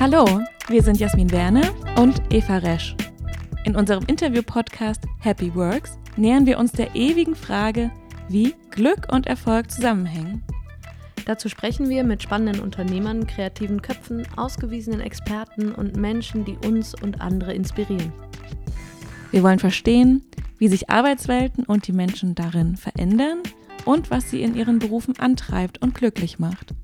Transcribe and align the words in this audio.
Hallo, 0.00 0.26
wir 0.66 0.82
sind 0.82 0.98
Jasmin 0.98 1.30
Werner 1.30 1.72
und 1.96 2.20
Eva 2.30 2.58
Resch. 2.58 2.96
In 3.64 3.76
unserem 3.76 4.04
Interview-Podcast 4.06 5.04
Happy 5.20 5.54
Works 5.54 5.98
nähern 6.16 6.46
wir 6.46 6.58
uns 6.58 6.72
der 6.72 6.96
ewigen 6.96 7.36
Frage, 7.36 7.92
wie 8.28 8.56
Glück 8.70 9.06
und 9.12 9.28
Erfolg 9.28 9.70
zusammenhängen. 9.70 10.42
Dazu 11.26 11.48
sprechen 11.48 11.88
wir 11.88 12.02
mit 12.02 12.24
spannenden 12.24 12.60
Unternehmern, 12.60 13.28
kreativen 13.28 13.82
Köpfen, 13.82 14.26
ausgewiesenen 14.36 15.00
Experten 15.00 15.70
und 15.72 15.96
Menschen, 15.96 16.44
die 16.44 16.58
uns 16.66 17.00
und 17.00 17.20
andere 17.20 17.54
inspirieren. 17.54 18.12
Wir 19.30 19.44
wollen 19.44 19.60
verstehen, 19.60 20.24
wie 20.58 20.66
sich 20.66 20.90
Arbeitswelten 20.90 21.64
und 21.64 21.86
die 21.86 21.92
Menschen 21.92 22.34
darin 22.34 22.76
verändern 22.76 23.38
und 23.84 24.10
was 24.10 24.28
sie 24.28 24.42
in 24.42 24.56
ihren 24.56 24.80
Berufen 24.80 25.18
antreibt 25.20 25.80
und 25.80 25.94
glücklich 25.94 26.40
macht. 26.40 26.74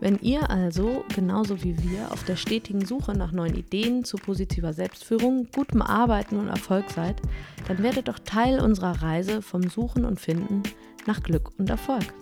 Wenn 0.00 0.18
ihr 0.20 0.50
also, 0.50 1.04
genauso 1.14 1.62
wie 1.62 1.78
wir, 1.82 2.10
auf 2.10 2.24
der 2.24 2.36
stetigen 2.36 2.84
Suche 2.84 3.16
nach 3.16 3.32
neuen 3.32 3.54
Ideen 3.54 4.04
zu 4.04 4.16
positiver 4.16 4.72
Selbstführung, 4.72 5.48
gutem 5.54 5.82
Arbeiten 5.82 6.36
und 6.36 6.48
Erfolg 6.48 6.90
seid, 6.90 7.22
dann 7.68 7.82
werdet 7.82 8.08
doch 8.08 8.18
Teil 8.18 8.60
unserer 8.60 9.02
Reise 9.02 9.40
vom 9.40 9.62
Suchen 9.62 10.04
und 10.04 10.20
Finden 10.20 10.64
nach 11.06 11.22
Glück 11.22 11.52
und 11.58 11.70
Erfolg. 11.70 12.12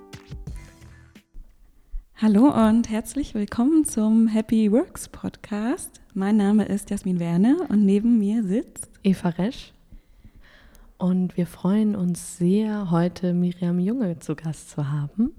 Hallo 2.16 2.50
und 2.68 2.88
herzlich 2.88 3.34
willkommen 3.34 3.84
zum 3.84 4.28
Happy 4.28 4.70
Works 4.70 5.08
Podcast. 5.08 6.00
Mein 6.14 6.36
Name 6.36 6.66
ist 6.66 6.90
Jasmin 6.90 7.18
Werner 7.18 7.56
und 7.68 7.84
neben 7.84 8.18
mir 8.18 8.44
sitzt 8.44 8.90
Eva 9.02 9.30
Resch. 9.30 9.72
Und 10.98 11.36
wir 11.36 11.46
freuen 11.46 11.96
uns 11.96 12.36
sehr, 12.36 12.92
heute 12.92 13.32
Miriam 13.32 13.80
Junge 13.80 14.20
zu 14.20 14.36
Gast 14.36 14.70
zu 14.70 14.88
haben. 14.92 15.32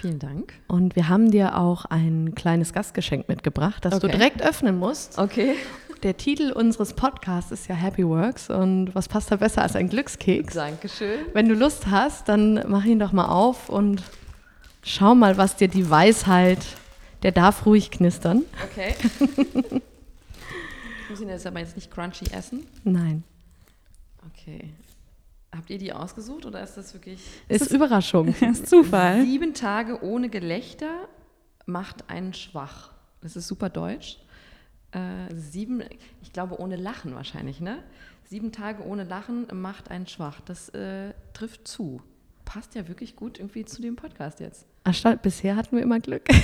Vielen 0.00 0.18
Dank. 0.18 0.52
Und 0.68 0.94
wir 0.96 1.08
haben 1.08 1.30
dir 1.30 1.56
auch 1.56 1.86
ein 1.86 2.34
kleines 2.34 2.72
Gastgeschenk 2.72 3.28
mitgebracht, 3.28 3.84
das 3.84 3.94
okay. 3.94 4.06
du 4.06 4.12
direkt 4.12 4.42
öffnen 4.42 4.78
musst. 4.78 5.18
Okay. 5.18 5.54
Der 6.02 6.16
Titel 6.16 6.52
unseres 6.52 6.92
Podcasts 6.92 7.50
ist 7.50 7.68
ja 7.68 7.74
Happy 7.74 8.06
Works 8.06 8.50
und 8.50 8.94
was 8.94 9.08
passt 9.08 9.30
da 9.32 9.36
besser 9.36 9.62
als 9.62 9.74
ein 9.74 9.88
Glückskeks? 9.88 10.54
Dankeschön. 10.54 11.20
Wenn 11.32 11.48
du 11.48 11.54
Lust 11.54 11.86
hast, 11.86 12.28
dann 12.28 12.62
mach 12.68 12.84
ihn 12.84 12.98
doch 12.98 13.12
mal 13.12 13.28
auf 13.28 13.70
und 13.70 14.02
schau 14.82 15.14
mal, 15.14 15.38
was 15.38 15.56
dir 15.56 15.68
die 15.68 15.88
Weisheit, 15.88 16.58
der 17.22 17.32
darf 17.32 17.64
ruhig 17.64 17.90
knistern. 17.90 18.42
Okay. 18.70 18.94
ich 19.18 21.10
muss 21.10 21.20
ihn 21.20 21.30
jetzt 21.30 21.46
aber 21.46 21.60
jetzt 21.60 21.76
nicht 21.76 21.90
crunchy 21.90 22.26
essen. 22.32 22.66
Nein. 22.84 23.24
Okay. 24.30 24.70
Habt 25.56 25.70
ihr 25.70 25.78
die 25.78 25.92
ausgesucht 25.92 26.44
oder 26.44 26.62
ist 26.62 26.76
das 26.76 26.92
wirklich. 26.94 27.20
Ist, 27.48 27.62
ist 27.62 27.72
Überraschung. 27.72 28.28
ist 28.40 28.68
Zufall. 28.68 29.22
Sieben 29.22 29.54
Tage 29.54 30.02
ohne 30.02 30.28
Gelächter 30.28 31.08
macht 31.64 32.10
einen 32.10 32.34
schwach. 32.34 32.92
Das 33.20 33.36
ist 33.36 33.48
super 33.48 33.70
deutsch. 33.70 34.18
Äh, 34.92 35.34
sieben, 35.34 35.82
ich 36.22 36.32
glaube 36.32 36.60
ohne 36.60 36.76
Lachen 36.76 37.14
wahrscheinlich, 37.14 37.60
ne? 37.60 37.82
Sieben 38.24 38.52
Tage 38.52 38.84
ohne 38.84 39.04
Lachen 39.04 39.46
macht 39.52 39.90
einen 39.90 40.06
schwach. 40.06 40.40
Das 40.40 40.68
äh, 40.70 41.14
trifft 41.32 41.66
zu. 41.66 42.02
Passt 42.44 42.74
ja 42.74 42.86
wirklich 42.88 43.16
gut 43.16 43.38
irgendwie 43.38 43.64
zu 43.64 43.82
dem 43.82 43.96
Podcast 43.96 44.40
jetzt. 44.40 44.66
Anstatt 44.84 45.22
bisher 45.22 45.56
hatten 45.56 45.76
wir 45.76 45.82
immer 45.82 46.00
Glück. 46.00 46.24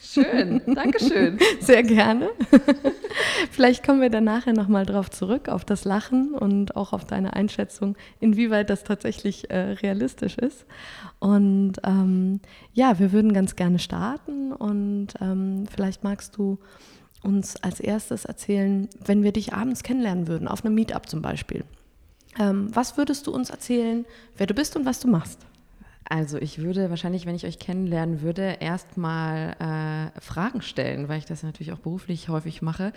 Schön, 0.00 0.60
danke 0.66 1.02
schön. 1.02 1.38
Sehr 1.60 1.82
gerne. 1.82 2.30
Vielleicht 3.50 3.84
kommen 3.84 4.00
wir 4.00 4.10
dann 4.10 4.24
nachher 4.24 4.52
nochmal 4.52 4.86
drauf 4.86 5.10
zurück, 5.10 5.48
auf 5.48 5.64
das 5.64 5.84
Lachen 5.84 6.34
und 6.34 6.76
auch 6.76 6.92
auf 6.92 7.04
deine 7.04 7.34
Einschätzung, 7.34 7.96
inwieweit 8.20 8.70
das 8.70 8.84
tatsächlich 8.84 9.50
äh, 9.50 9.72
realistisch 9.72 10.38
ist. 10.38 10.66
Und 11.18 11.74
ähm, 11.84 12.40
ja, 12.72 12.98
wir 12.98 13.12
würden 13.12 13.32
ganz 13.32 13.56
gerne 13.56 13.78
starten 13.78 14.52
und 14.52 15.08
ähm, 15.20 15.64
vielleicht 15.74 16.04
magst 16.04 16.36
du 16.36 16.58
uns 17.22 17.56
als 17.62 17.80
erstes 17.80 18.24
erzählen, 18.24 18.88
wenn 19.04 19.22
wir 19.22 19.32
dich 19.32 19.52
abends 19.52 19.82
kennenlernen 19.82 20.28
würden, 20.28 20.46
auf 20.48 20.64
einem 20.64 20.74
Meetup 20.74 21.08
zum 21.08 21.22
Beispiel. 21.22 21.64
Ähm, 22.38 22.68
was 22.74 22.96
würdest 22.96 23.26
du 23.26 23.32
uns 23.32 23.50
erzählen, 23.50 24.04
wer 24.36 24.46
du 24.46 24.54
bist 24.54 24.76
und 24.76 24.84
was 24.84 25.00
du 25.00 25.08
machst? 25.08 25.40
Also 26.08 26.38
ich 26.38 26.60
würde 26.60 26.88
wahrscheinlich, 26.88 27.26
wenn 27.26 27.34
ich 27.34 27.46
euch 27.46 27.58
kennenlernen 27.58 28.22
würde, 28.22 28.58
erstmal 28.60 29.56
äh, 29.58 30.20
Fragen 30.20 30.62
stellen, 30.62 31.08
weil 31.08 31.18
ich 31.18 31.24
das 31.24 31.42
natürlich 31.42 31.72
auch 31.72 31.80
beruflich 31.80 32.28
häufig 32.28 32.62
mache 32.62 32.92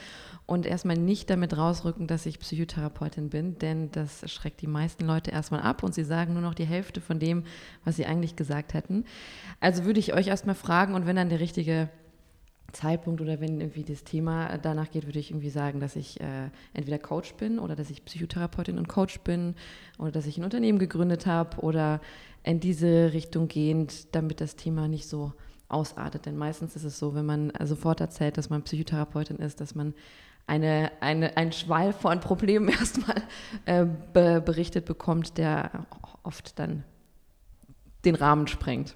und 0.45 0.67
erstmal 0.67 0.95
nicht 0.95 1.29
damit 1.31 1.57
rausrücken, 1.57 2.05
dass 2.05 2.27
ich 2.27 2.37
Psychotherapeutin 2.37 3.29
bin, 3.29 3.57
denn 3.57 3.89
das 3.91 4.29
schreckt 4.31 4.61
die 4.61 4.67
meisten 4.67 5.05
Leute 5.05 5.31
erstmal 5.31 5.61
ab 5.61 5.81
und 5.81 5.95
sie 5.95 6.03
sagen 6.03 6.33
nur 6.33 6.43
noch 6.43 6.53
die 6.53 6.67
Hälfte 6.67 7.01
von 7.01 7.19
dem, 7.19 7.45
was 7.83 7.95
sie 7.95 8.05
eigentlich 8.05 8.35
gesagt 8.35 8.75
hätten. 8.75 9.05
Also 9.59 9.85
würde 9.85 9.99
ich 9.99 10.13
euch 10.13 10.27
erstmal 10.27 10.55
fragen 10.55 10.93
und 10.93 11.07
wenn 11.07 11.15
dann 11.15 11.29
der 11.29 11.39
richtige 11.39 11.89
Zeitpunkt 12.73 13.21
oder 13.21 13.39
wenn 13.39 13.59
irgendwie 13.59 13.83
das 13.83 14.03
Thema 14.03 14.57
danach 14.57 14.91
geht, 14.91 15.05
würde 15.05 15.19
ich 15.19 15.31
irgendwie 15.31 15.49
sagen, 15.49 15.79
dass 15.79 15.95
ich 15.95 16.19
äh, 16.19 16.49
entweder 16.73 16.99
Coach 16.99 17.33
bin 17.33 17.59
oder 17.59 17.75
dass 17.75 17.89
ich 17.89 18.05
Psychotherapeutin 18.05 18.77
und 18.77 18.87
Coach 18.87 19.19
bin 19.21 19.55
oder 19.97 20.11
dass 20.11 20.25
ich 20.25 20.37
ein 20.37 20.43
Unternehmen 20.43 20.79
gegründet 20.79 21.25
habe 21.25 21.57
oder 21.61 22.01
in 22.43 22.59
diese 22.59 23.13
Richtung 23.13 23.47
gehend, 23.47 24.15
damit 24.15 24.41
das 24.41 24.55
Thema 24.55 24.87
nicht 24.87 25.07
so 25.07 25.33
ausartet. 25.67 26.25
Denn 26.25 26.37
meistens 26.37 26.75
ist 26.75 26.83
es 26.83 26.99
so, 26.99 27.13
wenn 27.15 27.25
man 27.25 27.51
sofort 27.63 28.01
erzählt, 28.01 28.37
dass 28.37 28.49
man 28.49 28.63
Psychotherapeutin 28.63 29.37
ist, 29.37 29.61
dass 29.61 29.75
man 29.75 29.93
eine, 30.47 30.91
eine, 30.99 31.37
einen 31.37 31.51
Schwall 31.51 31.93
von 31.93 32.19
Problemen 32.19 32.69
erstmal 32.79 33.21
äh, 33.65 33.85
be 34.13 34.41
berichtet 34.41 34.85
bekommt, 34.85 35.37
der 35.37 35.85
oft 36.23 36.57
dann 36.59 36.83
den 38.05 38.15
Rahmen 38.15 38.47
sprengt. 38.47 38.95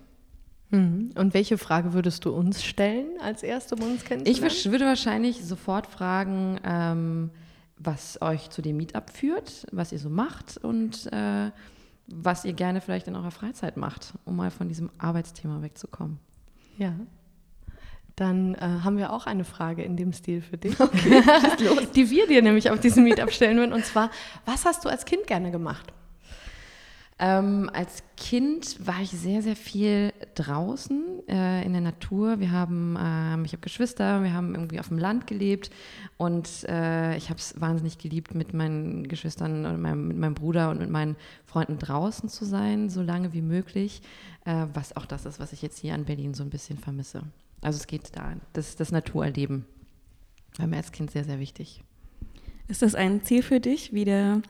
Mhm. 0.72 1.12
Und 1.16 1.34
welche 1.34 1.58
Frage 1.58 1.94
würdest 1.94 2.26
du 2.26 2.32
uns 2.32 2.64
stellen 2.64 3.20
als 3.22 3.44
erste, 3.44 3.76
um 3.76 3.84
uns 3.84 4.04
kennenzulernen? 4.04 4.52
Ich 4.52 4.72
würde 4.72 4.86
wahrscheinlich 4.86 5.46
sofort 5.46 5.86
fragen, 5.86 6.60
ähm, 6.64 7.30
was 7.78 8.22
euch 8.22 8.50
zu 8.50 8.62
dem 8.62 8.78
Meetup 8.78 9.12
führt, 9.12 9.68
was 9.72 9.92
ihr 9.92 10.00
so 10.00 10.10
macht 10.10 10.58
und 10.58 11.12
äh, 11.12 11.52
was 12.08 12.46
ihr 12.46 12.54
gerne 12.54 12.82
vielleicht 12.82 13.08
in 13.08 13.16
eurer 13.16 13.32
Freizeit 13.32 13.78
macht, 13.78 14.14
um 14.26 14.36
mal 14.36 14.52
von 14.52 14.68
diesem 14.68 14.90
Arbeitsthema 14.98 15.62
wegzukommen. 15.62 16.20
Ja. 16.78 16.94
Dann 18.16 18.54
äh, 18.56 18.60
haben 18.84 18.98
wir 18.98 19.12
auch 19.12 19.26
eine 19.26 19.44
Frage 19.44 19.84
in 19.84 19.98
dem 19.98 20.14
Stil 20.14 20.42
für 20.42 20.58
dich, 20.58 20.80
okay, 20.80 21.24
die 21.96 22.10
wir 22.10 22.28
dir 22.28 22.42
nämlich 22.42 22.70
auf 22.70 22.80
diesem 22.80 23.04
Meetup 23.04 23.32
stellen 23.32 23.58
würden. 23.58 23.74
Und 23.74 23.86
zwar, 23.86 24.12
was 24.46 24.66
hast 24.66 24.86
du 24.86 24.90
als 24.90 25.06
Kind 25.06 25.26
gerne 25.26 25.50
gemacht? 25.50 25.92
Ähm, 27.20 27.70
als 27.74 28.04
Kind 28.18 28.86
war 28.86 29.02
ich 29.02 29.12
sehr, 29.12 29.42
sehr 29.42 29.56
viel 29.56 30.12
draußen 30.36 31.28
äh, 31.28 31.64
in 31.64 31.74
der 31.74 31.82
Natur. 31.82 32.40
Wir 32.40 32.52
haben, 32.52 32.96
äh, 32.96 33.46
ich 33.46 33.54
habe 33.54 33.62
Geschwister, 33.62 34.24
wir 34.24 34.34
haben 34.34 34.56
irgendwie 34.56 34.80
auf 34.80 34.88
dem 34.88 34.98
Land 34.98 35.28
gelebt 35.28 35.70
und 36.18 36.50
äh, 36.68 37.16
ich 37.16 37.30
habe 37.30 37.40
es 37.40 37.60
wahnsinnig 37.62 38.00
geliebt, 38.00 38.34
mit 38.34 38.54
meinen 38.54 39.08
Geschwistern 39.08 39.66
und 39.66 39.82
meinem, 39.82 40.08
mit 40.08 40.18
meinem 40.18 40.34
Bruder 40.34 40.72
und 40.72 40.80
mit 40.80 40.90
meinen 40.90 41.16
Freunden 41.46 41.78
draußen 41.78 42.30
zu 42.30 42.46
sein, 42.46 42.90
so 42.90 43.02
lange 43.02 43.34
wie 43.34 43.42
möglich, 43.42 44.02
äh, 44.46 44.66
was 44.74 44.98
auch 44.98 45.06
das 45.06 45.26
ist, 45.26 45.40
was 45.40 45.54
ich 45.54 45.62
jetzt 45.62 45.80
hier 45.80 45.94
an 45.94 46.06
Berlin 46.06 46.34
so 46.34 46.44
ein 46.44 46.50
bisschen 46.50 46.80
vermisse. 46.80 47.22
Also 47.62 47.78
es 47.78 47.88
geht 47.88 48.16
da, 48.16 48.34
das, 48.54 48.76
das 48.76 48.92
Naturerleben 48.92 49.66
war 50.58 50.68
mir 50.68 50.78
als 50.78 50.92
Kind 50.92 51.12
sehr, 51.12 51.24
sehr 51.24 51.40
wichtig. 51.40 51.84
Ist 52.68 52.82
das 52.82 52.96
ein 52.96 53.24
Ziel 53.24 53.44
für 53.44 53.60
dich, 53.60 53.94
wieder 53.94 54.42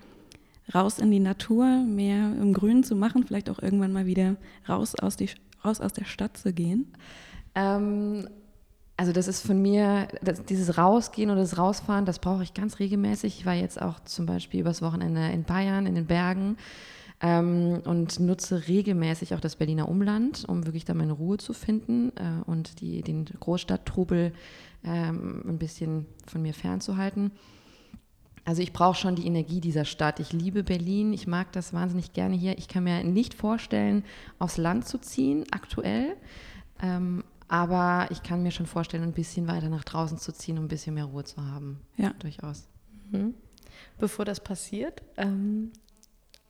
raus 0.74 1.00
in 1.00 1.12
die 1.12 1.20
Natur, 1.20 1.66
mehr 1.84 2.34
im 2.40 2.54
Grünen 2.54 2.84
zu 2.84 2.96
machen, 2.96 3.24
vielleicht 3.26 3.50
auch 3.50 3.60
irgendwann 3.60 3.94
mal 3.94 4.06
wieder 4.06 4.36
raus 4.68 4.96
aus, 4.96 5.18
die, 5.18 5.30
raus 5.64 5.82
aus 5.82 5.94
der 5.94 6.06
Stadt 6.06 6.38
zu 6.38 6.54
gehen? 6.54 6.94
Ähm, 7.56 8.28
also 8.96 9.12
das 9.12 9.28
ist 9.28 9.46
von 9.46 9.62
mir, 9.62 10.08
das, 10.22 10.46
dieses 10.46 10.78
Rausgehen 10.78 11.32
oder 11.32 11.42
das 11.42 11.58
Rausfahren, 11.58 12.06
das 12.06 12.20
brauche 12.20 12.44
ich 12.44 12.54
ganz 12.54 12.80
regelmäßig. 12.80 13.40
Ich 13.40 13.46
war 13.46 13.54
jetzt 13.54 13.82
auch 13.82 14.00
zum 14.02 14.26
Beispiel 14.26 14.62
übers 14.62 14.82
Wochenende 14.82 15.30
in 15.32 15.44
Bayern, 15.44 15.88
in 15.88 15.96
den 15.96 16.06
Bergen 16.06 16.58
ähm, 17.22 17.82
und 17.86 18.20
nutze 18.20 18.68
regelmäßig 18.68 19.34
auch 19.34 19.40
das 19.40 19.56
Berliner 19.56 19.90
Umland, 19.90 20.46
um 20.48 20.66
wirklich 20.66 20.86
da 20.86 20.94
meine 20.94 21.14
Ruhe 21.14 21.38
zu 21.38 21.54
finden 21.54 22.12
äh, 22.18 22.44
und 22.46 22.82
die, 22.82 23.02
den 23.02 23.26
Großstadttrubel 23.26 24.32
ähm, 24.84 25.44
ein 25.48 25.58
bisschen 25.58 26.06
von 26.28 26.42
mir 26.42 26.54
fernzuhalten. 26.54 27.32
Also 28.46 28.62
ich 28.62 28.74
brauche 28.74 28.98
schon 28.98 29.16
die 29.16 29.26
Energie 29.26 29.62
dieser 29.62 29.86
Stadt. 29.86 30.20
Ich 30.20 30.34
liebe 30.34 30.64
Berlin, 30.64 31.14
ich 31.14 31.28
mag 31.28 31.52
das 31.54 31.74
wahnsinnig 31.74 32.14
gerne 32.14 32.36
hier. 32.36 32.58
Ich 32.58 32.68
kann 32.68 32.84
mir 32.84 33.04
nicht 33.04 33.34
vorstellen, 33.34 34.04
aufs 34.38 34.58
Land 34.58 34.88
zu 34.88 34.98
ziehen, 34.98 35.46
aktuell. 35.52 36.18
Ähm, 36.82 37.24
aber 37.48 38.08
ich 38.10 38.24
kann 38.24 38.44
mir 38.44 38.52
schon 38.52 38.66
vorstellen, 38.66 39.04
ein 39.04 39.14
bisschen 39.14 39.48
weiter 39.48 39.70
nach 39.70 39.84
draußen 39.84 40.18
zu 40.18 40.34
ziehen, 40.34 40.58
um 40.58 40.66
ein 40.66 40.70
bisschen 40.70 40.96
mehr 40.96 41.06
Ruhe 41.06 41.24
zu 41.24 41.42
haben. 41.42 41.80
Ja. 41.98 42.12
Durchaus. 42.20 42.68
Mhm. 43.12 43.34
Bevor 43.98 44.26
das 44.26 44.42
passiert, 44.42 45.02
ähm, 45.18 45.72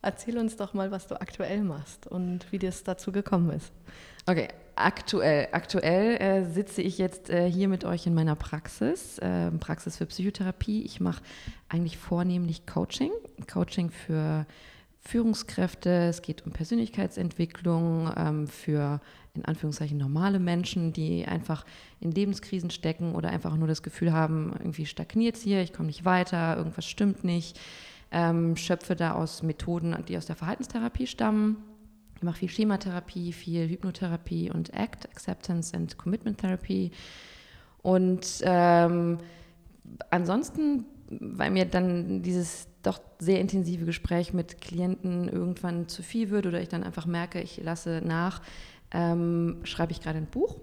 erzähl 0.02 0.38
uns 0.38 0.56
doch 0.56 0.74
mal, 0.74 0.90
was 0.90 1.06
du 1.06 1.20
aktuell 1.20 1.62
machst 1.62 2.06
und 2.06 2.50
wie 2.50 2.58
das 2.58 2.82
dazu 2.82 3.12
gekommen 3.12 3.50
ist. 3.50 3.72
Okay, 4.26 4.48
aktuell. 4.76 5.48
Aktuell 5.52 6.16
äh, 6.20 6.44
sitze 6.44 6.82
ich 6.82 6.98
jetzt 6.98 7.30
äh, 7.30 7.50
hier 7.50 7.68
mit 7.68 7.84
euch 7.84 8.06
in 8.06 8.14
meiner 8.14 8.36
Praxis, 8.36 9.18
äh, 9.18 9.50
Praxis 9.52 9.96
für 9.96 10.06
Psychotherapie. 10.06 10.82
Ich 10.82 11.00
mache 11.00 11.22
eigentlich 11.68 11.98
vornehmlich 11.98 12.66
Coaching, 12.66 13.10
Coaching 13.52 13.90
für 13.90 14.46
Führungskräfte, 15.00 16.08
es 16.08 16.22
geht 16.22 16.46
um 16.46 16.52
Persönlichkeitsentwicklung 16.52 18.10
ähm, 18.16 18.46
für 18.46 19.00
in 19.34 19.44
Anführungszeichen 19.44 19.98
normale 19.98 20.38
Menschen, 20.38 20.92
die 20.92 21.26
einfach 21.26 21.66
in 22.00 22.10
Lebenskrisen 22.10 22.70
stecken 22.70 23.14
oder 23.14 23.30
einfach 23.30 23.56
nur 23.56 23.68
das 23.68 23.82
Gefühl 23.82 24.12
haben, 24.12 24.52
irgendwie 24.58 24.86
stagniert 24.86 25.36
es 25.36 25.42
hier, 25.42 25.60
ich 25.60 25.72
komme 25.72 25.88
nicht 25.88 26.04
weiter, 26.04 26.56
irgendwas 26.56 26.86
stimmt 26.86 27.24
nicht. 27.24 27.58
Ähm, 28.12 28.56
schöpfe 28.56 28.94
da 28.94 29.14
aus 29.14 29.42
Methoden, 29.42 29.96
die 30.06 30.16
aus 30.16 30.26
der 30.26 30.36
Verhaltenstherapie 30.36 31.08
stammen. 31.08 31.56
Ich 32.24 32.26
mache 32.26 32.38
viel 32.38 32.48
Schematherapie, 32.48 33.34
viel 33.34 33.68
Hypnotherapie 33.68 34.50
und 34.50 34.72
ACT, 34.72 35.10
Acceptance 35.10 35.76
and 35.76 35.98
Commitment 35.98 36.38
Therapy. 36.38 36.90
Und 37.82 38.40
ähm, 38.40 39.18
ansonsten, 40.08 40.86
weil 41.10 41.50
mir 41.50 41.66
dann 41.66 42.22
dieses 42.22 42.68
doch 42.82 42.98
sehr 43.18 43.42
intensive 43.42 43.84
Gespräch 43.84 44.32
mit 44.32 44.62
Klienten 44.62 45.28
irgendwann 45.28 45.86
zu 45.86 46.02
viel 46.02 46.30
wird 46.30 46.46
oder 46.46 46.62
ich 46.62 46.70
dann 46.70 46.82
einfach 46.82 47.04
merke, 47.04 47.42
ich 47.42 47.62
lasse 47.62 48.00
nach, 48.02 48.40
ähm, 48.90 49.60
schreibe 49.64 49.92
ich 49.92 50.00
gerade 50.00 50.16
ein 50.16 50.26
Buch 50.26 50.60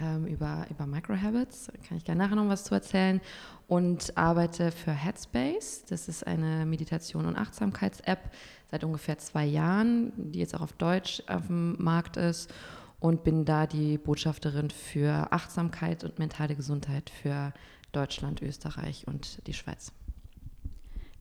ähm, 0.00 0.26
über, 0.26 0.66
über 0.68 0.84
Microhabits. 0.84 1.70
Kann 1.86 1.96
ich 1.96 2.04
gerne 2.04 2.24
nachher 2.24 2.34
noch 2.34 2.48
was 2.48 2.64
zu 2.64 2.74
erzählen. 2.74 3.20
Und 3.68 4.16
arbeite 4.16 4.72
für 4.72 4.90
Headspace. 4.90 5.84
Das 5.88 6.08
ist 6.08 6.26
eine 6.26 6.66
Meditation- 6.66 7.26
und 7.26 7.36
Achtsamkeits-App 7.36 8.32
seit 8.70 8.84
ungefähr 8.84 9.18
zwei 9.18 9.44
Jahren, 9.44 10.12
die 10.16 10.38
jetzt 10.38 10.54
auch 10.54 10.60
auf 10.60 10.72
Deutsch 10.72 11.22
auf 11.26 11.46
dem 11.46 11.82
Markt 11.82 12.16
ist. 12.16 12.52
Und 12.98 13.24
bin 13.24 13.46
da 13.46 13.66
die 13.66 13.96
Botschafterin 13.96 14.68
für 14.68 15.32
Achtsamkeit 15.32 16.04
und 16.04 16.18
mentale 16.18 16.54
Gesundheit 16.54 17.08
für 17.08 17.54
Deutschland, 17.92 18.42
Österreich 18.42 19.06
und 19.06 19.46
die 19.46 19.54
Schweiz. 19.54 19.92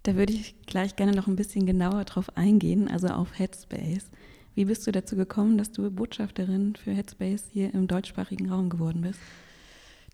Da 0.04 0.16
würde 0.16 0.34
ich 0.34 0.62
gleich 0.66 0.98
gerne 0.98 1.13
noch 1.13 1.28
ein 1.28 1.38
bisschen 1.38 1.66
genauer 1.66 2.04
drauf 2.04 2.36
eingehen, 2.36 2.90
also 2.90 3.07
auf 3.07 3.40
Headspace. 3.40 4.10
Wie 4.56 4.66
bist 4.66 4.86
du 4.88 4.92
dazu 4.92 5.16
gekommen, 5.16 5.57
dass 5.57 5.72
du 5.72 5.90
Botschafterin 5.90 6.75
für 6.75 6.92
Headspace 6.92 7.46
hier 7.51 7.74
im 7.74 7.88
deutschsprachigen 7.88 8.50
Raum 8.50 8.69
geworden 8.69 9.01
bist? 9.01 9.19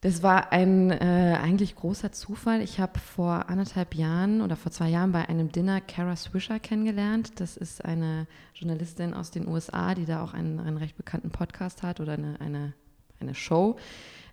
Das 0.01 0.21
war 0.21 0.51
ein 0.51 0.91
äh, 0.91 1.37
eigentlich 1.41 1.75
großer 1.75 2.11
Zufall. 2.11 2.61
Ich 2.61 2.79
habe 2.79 2.99
vor 2.99 3.49
anderthalb 3.49 3.95
Jahren 3.95 4.41
oder 4.41 4.55
vor 4.55 4.71
zwei 4.71 4.89
Jahren 4.89 5.11
bei 5.11 5.27
einem 5.27 5.51
Dinner 5.51 5.81
Kara 5.81 6.15
Swisher 6.15 6.59
kennengelernt. 6.59 7.39
Das 7.39 7.57
ist 7.57 7.83
eine 7.83 8.27
Journalistin 8.53 9.13
aus 9.13 9.31
den 9.31 9.47
USA, 9.47 9.95
die 9.95 10.05
da 10.05 10.23
auch 10.23 10.33
einen, 10.33 10.59
einen 10.59 10.77
recht 10.77 10.97
bekannten 10.97 11.31
Podcast 11.31 11.81
hat 11.81 11.99
oder 11.99 12.13
eine, 12.13 12.39
eine, 12.39 12.73
eine 13.19 13.33
Show. 13.33 13.77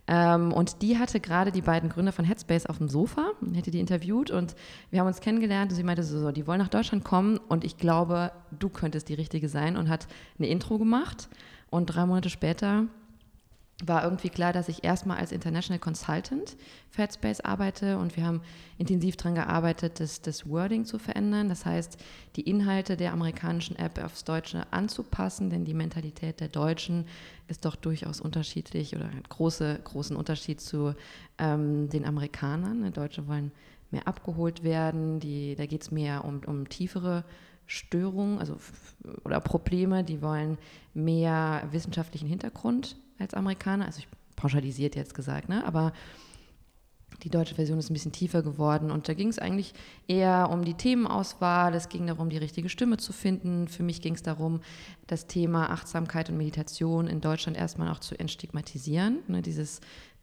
Ähm, 0.09 0.53
und 0.53 0.83
die 0.83 0.99
hatte 0.99 1.21
gerade 1.21 1.53
die 1.53 1.63
beiden 1.63 1.89
Gründer 1.89 2.13
von 2.13 2.25
Headspace 2.25 2.67
auf 2.67 2.79
dem 2.79 2.89
Sofa 2.89 3.31
hätte 3.55 3.71
die 3.71 3.79
interviewt 3.79 4.33
und 4.33 4.57
wir 4.91 4.99
haben 4.99 5.07
uns 5.07 5.21
kennengelernt 5.21 5.71
und 5.71 5.77
sie 5.77 5.85
meinte 5.85 6.03
so, 6.03 6.19
so, 6.19 6.33
die 6.33 6.47
wollen 6.49 6.59
nach 6.59 6.69
Deutschland 6.69 7.05
kommen 7.05 7.39
und 7.39 7.63
ich 7.63 7.77
glaube, 7.77 8.33
du 8.51 8.69
könntest 8.69 9.09
die 9.09 9.15
Richtige 9.15 9.49
sein 9.49 9.77
und 9.77 9.89
hat 9.89 10.09
eine 10.39 10.49
Intro 10.49 10.79
gemacht 10.79 11.29
und 11.71 11.87
drei 11.87 12.05
Monate 12.05 12.31
später 12.31 12.87
war 13.85 14.05
irgendwie 14.05 14.29
klar, 14.29 14.53
dass 14.53 14.69
ich 14.69 14.85
erstmal 14.85 15.19
als 15.19 15.33
International 15.33 15.81
Consultant 15.81 16.57
für 16.89 17.03
Headspace 17.03 17.41
arbeite 17.41 17.99
und 17.99 18.17
wir 18.17 18.25
haben 18.25 18.41
intensiv 18.79 19.17
daran 19.17 19.35
gearbeitet, 19.35 19.99
das, 19.99 20.23
das 20.23 20.49
Wording 20.49 20.85
zu 20.85 20.99
verändern. 20.99 21.49
Das 21.49 21.67
heißt, 21.67 21.99
die 22.37 22.43
Inhalte 22.43 22.97
der 22.97 23.13
amerikanischen 23.13 23.77
App 23.77 24.03
aufs 24.03 24.25
Deutsche 24.25 24.67
anzupassen, 24.73 25.51
denn 25.51 25.65
die 25.65 25.75
Mentalität 25.75 26.41
der 26.41 26.49
Deutschen 26.49 27.07
ist 27.49 27.65
doch 27.65 27.75
durchaus 27.75 28.21
unterschiedlich 28.21 28.95
oder 28.95 29.07
einen 29.07 29.25
große, 29.29 29.81
großen 29.83 30.17
Unterschied 30.17 30.61
zu 30.61 30.95
ähm, 31.39 31.89
den 31.89 32.05
Amerikanern. 32.05 32.85
Die 32.85 32.93
Deutsche 32.93 33.27
wollen 33.27 33.51
mehr 33.91 34.07
abgeholt 34.07 34.63
werden, 34.63 35.19
die, 35.19 35.57
da 35.57 35.67
geht 35.67 35.83
es 35.83 35.91
mehr 35.91 36.25
um, 36.25 36.41
um 36.47 36.69
tiefere 36.69 37.25
Störungen 37.67 38.39
also, 38.39 38.57
oder 39.25 39.41
Probleme, 39.41 40.05
die 40.05 40.21
wollen 40.23 40.59
mehr 40.95 41.67
wissenschaftlichen 41.71 42.29
Hintergrund 42.29 42.97
als 43.19 43.35
Amerikaner. 43.35 43.87
Also 43.87 44.01
ich 44.01 44.09
pauschalisiert 44.37 44.97
jetzt 44.97 45.15
gesagt, 45.15 45.49
ne? 45.49 45.65
aber 45.65 45.93
die 47.23 47.31
deutsche 47.31 47.55
Version 47.55 47.79
ist 47.79 47.91
ein 47.91 47.95
bisschen 47.95 48.13
tiefer 48.13 48.43
geworden 48.43 48.91
und 48.91 49.09
da 49.09 49.15
ging 49.15 49.29
es 49.29 49.39
eigentlich 49.39 49.75
eher 50.09 50.49
um 50.51 50.65
die 50.65 50.75
Themenauswahl, 50.75 51.75
es 51.75 51.89
ging 51.89 52.07
darum, 52.07 52.31
die 52.31 52.39
richtige 52.39 52.69
Stimme 52.69 52.97
zu 52.97 53.13
finden. 53.13 53.69
Für 53.69 53.83
mich 53.83 54.01
ging 54.01 54.15
es 54.15 54.23
darum, 54.23 54.61
das 55.07 55.27
Thema 55.27 55.71
Achtsamkeit 55.71 56.31
und 56.31 56.37
Meditation 56.37 57.07
in 57.07 57.21
Deutschland 57.21 57.57
erstmal 57.57 57.91
auch 57.91 58.01
zu 58.01 58.19
entstigmatisieren. 58.19 59.19
Ne, 59.29 59.43
dieses, 59.43 59.81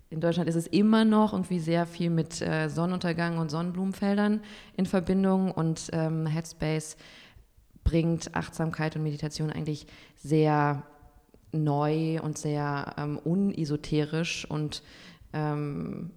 in 0.10 0.20
Deutschland 0.20 0.50
ist 0.50 0.56
es 0.56 0.68
immer 0.68 1.06
noch 1.06 1.34
irgendwie 1.34 1.60
sehr 1.60 1.86
viel 1.86 2.10
mit 2.10 2.42
äh, 2.42 2.68
Sonnenuntergang 2.70 3.38
und 3.38 3.50
Sonnenblumenfeldern 3.50 4.42
in 4.76 4.86
Verbindung 4.86 5.52
und 5.52 5.90
ähm, 5.94 6.26
Headspace 6.26 6.98
bringt 7.84 8.36
Achtsamkeit 8.36 8.96
und 8.96 9.04
Meditation 9.04 9.52
eigentlich 9.52 9.88
sehr 10.18 10.84
neu 11.52 12.22
und 12.22 12.38
sehr 12.38 12.96
ähm, 12.98 13.18
unesoterisch 13.18 14.46
und 14.50 14.84
ähm, 15.34 16.12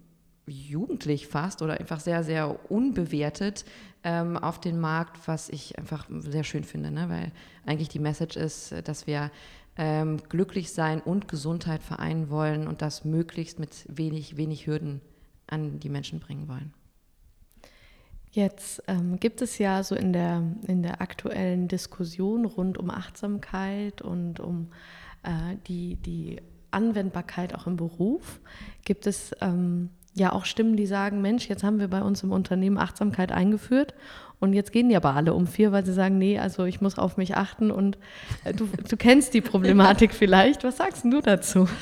jugendlich 0.45 1.27
fast 1.27 1.61
oder 1.61 1.79
einfach 1.79 1.99
sehr, 1.99 2.23
sehr 2.23 2.71
unbewertet 2.71 3.65
ähm, 4.03 4.37
auf 4.37 4.59
den 4.59 4.79
Markt, 4.79 5.27
was 5.27 5.49
ich 5.49 5.77
einfach 5.77 6.07
sehr 6.09 6.43
schön 6.43 6.63
finde, 6.63 6.91
ne? 6.91 7.09
weil 7.09 7.31
eigentlich 7.65 7.89
die 7.89 7.99
Message 7.99 8.35
ist, 8.35 8.75
dass 8.87 9.07
wir 9.07 9.31
ähm, 9.77 10.17
glücklich 10.29 10.71
sein 10.71 11.01
und 11.01 11.27
Gesundheit 11.27 11.81
vereinen 11.81 12.29
wollen 12.29 12.67
und 12.67 12.81
das 12.81 13.05
möglichst 13.05 13.59
mit 13.59 13.85
wenig, 13.87 14.37
wenig 14.37 14.67
Hürden 14.67 15.01
an 15.47 15.79
die 15.79 15.89
Menschen 15.89 16.19
bringen 16.19 16.47
wollen. 16.47 16.73
Jetzt 18.31 18.83
ähm, 18.87 19.19
gibt 19.19 19.41
es 19.41 19.59
ja 19.59 19.83
so 19.83 19.95
in 19.95 20.11
der, 20.11 20.43
in 20.67 20.81
der 20.81 21.01
aktuellen 21.01 21.67
Diskussion 21.67 22.45
rund 22.45 22.79
um 22.79 22.89
Achtsamkeit 22.89 24.01
und 24.01 24.39
um 24.39 24.69
äh, 25.23 25.57
die, 25.67 25.95
die 25.95 26.41
Anwendbarkeit 26.71 27.55
auch 27.55 27.67
im 27.67 27.75
Beruf, 27.75 28.39
gibt 28.83 29.07
es 29.07 29.35
ähm, 29.41 29.89
ja 30.13 30.31
auch 30.31 30.45
Stimmen, 30.45 30.75
die 30.75 30.85
sagen, 30.85 31.21
Mensch, 31.21 31.47
jetzt 31.47 31.63
haben 31.63 31.79
wir 31.79 31.87
bei 31.87 32.01
uns 32.01 32.23
im 32.23 32.31
Unternehmen 32.31 32.77
Achtsamkeit 32.77 33.31
eingeführt 33.31 33.93
und 34.43 34.51
jetzt 34.51 34.73
gehen 34.73 34.89
die 34.89 34.97
aber 34.97 35.15
alle 35.15 35.33
um 35.33 35.47
vier, 35.47 35.71
weil 35.71 35.85
sie 35.85 35.93
sagen, 35.93 36.17
nee, 36.17 36.37
also 36.37 36.65
ich 36.65 36.81
muss 36.81 36.97
auf 36.97 37.15
mich 37.15 37.37
achten 37.37 37.71
und 37.71 37.97
äh, 38.43 38.53
du, 38.53 38.67
du 38.89 38.97
kennst 38.97 39.33
die 39.33 39.39
Problematik 39.39 40.13
vielleicht. 40.13 40.65
Was 40.65 40.77
sagst 40.77 41.05
du 41.05 41.21
dazu? 41.21 41.67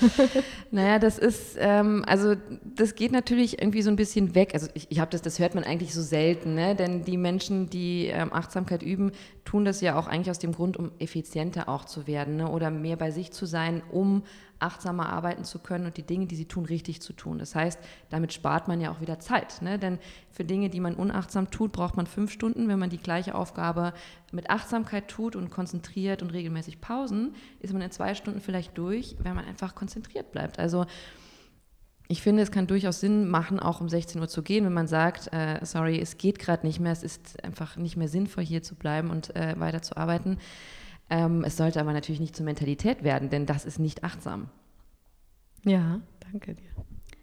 Naja, 0.73 0.99
das 0.99 1.17
ist, 1.19 1.57
ähm, 1.59 2.05
also 2.07 2.35
das 2.63 2.95
geht 2.95 3.11
natürlich 3.11 3.61
irgendwie 3.61 3.81
so 3.81 3.89
ein 3.89 3.97
bisschen 3.97 4.35
weg. 4.35 4.51
Also 4.53 4.67
ich, 4.73 4.87
ich 4.89 5.01
habe 5.01 5.11
das, 5.11 5.21
das 5.21 5.37
hört 5.37 5.53
man 5.53 5.65
eigentlich 5.65 5.93
so 5.93 6.01
selten, 6.01 6.55
ne? 6.55 6.75
denn 6.75 7.03
die 7.03 7.17
Menschen, 7.17 7.69
die 7.69 8.05
ähm, 8.05 8.31
Achtsamkeit 8.31 8.81
üben, 8.81 9.11
tun 9.43 9.65
das 9.65 9.81
ja 9.81 9.99
auch 9.99 10.07
eigentlich 10.07 10.29
aus 10.29 10.39
dem 10.39 10.53
Grund, 10.53 10.77
um 10.77 10.91
effizienter 10.97 11.67
auch 11.67 11.83
zu 11.83 12.07
werden 12.07 12.37
ne? 12.37 12.49
oder 12.49 12.71
mehr 12.71 12.95
bei 12.95 13.11
sich 13.11 13.31
zu 13.31 13.45
sein, 13.45 13.81
um 13.91 14.23
achtsamer 14.61 15.09
arbeiten 15.09 15.43
zu 15.43 15.59
können 15.59 15.85
und 15.85 15.97
die 15.97 16.03
Dinge, 16.03 16.27
die 16.27 16.35
sie 16.35 16.45
tun, 16.45 16.65
richtig 16.65 17.01
zu 17.01 17.13
tun. 17.13 17.39
Das 17.39 17.55
heißt, 17.55 17.79
damit 18.09 18.33
spart 18.33 18.67
man 18.67 18.81
ja 18.81 18.91
auch 18.91 19.01
wieder 19.01 19.19
Zeit. 19.19 19.61
Ne? 19.61 19.79
Denn 19.79 19.99
für 20.31 20.43
Dinge, 20.43 20.69
die 20.69 20.79
man 20.79 20.95
unachtsam 20.95 21.51
tut, 21.51 21.71
braucht 21.71 21.97
man 21.97 22.07
fünf 22.07 22.31
Stunden. 22.31 22.67
Wenn 22.67 22.79
man 22.79 22.89
die 22.89 22.97
gleiche 22.97 23.35
Aufgabe 23.35 23.93
mit 24.31 24.49
Achtsamkeit 24.49 25.07
tut 25.07 25.35
und 25.35 25.49
konzentriert 25.49 26.21
und 26.21 26.31
regelmäßig 26.31 26.81
Pausen, 26.81 27.35
ist 27.59 27.73
man 27.73 27.81
in 27.81 27.91
zwei 27.91 28.15
Stunden 28.15 28.41
vielleicht 28.41 28.77
durch, 28.77 29.15
wenn 29.23 29.35
man 29.35 29.45
einfach 29.45 29.75
konzentriert 29.75 30.31
bleibt. 30.31 30.59
Also 30.59 30.85
ich 32.11 32.21
finde, 32.21 32.43
es 32.43 32.51
kann 32.51 32.67
durchaus 32.67 32.99
Sinn 32.99 33.29
machen, 33.29 33.57
auch 33.57 33.79
um 33.79 33.87
16 33.87 34.19
Uhr 34.19 34.27
zu 34.27 34.43
gehen, 34.43 34.65
wenn 34.65 34.73
man 34.73 34.87
sagt, 34.87 35.31
äh, 35.33 35.59
sorry, 35.63 35.97
es 35.97 36.17
geht 36.17 36.39
gerade 36.39 36.67
nicht 36.67 36.81
mehr, 36.81 36.91
es 36.91 37.03
ist 37.03 37.41
einfach 37.41 37.77
nicht 37.77 37.95
mehr 37.95 38.09
sinnvoll, 38.09 38.43
hier 38.43 38.61
zu 38.61 38.75
bleiben 38.75 39.09
und 39.09 39.33
äh, 39.33 39.57
weiter 39.57 39.81
zu 39.81 39.95
arbeiten. 39.95 40.37
Ähm, 41.09 41.45
es 41.45 41.55
sollte 41.55 41.79
aber 41.79 41.93
natürlich 41.93 42.19
nicht 42.19 42.35
zur 42.35 42.45
Mentalität 42.45 43.03
werden, 43.03 43.29
denn 43.29 43.45
das 43.45 43.63
ist 43.63 43.79
nicht 43.79 44.03
achtsam. 44.03 44.49
Ja, 45.63 46.01
danke 46.31 46.55
dir. 46.55 46.69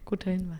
Guter 0.05 0.31
Hinweis. 0.31 0.57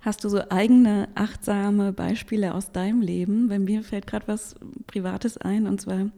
Hast 0.00 0.24
du 0.24 0.28
so 0.28 0.40
eigene 0.50 1.08
achtsame 1.14 1.92
Beispiele 1.92 2.54
aus 2.54 2.72
deinem 2.72 3.02
Leben? 3.02 3.48
Bei 3.48 3.58
mir 3.58 3.82
fällt 3.82 4.06
gerade 4.06 4.26
was 4.26 4.56
Privates 4.86 5.36
ein 5.38 5.66
und 5.66 5.80
zwar 5.80 6.10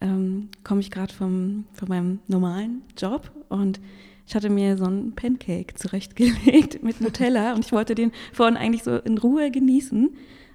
ähm, 0.00 0.48
komme 0.62 0.80
ich 0.80 0.90
gerade 0.90 1.12
von 1.12 1.64
meinem 1.88 2.20
normalen 2.28 2.82
Job 2.96 3.30
und 3.48 3.80
ich 4.26 4.34
hatte 4.36 4.48
mir 4.48 4.76
so 4.76 4.84
einen 4.84 5.14
Pancake 5.16 5.74
zurechtgelegt 5.74 6.82
mit 6.84 7.00
Nutella 7.00 7.52
und 7.54 7.64
ich 7.64 7.72
wollte 7.72 7.96
den 7.96 8.12
vorhin 8.32 8.56
eigentlich 8.56 8.84
so 8.84 8.96
in 8.96 9.18
Ruhe 9.18 9.50
genießen 9.50 10.10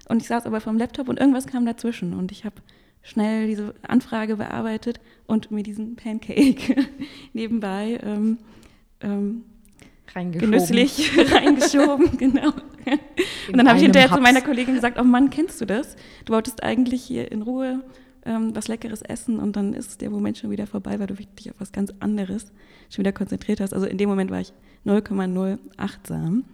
und 0.08 0.22
ich 0.22 0.28
saß 0.28 0.46
aber 0.46 0.60
vom 0.62 0.78
Laptop 0.78 1.08
und 1.08 1.20
irgendwas 1.20 1.46
kam 1.46 1.66
dazwischen 1.66 2.14
und 2.14 2.32
ich 2.32 2.44
habe 2.44 2.56
schnell 3.02 3.46
diese 3.46 3.74
Anfrage 3.82 4.36
bearbeitet 4.36 5.00
und 5.26 5.50
mir 5.50 5.62
diesen 5.62 5.96
Pancake 5.96 6.86
nebenbei 7.34 8.00
ähm, 8.02 8.38
ähm. 9.00 9.44
Genüsslich 10.14 11.12
reingeschoben, 11.32 12.16
genau. 12.16 12.48
und 12.48 13.56
dann 13.56 13.68
habe 13.68 13.78
ich 13.78 13.84
hinterher 13.84 14.10
Haps. 14.10 14.16
zu 14.16 14.22
meiner 14.22 14.40
Kollegin 14.40 14.74
gesagt, 14.74 14.98
oh 14.98 15.04
Mann, 15.04 15.30
kennst 15.30 15.60
du 15.60 15.66
das? 15.66 15.96
Du 16.24 16.32
wolltest 16.32 16.62
eigentlich 16.62 17.02
hier 17.02 17.30
in 17.30 17.42
Ruhe 17.42 17.82
ähm, 18.26 18.54
was 18.54 18.68
Leckeres 18.68 19.02
essen 19.02 19.38
und 19.38 19.56
dann 19.56 19.72
ist 19.72 20.00
der 20.00 20.10
Moment 20.10 20.36
schon 20.38 20.50
wieder 20.50 20.66
vorbei, 20.66 20.98
weil 20.98 21.06
du 21.06 21.14
dich 21.14 21.50
auf 21.50 21.56
was 21.58 21.72
ganz 21.72 21.92
anderes 22.00 22.52
schon 22.90 23.02
wieder 23.04 23.12
konzentriert 23.12 23.60
hast. 23.60 23.72
Also 23.72 23.86
in 23.86 23.98
dem 23.98 24.08
Moment 24.08 24.30
war 24.30 24.40
ich 24.40 24.52
0,0 24.84 25.58
achtsam. 25.76 26.44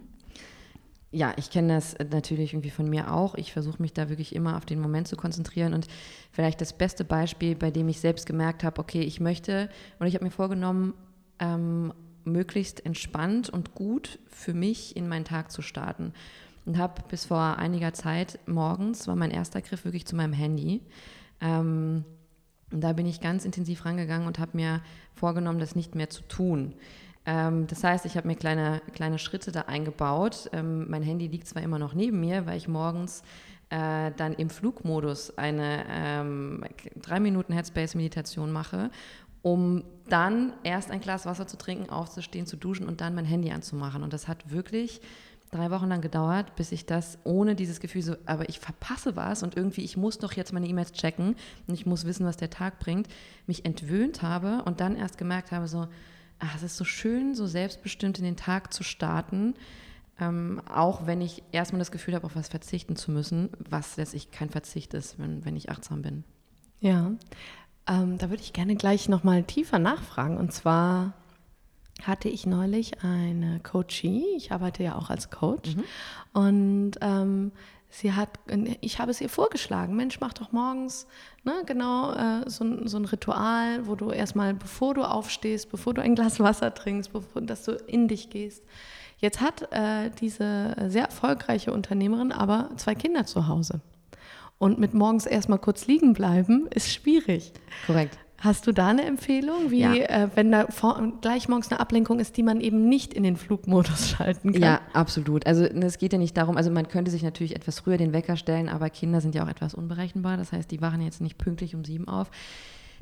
ja, 1.11 1.33
ich 1.37 1.49
kenne 1.49 1.75
das 1.75 1.95
natürlich 2.11 2.53
irgendwie 2.53 2.69
von 2.69 2.89
mir 2.89 3.11
auch. 3.13 3.35
Ich 3.35 3.53
versuche 3.53 3.81
mich 3.81 3.93
da 3.93 4.09
wirklich 4.09 4.35
immer 4.35 4.57
auf 4.57 4.65
den 4.65 4.79
Moment 4.79 5.07
zu 5.07 5.15
konzentrieren 5.15 5.73
und 5.73 5.87
vielleicht 6.31 6.61
das 6.61 6.73
beste 6.73 7.03
Beispiel, 7.03 7.55
bei 7.55 7.71
dem 7.71 7.89
ich 7.89 7.99
selbst 7.99 8.25
gemerkt 8.25 8.63
habe, 8.63 8.79
okay, 8.79 9.01
ich 9.01 9.19
möchte 9.19 9.69
und 9.99 10.07
ich 10.07 10.15
habe 10.15 10.25
mir 10.25 10.31
vorgenommen, 10.31 10.93
ähm, 11.39 11.93
möglichst 12.25 12.85
entspannt 12.85 13.49
und 13.49 13.75
gut 13.75 14.19
für 14.27 14.53
mich 14.53 14.95
in 14.95 15.07
meinen 15.07 15.25
Tag 15.25 15.51
zu 15.51 15.61
starten. 15.61 16.13
Und 16.65 16.77
habe 16.77 17.01
bis 17.09 17.25
vor 17.25 17.57
einiger 17.57 17.93
Zeit 17.93 18.39
morgens, 18.45 19.07
war 19.07 19.15
mein 19.15 19.31
erster 19.31 19.61
Griff 19.61 19.83
wirklich 19.85 20.05
zu 20.05 20.15
meinem 20.15 20.33
Handy. 20.33 20.81
Ähm, 21.41 22.05
und 22.71 22.81
da 22.81 22.93
bin 22.93 23.05
ich 23.05 23.21
ganz 23.21 23.45
intensiv 23.45 23.85
rangegangen 23.85 24.27
und 24.27 24.39
habe 24.39 24.51
mir 24.55 24.81
vorgenommen, 25.13 25.59
das 25.59 25.75
nicht 25.75 25.93
mehr 25.93 26.09
zu 26.09 26.23
tun. 26.23 26.73
Ähm, 27.25 27.67
das 27.67 27.83
heißt, 27.83 28.05
ich 28.05 28.17
habe 28.17 28.27
mir 28.27 28.35
kleine, 28.35 28.81
kleine 28.93 29.19
Schritte 29.19 29.51
da 29.51 29.61
eingebaut. 29.61 30.49
Ähm, 30.53 30.89
mein 30.89 31.03
Handy 31.03 31.27
liegt 31.27 31.47
zwar 31.47 31.61
immer 31.61 31.79
noch 31.79 31.93
neben 31.93 32.19
mir, 32.19 32.45
weil 32.45 32.57
ich 32.57 32.67
morgens 32.67 33.23
äh, 33.69 34.11
dann 34.17 34.33
im 34.33 34.49
Flugmodus 34.49 35.37
eine 35.37 35.85
ähm, 35.89 36.63
drei 37.01 37.19
Minuten 37.19 37.53
Headspace-Meditation 37.53 38.51
mache, 38.51 38.91
um 39.43 39.83
dann 40.09 40.53
erst 40.63 40.89
ein 40.89 41.01
Glas 41.01 41.27
Wasser 41.27 41.45
zu 41.45 41.57
trinken, 41.57 41.89
aufzustehen, 41.89 42.47
zu 42.47 42.57
duschen 42.57 42.87
und 42.87 43.01
dann 43.01 43.13
mein 43.13 43.25
Handy 43.25 43.51
anzumachen. 43.51 44.01
Und 44.01 44.13
das 44.13 44.27
hat 44.27 44.49
wirklich 44.49 45.01
drei 45.51 45.69
Wochen 45.69 45.89
lang 45.89 46.01
gedauert, 46.01 46.55
bis 46.55 46.71
ich 46.71 46.85
das 46.85 47.19
ohne 47.25 47.53
dieses 47.53 47.79
Gefühl 47.79 48.01
so, 48.01 48.15
aber 48.25 48.49
ich 48.49 48.59
verpasse 48.59 49.15
was 49.15 49.43
und 49.43 49.55
irgendwie, 49.55 49.83
ich 49.83 49.97
muss 49.97 50.17
doch 50.17 50.33
jetzt 50.33 50.53
meine 50.53 50.67
E-Mails 50.67 50.93
checken 50.93 51.35
und 51.67 51.73
ich 51.73 51.85
muss 51.85 52.05
wissen, 52.05 52.25
was 52.25 52.37
der 52.37 52.49
Tag 52.49 52.79
bringt, 52.79 53.07
mich 53.45 53.65
entwöhnt 53.65 54.21
habe 54.21 54.63
und 54.63 54.79
dann 54.79 54.95
erst 54.95 55.17
gemerkt 55.17 55.51
habe, 55.51 55.67
so, 55.67 55.87
ach, 56.39 56.55
es 56.55 56.63
ist 56.63 56.77
so 56.77 56.85
schön, 56.85 57.35
so 57.35 57.45
selbstbestimmt 57.45 58.17
in 58.17 58.25
den 58.25 58.37
Tag 58.37 58.73
zu 58.73 58.83
starten, 58.83 59.53
ähm, 60.19 60.61
auch 60.71 61.05
wenn 61.05 61.21
ich 61.21 61.43
erstmal 61.51 61.79
das 61.79 61.91
Gefühl 61.91 62.15
habe, 62.15 62.25
auf 62.25 62.35
was 62.35 62.47
verzichten 62.47 62.95
zu 62.95 63.11
müssen, 63.11 63.49
was 63.69 63.97
letztlich 63.97 64.31
kein 64.31 64.49
Verzicht 64.49 64.93
ist, 64.93 65.19
wenn, 65.19 65.45
wenn 65.45 65.55
ich 65.55 65.69
achtsam 65.69 66.01
bin. 66.01 66.23
Ja, 66.79 67.13
ähm, 67.87 68.17
da 68.17 68.29
würde 68.29 68.43
ich 68.43 68.53
gerne 68.53 68.75
gleich 68.75 69.09
nochmal 69.09 69.43
tiefer 69.43 69.79
nachfragen. 69.79 70.37
Und 70.37 70.53
zwar 70.53 71.13
hatte 72.01 72.29
ich 72.29 72.45
neulich 72.45 73.03
eine 73.03 73.59
Coachie, 73.61 74.25
ich 74.35 74.51
arbeite 74.51 74.83
ja 74.83 74.95
auch 74.95 75.09
als 75.09 75.29
Coach, 75.29 75.75
mhm. 75.75 75.83
und 76.33 76.91
ähm, 77.01 77.51
sie 77.89 78.13
hat, 78.13 78.29
ich 78.81 78.99
habe 78.99 79.11
es 79.11 79.21
ihr 79.21 79.29
vorgeschlagen, 79.29 79.95
Mensch, 79.95 80.19
mach 80.19 80.33
doch 80.33 80.51
morgens, 80.51 81.07
ne, 81.43 81.53
genau, 81.65 82.11
äh, 82.13 82.49
so, 82.49 82.87
so, 82.87 82.97
ein 82.97 83.05
Ritual, 83.05 83.85
wo 83.85 83.95
du 83.95 84.09
erstmal, 84.09 84.53
bevor 84.53 84.95
du 84.95 85.03
aufstehst, 85.03 85.69
bevor 85.69 85.93
du 85.93 86.01
ein 86.01 86.15
Glas 86.15 86.39
Wasser 86.39 86.73
trinkst, 86.73 87.13
bevor, 87.13 87.41
dass 87.43 87.63
du 87.63 87.73
in 87.73 88.07
dich 88.07 88.29
gehst. 88.29 88.63
Jetzt 89.17 89.39
hat 89.39 89.71
äh, 89.71 90.09
diese 90.19 90.75
sehr 90.87 91.05
erfolgreiche 91.05 91.71
Unternehmerin 91.71 92.31
aber 92.31 92.71
zwei 92.75 92.95
Kinder 92.95 93.25
zu 93.25 93.47
Hause. 93.47 93.79
Und 94.63 94.79
mit 94.79 94.93
morgens 94.93 95.25
erstmal 95.25 95.59
kurz 95.59 95.87
liegen 95.87 96.13
bleiben 96.13 96.69
ist 96.73 96.89
schwierig. 96.89 97.51
Korrekt. 97.85 98.17
Hast 98.37 98.65
du 98.65 98.71
da 98.71 98.87
eine 98.87 99.03
Empfehlung, 99.03 99.71
wie 99.71 99.81
ja. 99.81 99.93
äh, 99.93 100.29
wenn 100.35 100.53
da 100.53 100.67
vor, 100.67 101.11
gleich 101.19 101.49
morgens 101.49 101.69
eine 101.69 101.81
Ablenkung 101.81 102.21
ist, 102.21 102.37
die 102.37 102.43
man 102.43 102.61
eben 102.61 102.87
nicht 102.87 103.13
in 103.13 103.23
den 103.23 103.35
Flugmodus 103.35 104.09
schalten 104.17 104.53
kann? 104.53 104.61
Ja, 104.61 104.81
absolut. 104.93 105.45
Also 105.47 105.63
ne, 105.63 105.85
es 105.85 105.97
geht 105.97 106.13
ja 106.13 106.17
nicht 106.17 106.37
darum, 106.37 106.55
also 106.55 106.71
man 106.71 106.87
könnte 106.87 107.11
sich 107.11 107.23
natürlich 107.23 107.57
etwas 107.57 107.81
früher 107.81 107.97
den 107.97 108.13
Wecker 108.13 108.37
stellen, 108.37 108.69
aber 108.69 108.89
Kinder 108.89 109.19
sind 109.19 109.35
ja 109.35 109.43
auch 109.43 109.49
etwas 109.49 109.73
unberechenbar. 109.73 110.37
Das 110.37 110.53
heißt, 110.53 110.71
die 110.71 110.79
wachen 110.79 111.01
jetzt 111.01 111.19
nicht 111.19 111.37
pünktlich 111.37 111.75
um 111.75 111.83
sieben 111.83 112.07
auf. 112.07 112.31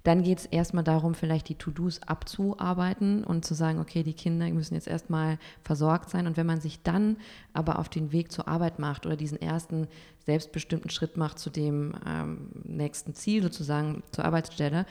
Dann 0.03 0.24
geht 0.24 0.39
es 0.39 0.46
erstmal 0.46 0.84
darum, 0.84 1.13
vielleicht 1.13 1.50
die 1.50 1.55
To-Dos 1.55 2.01
abzuarbeiten 2.03 3.24
und 3.24 3.46
zu 3.46 3.53
sagen, 3.53 3.79
okay, 3.79 4.03
die 4.03 4.13
Kinder 4.13 4.50
müssen 4.50 4.74
jetzt 4.74 4.88
erstmal 4.88 5.38
versorgt 5.63 6.10
sein. 6.10 6.27
Und 6.27 6.38
wenn 6.38 6.48
man 6.48 6.62
sich 6.62 6.81
dann 6.81 7.17
aber 7.53 7.77
auf 7.79 7.89
den 7.89 8.12
Weg 8.12 8.31
zur 8.31 8.48
Arbeit 8.48 8.79
macht 8.79 9.05
oder 9.05 9.15
diesen 9.15 9.41
ersten 9.41 9.88
selbstbestimmten 10.25 10.89
Schritt 10.89 11.17
macht 11.17 11.39
zu 11.39 11.50
dem 11.50 11.93
ähm, 12.05 12.50
nächsten 12.63 13.13
Ziel, 13.13 13.43
sozusagen 13.43 14.03
zur 14.12 14.25
Arbeitsstelle, 14.25 14.86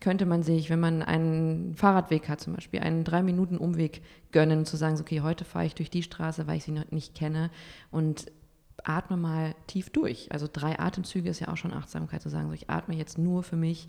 könnte 0.00 0.26
man 0.26 0.42
sich, 0.42 0.68
wenn 0.68 0.80
man 0.80 1.02
einen 1.02 1.74
Fahrradweg 1.76 2.28
hat 2.28 2.40
zum 2.40 2.54
Beispiel, 2.54 2.80
einen 2.80 3.04
drei 3.04 3.22
Minuten 3.22 3.56
Umweg 3.56 4.02
gönnen 4.32 4.66
zu 4.66 4.76
sagen, 4.76 4.98
okay, 5.00 5.20
heute 5.20 5.44
fahre 5.44 5.66
ich 5.66 5.76
durch 5.76 5.90
die 5.90 6.02
Straße, 6.02 6.46
weil 6.46 6.56
ich 6.56 6.64
sie 6.64 6.72
noch 6.72 6.90
nicht 6.90 7.14
kenne 7.14 7.50
und 7.92 8.26
atme 8.84 9.16
mal 9.16 9.54
tief 9.68 9.90
durch. 9.90 10.32
Also 10.32 10.48
drei 10.52 10.78
Atemzüge 10.78 11.30
ist 11.30 11.38
ja 11.38 11.48
auch 11.48 11.56
schon 11.56 11.72
Achtsamkeit 11.72 12.20
zu 12.20 12.28
sagen, 12.28 12.48
so 12.48 12.54
ich 12.54 12.68
atme 12.68 12.96
jetzt 12.96 13.16
nur 13.16 13.44
für 13.44 13.56
mich 13.56 13.86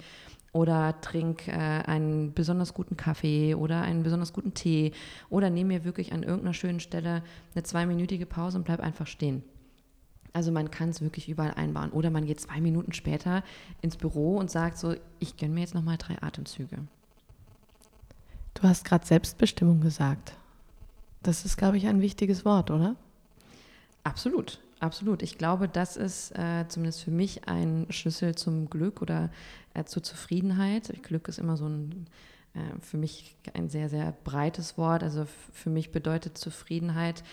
oder 0.53 1.01
trink 1.01 1.48
äh, 1.48 1.51
einen 1.51 2.33
besonders 2.33 2.74
guten 2.74 2.95
Kaffee 2.95 3.55
oder 3.55 3.81
einen 3.81 4.03
besonders 4.03 4.31
guten 4.31 4.53
Tee 4.53 4.93
oder 5.29 5.50
nehme 5.50 5.74
mir 5.74 5.83
wirklich 5.83 6.13
an 6.13 6.24
irgendeiner 6.24 6.53
schönen 6.53 6.79
Stelle 6.79 7.24
eine 7.53 7.63
zweiminütige 7.63 8.25
Pause 8.25 8.60
und 8.60 8.63
bleib 8.63 8.79
einfach 8.79 9.07
stehen. 9.07 9.43
Also 10.31 10.51
man 10.51 10.72
kann 10.72 10.89
es 10.89 11.01
wirklich 11.01 11.29
überall 11.29 11.53
einbauen. 11.53 11.91
Oder 11.91 12.10
man 12.10 12.25
geht 12.25 12.39
zwei 12.39 12.60
Minuten 12.60 12.93
später 12.93 13.43
ins 13.81 13.98
Büro 13.98 14.38
und 14.38 14.50
sagt 14.50 14.77
so, 14.79 14.95
ich 15.19 15.38
gönne 15.38 15.53
mir 15.53 15.62
jetzt 15.62 15.75
nochmal 15.75 15.98
drei 15.98 16.22
Atemzüge. 16.22 16.79
Du 18.55 18.63
hast 18.63 18.83
gerade 18.83 19.05
Selbstbestimmung 19.05 19.81
gesagt. 19.81 20.33
Das 21.22 21.45
ist, 21.45 21.57
glaube 21.57 21.77
ich, 21.77 21.88
ein 21.88 22.01
wichtiges 22.01 22.45
Wort, 22.45 22.72
oder? 22.72 22.95
Absolut, 24.03 24.60
absolut. 24.79 25.22
Ich 25.22 25.38
glaube, 25.38 25.67
das 25.69 25.98
ist 25.98 26.31
äh, 26.38 26.65
zumindest 26.67 27.03
für 27.03 27.12
mich 27.12 27.48
ein 27.48 27.86
Schlüssel 27.89 28.36
zum 28.36 28.69
Glück 28.69 29.01
oder 29.01 29.29
äh, 29.74 29.84
zur 29.86 30.03
Zufriedenheit. 30.03 30.92
Glück 31.03 31.27
ist 31.27 31.39
immer 31.39 31.58
so 31.58 31.68
ein, 31.68 32.08
äh, 32.53 32.80
für 32.80 32.98
mich 32.98 33.36
ein 33.53 33.70
sehr, 33.70 33.89
sehr 33.89 34.13
breites 34.24 34.77
Wort. 34.77 35.03
Also 35.03 35.25
für 35.51 35.70
mich 35.70 35.92
bedeutet 35.92 36.38
Zufriedenheit, 36.38 37.24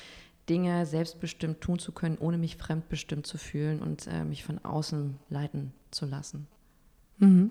Dinge 0.49 0.85
selbstbestimmt 0.85 1.61
tun 1.61 1.79
zu 1.79 1.93
können, 1.93 2.19
ohne 2.19 2.37
mich 2.37 2.57
fremdbestimmt 2.57 3.27
zu 3.27 3.39
fühlen 3.39 3.81
und 3.81 4.07
äh, 4.07 4.25
mich 4.25 4.45
von 4.45 4.59
außen 4.65 5.19
leiten 5.29 5.73
zu 5.91 6.07
lassen. 6.07 6.47
Mhm. 7.19 7.51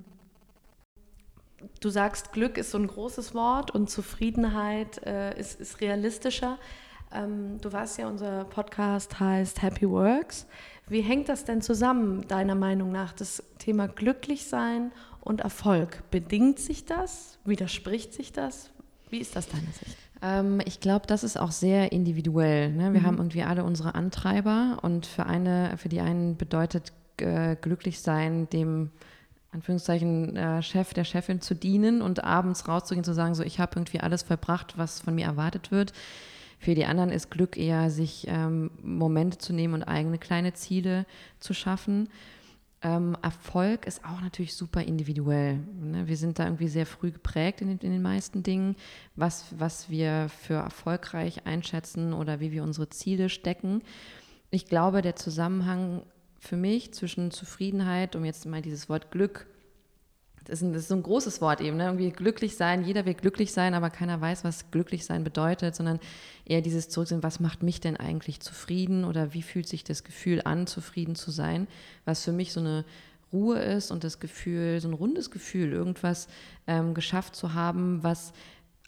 Du 1.79 1.89
sagst, 1.89 2.31
Glück 2.34 2.58
ist 2.58 2.72
so 2.72 2.77
ein 2.77 2.88
großes 2.88 3.34
Wort 3.34 3.72
und 3.72 3.89
Zufriedenheit 3.89 5.05
äh, 5.05 5.38
ist, 5.38 5.60
ist, 5.60 5.81
realistischer. 5.81 6.58
Ähm, 7.12 7.60
du 7.62 7.72
weißt 7.72 8.00
ja, 8.00 8.08
unser 8.08 8.46
Podcast 8.46 9.19
heißt 9.19 9.62
Happy 9.62 9.89
Works. 9.89 10.46
Wie 10.89 11.01
hängt 11.01 11.29
das 11.29 11.46
denn 11.46 11.62
zusammen, 11.62 12.27
deiner 12.27 12.55
Meinung 12.55 12.91
nach, 12.91 13.13
das 13.13 13.43
Thema 13.60 13.88
Glücklichsein 13.88 14.91
und 15.22 15.41
Erfolg? 15.41 16.03
Bedingt 16.12 16.60
sich 16.60 16.86
das? 16.86 17.38
Widerspricht 17.46 18.13
sich 18.13 18.31
das? 18.34 18.72
Wie 19.10 19.19
ist 19.19 19.36
das 19.36 19.48
deiner 19.48 19.72
Sicht? 19.72 19.98
Ähm, 20.22 20.62
ich 20.65 20.79
glaube, 20.79 21.08
das 21.08 21.24
ist 21.24 21.39
auch 21.39 21.51
sehr 21.51 21.91
individuell. 21.91 22.72
Ne? 22.72 22.93
Wir 22.93 23.01
mhm. 23.01 23.05
haben 23.05 23.17
irgendwie 23.17 23.43
alle 23.43 23.63
unsere 23.63 23.96
Antreiber 23.96 24.79
und 24.81 25.05
für 25.05 25.25
eine, 25.25 25.77
für 25.77 25.89
die 25.89 26.01
einen 26.01 26.38
bedeutet 26.38 26.91
äh, 27.17 27.55
glücklich 27.55 28.01
sein, 28.01 28.50
dem 28.50 28.91
Anführungszeichen 29.51 30.36
äh, 30.36 30.62
Chef, 30.62 30.93
der 30.93 31.03
Chefin 31.03 31.41
zu 31.41 31.55
dienen 31.55 32.01
und 32.01 32.24
abends 32.24 32.67
rauszugehen, 32.67 33.03
zu 33.03 33.13
sagen, 33.13 33.36
so 33.36 33.43
ich 33.43 33.60
habe 33.60 33.74
irgendwie 33.75 34.00
alles 34.00 34.24
verbracht, 34.24 34.77
was 34.77 35.01
von 35.01 35.15
mir 35.15 35.25
erwartet 35.25 35.72
wird. 35.72 35.93
Für 36.59 36.75
die 36.75 36.85
anderen 36.85 37.09
ist 37.09 37.31
Glück 37.31 37.57
eher, 37.57 37.89
sich 37.89 38.25
ähm, 38.27 38.69
Momente 38.83 39.37
zu 39.37 39.53
nehmen 39.53 39.73
und 39.73 39.83
eigene 39.83 40.17
kleine 40.17 40.53
Ziele 40.53 41.05
zu 41.39 41.53
schaffen. 41.53 42.09
Ähm, 42.81 43.17
Erfolg 43.21 43.85
ist 43.87 44.03
auch 44.03 44.21
natürlich 44.21 44.55
super 44.55 44.81
individuell. 44.81 45.59
Ne? 45.81 46.07
Wir 46.07 46.17
sind 46.17 46.37
da 46.37 46.45
irgendwie 46.45 46.67
sehr 46.67 46.85
früh 46.85 47.11
geprägt 47.11 47.61
in 47.61 47.67
den, 47.69 47.79
in 47.79 47.91
den, 47.91 48.01
meisten 48.01 48.43
Dingen, 48.43 48.75
was, 49.15 49.53
was 49.57 49.89
wir 49.89 50.27
für 50.29 50.55
erfolgreich 50.55 51.45
einschätzen 51.45 52.13
oder 52.13 52.41
wie 52.41 52.51
wir 52.51 52.63
unsere 52.63 52.89
Ziele 52.89 53.29
stecken. 53.29 53.81
Ich 54.49 54.65
glaube, 54.65 55.01
der 55.01 55.15
Zusammenhang 55.15 56.03
für 56.39 56.57
mich 56.57 56.93
zwischen 56.93 57.31
Zufriedenheit, 57.31 58.15
um 58.15 58.25
jetzt 58.25 58.45
mal 58.45 58.61
dieses 58.61 58.89
Wort 58.89 59.11
Glück 59.11 59.47
das 60.49 60.61
ist, 60.61 60.87
so 60.87 60.95
ein 60.95 61.03
großes 61.03 61.41
Wort 61.41 61.61
eben, 61.61 61.77
ne? 61.77 61.85
irgendwie 61.85 62.11
glücklich 62.11 62.55
sein, 62.55 62.83
jeder 62.83 63.05
will 63.05 63.13
glücklich 63.13 63.53
sein, 63.53 63.73
aber 63.73 63.89
keiner 63.89 64.19
weiß, 64.19 64.43
was 64.43 64.71
glücklich 64.71 65.05
sein 65.05 65.23
bedeutet, 65.23 65.75
sondern 65.75 65.99
eher 66.45 66.61
dieses 66.61 66.89
Zurücksehen, 66.89 67.23
was 67.23 67.39
macht 67.39 67.63
mich 67.63 67.79
denn 67.79 67.97
eigentlich 67.97 68.39
zufrieden 68.39 69.05
oder 69.05 69.33
wie 69.33 69.43
fühlt 69.43 69.67
sich 69.67 69.83
das 69.83 70.03
Gefühl 70.03 70.41
an, 70.43 70.67
zufrieden 70.67 71.15
zu 71.15 71.31
sein, 71.31 71.67
was 72.05 72.23
für 72.23 72.31
mich 72.31 72.51
so 72.51 72.59
eine 72.59 72.85
Ruhe 73.31 73.59
ist 73.59 73.91
und 73.91 74.03
das 74.03 74.19
Gefühl, 74.19 74.79
so 74.81 74.87
ein 74.87 74.93
rundes 74.93 75.29
Gefühl, 75.29 75.71
irgendwas 75.71 76.27
ähm, 76.67 76.93
geschafft 76.93 77.35
zu 77.35 77.53
haben, 77.53 78.01
was 78.01 78.33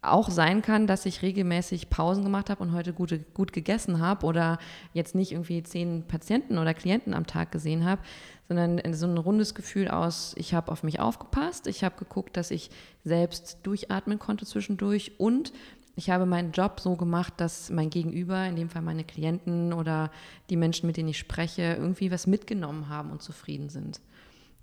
auch 0.02 0.32
sein 0.32 0.64
kann, 0.64 0.88
dass 0.88 1.06
ich 1.06 1.22
regelmäßig 1.22 1.90
Pausen 1.90 2.24
gemacht 2.24 2.50
habe 2.50 2.64
und 2.64 2.74
heute 2.74 2.92
gute, 2.92 3.20
gut 3.20 3.54
gegessen 3.54 4.00
habe 4.00 4.26
oder 4.26 4.58
jetzt 4.94 5.14
nicht 5.14 5.32
irgendwie 5.32 5.62
zehn 5.62 6.04
Patienten 6.08 6.58
oder 6.58 6.74
Klienten 6.74 7.14
am 7.14 7.28
Tag 7.28 7.52
gesehen 7.52 7.86
habe, 7.86 8.02
sondern 8.48 8.82
so 8.94 9.06
ein 9.06 9.18
rundes 9.18 9.54
Gefühl 9.54 9.90
aus, 9.90 10.34
ich 10.38 10.56
habe 10.56 10.72
auf 10.72 10.82
mich 10.82 11.00
aufgepasst, 11.00 11.68
ich 11.68 11.84
habe 11.84 11.98
geguckt, 12.00 12.36
dass 12.36 12.50
ich 12.50 12.72
selbst 13.04 13.60
durchatmen 13.64 14.18
konnte 14.18 14.46
zwischendurch 14.46 15.14
und 15.20 15.54
ich 15.96 16.10
habe 16.10 16.26
meinen 16.26 16.52
Job 16.52 16.80
so 16.80 16.96
gemacht, 16.96 17.34
dass 17.38 17.70
mein 17.70 17.92
Gegenüber, 17.92 18.46
in 18.48 18.56
dem 18.56 18.70
Fall 18.70 18.82
meine 18.82 19.04
Klienten 19.04 19.72
oder 19.72 20.10
die 20.50 20.56
Menschen, 20.58 20.88
mit 20.88 20.98
denen 20.98 21.10
ich 21.10 21.20
spreche, 21.20 21.76
irgendwie 21.78 22.10
was 22.10 22.26
mitgenommen 22.26 22.90
haben 22.90 23.12
und 23.12 23.22
zufrieden 23.22 23.70
sind 23.70 24.02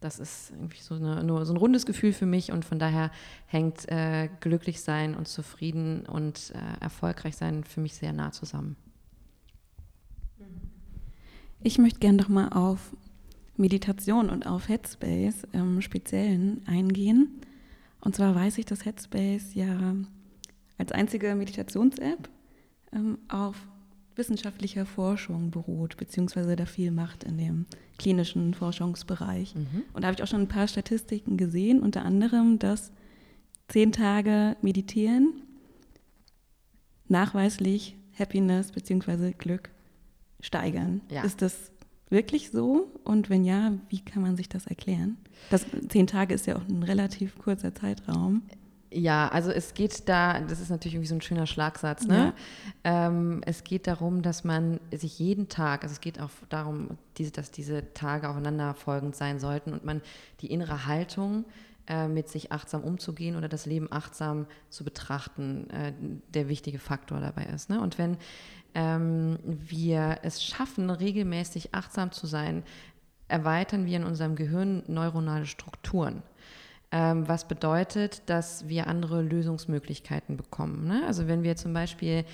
das 0.01 0.19
ist 0.19 0.51
irgendwie 0.51 0.81
so, 0.81 0.95
eine, 0.95 1.25
nur 1.25 1.45
so 1.45 1.53
ein 1.53 1.57
rundes 1.57 1.87
Gefühl 1.87 2.13
für 2.13 2.27
mich 2.27 2.53
und 2.53 2.65
von 2.65 2.79
daher 2.79 3.11
hängt 3.47 3.89
äh, 3.89 4.29
glücklich 4.41 4.81
sein 4.81 5.15
und 5.15 5.29
zufrieden 5.29 6.07
und 6.07 6.53
äh, 6.55 6.83
erfolgreich 6.83 7.37
sein 7.37 7.65
für 7.65 7.81
mich 7.81 7.95
sehr 7.95 8.13
nah 8.13 8.31
zusammen. 8.31 8.77
Ich 11.61 11.79
möchte 11.79 11.99
gerne 11.99 12.19
noch 12.19 12.29
mal 12.29 12.51
auf 12.51 12.97
Meditation 13.57 14.31
und 14.31 14.47
auf 14.47 14.69
Headspace 14.69 15.45
im 15.53 15.83
Speziellen 15.83 16.63
eingehen. 16.67 17.41
Und 18.01 18.15
zwar 18.15 18.35
weiß 18.35 18.59
ich, 18.59 18.65
dass 18.65 18.85
Headspace 18.85 19.55
ja 19.55 19.97
als 20.79 20.93
einzige 20.93 21.35
Meditations-App 21.35 22.29
ähm, 22.93 23.19
auf 23.27 23.57
wissenschaftlicher 24.19 24.85
Forschung 24.85 25.51
beruht, 25.51 25.97
beziehungsweise 25.97 26.57
da 26.57 26.67
viel 26.67 26.91
macht 26.91 27.25
in 27.25 27.39
dem 27.39 27.67
klinischen 27.99 28.53
Forschungsbereich. 28.53 29.55
Mhm. 29.55 29.85
Und 29.93 30.03
da 30.03 30.09
habe 30.09 30.17
ich 30.17 30.23
auch 30.23 30.29
schon 30.29 30.43
ein 30.43 30.49
paar 30.49 30.69
Statistiken 30.69 31.37
gesehen, 31.37 31.81
unter 31.81 32.05
anderem, 32.05 32.59
dass 32.59 32.93
zehn 33.69 33.93
Tage 33.93 34.57
Meditieren 34.61 35.43
nachweislich 37.07 37.97
Happiness 38.19 38.73
beziehungsweise 38.73 39.33
Glück 39.33 39.71
steigern. 40.41 41.01
Ja. 41.11 41.23
Ist 41.23 41.41
das 41.41 41.71
wirklich 42.11 42.51
so? 42.51 42.93
Und 43.05 43.31
wenn 43.31 43.45
ja, 43.45 43.73
wie 43.89 44.01
kann 44.01 44.23
man 44.23 44.37
sich 44.37 44.49
das 44.49 44.67
erklären? 44.67 45.17
Das, 45.51 45.67
zehn 45.89 46.07
Tage 46.07 46.35
ist 46.35 46.47
ja 46.47 46.57
auch 46.57 46.69
ein 46.69 46.83
relativ 46.83 47.39
kurzer 47.39 47.75
Zeitraum. 47.75 48.43
Ja, 48.91 49.29
also 49.29 49.51
es 49.51 49.75
geht 49.75 50.09
da, 50.09 50.41
das 50.41 50.61
ist 50.61 50.71
natürlich 50.71 50.95
irgendwie 50.95 51.09
so 51.09 51.15
ein 51.15 51.21
schöner 51.21 51.47
Schlagsatz, 51.47 52.07
ne? 52.07 52.33
Ja. 52.85 53.07
Ähm, 53.09 53.43
es 53.45 53.63
geht 53.63 53.87
darum, 53.87 54.23
dass 54.23 54.45
man 54.45 54.81
sich 54.91 55.19
jeden 55.19 55.49
Tag, 55.49 55.83
also 55.83 55.93
es 55.93 56.01
geht 56.01 56.21
auch 56.21 56.31
darum, 56.49 56.97
diese, 57.19 57.31
dass 57.31 57.51
diese 57.51 57.93
Tage 57.93 58.29
aufeinanderfolgend 58.31 59.15
sein 59.15 59.41
sollten 59.41 59.75
und 59.75 59.85
man 59.85 60.01
die 60.41 60.51
innere 60.51 60.87
Haltung 60.87 61.45
äh, 61.87 62.09
mit 62.09 62.29
sich 62.29 62.51
achtsam 62.51 62.83
umzugehen 62.83 63.37
oder 63.37 63.49
das 63.49 63.67
Leben 63.67 63.89
achtsam 63.91 64.47
zu 64.71 64.85
betrachten, 64.85 65.69
äh, 65.71 65.93
der 66.33 66.49
wichtige 66.49 66.79
Faktor 66.79 67.21
dabei 67.21 67.45
ist. 67.45 67.69
Ne? 67.69 67.81
Und 67.81 67.99
wenn 67.99 68.17
ähm, 68.75 69.39
wir 69.45 70.19
es 70.23 70.43
schaffen, 70.43 70.91
regelmäßig 70.91 71.75
achtsam 71.75 72.13
zu 72.13 72.27
sein, 72.27 72.63
erweitern 73.29 73.87
wir 73.87 73.97
in 73.97 74.05
unserem 74.05 74.37
Gehirn 74.37 74.83
neuronale 74.87 75.47
Strukturen. 75.47 76.23
Ähm, 76.91 77.29
was 77.29 77.47
bedeutet, 77.47 78.23
dass 78.27 78.67
wir 78.69 78.87
andere 78.87 79.21
Lösungsmöglichkeiten 79.21 80.37
bekommen. 80.37 80.87
Ne? 80.87 81.03
Also 81.07 81.29
wenn 81.29 81.43
wir 81.43 81.57
zum 81.57 81.75
Beispiel 81.75 82.25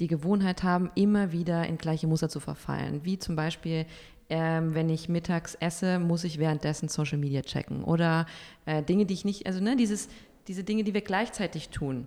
die 0.00 0.08
Gewohnheit 0.08 0.62
haben, 0.62 0.90
immer 0.96 1.30
wieder 1.30 1.66
in 1.66 1.78
gleiche 1.78 2.08
Muster 2.08 2.28
zu 2.28 2.40
verfallen, 2.40 3.04
wie 3.04 3.18
zum 3.18 3.36
Beispiel 3.36 3.86
ähm, 4.28 4.74
wenn 4.74 4.88
ich 4.88 5.08
mittags 5.08 5.56
esse, 5.56 5.98
muss 5.98 6.24
ich 6.24 6.38
währenddessen 6.38 6.88
Social 6.88 7.18
Media 7.18 7.42
checken 7.42 7.84
oder 7.84 8.26
äh, 8.64 8.82
Dinge, 8.82 9.06
die 9.06 9.14
ich 9.14 9.24
nicht, 9.24 9.46
also 9.46 9.60
ne, 9.60 9.76
dieses, 9.76 10.08
diese 10.48 10.64
Dinge, 10.64 10.84
die 10.84 10.94
wir 10.94 11.02
gleichzeitig 11.02 11.68
tun 11.68 12.06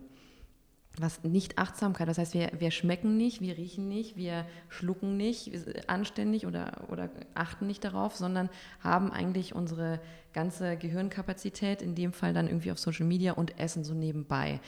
was 0.99 1.23
nicht 1.23 1.57
Achtsamkeit, 1.57 2.07
das 2.07 2.19
heißt, 2.19 2.35
wir, 2.35 2.51
wir 2.57 2.69
schmecken 2.69 3.17
nicht, 3.17 3.41
wir 3.41 3.57
riechen 3.57 3.87
nicht, 3.87 4.15
wir 4.15 4.45
schlucken 4.69 5.17
nicht 5.17 5.51
anständig 5.87 6.45
oder, 6.45 6.83
oder 6.89 7.09
achten 7.33 7.65
nicht 7.65 7.83
darauf, 7.83 8.15
sondern 8.15 8.49
haben 8.79 9.11
eigentlich 9.11 9.55
unsere 9.55 9.99
ganze 10.33 10.77
Gehirnkapazität, 10.77 11.81
in 11.81 11.95
dem 11.95 12.13
Fall 12.13 12.33
dann 12.33 12.47
irgendwie 12.47 12.71
auf 12.71 12.79
Social 12.79 13.07
Media 13.07 13.33
und 13.33 13.59
essen 13.59 13.83
so 13.83 13.93
nebenbei. 13.93 14.59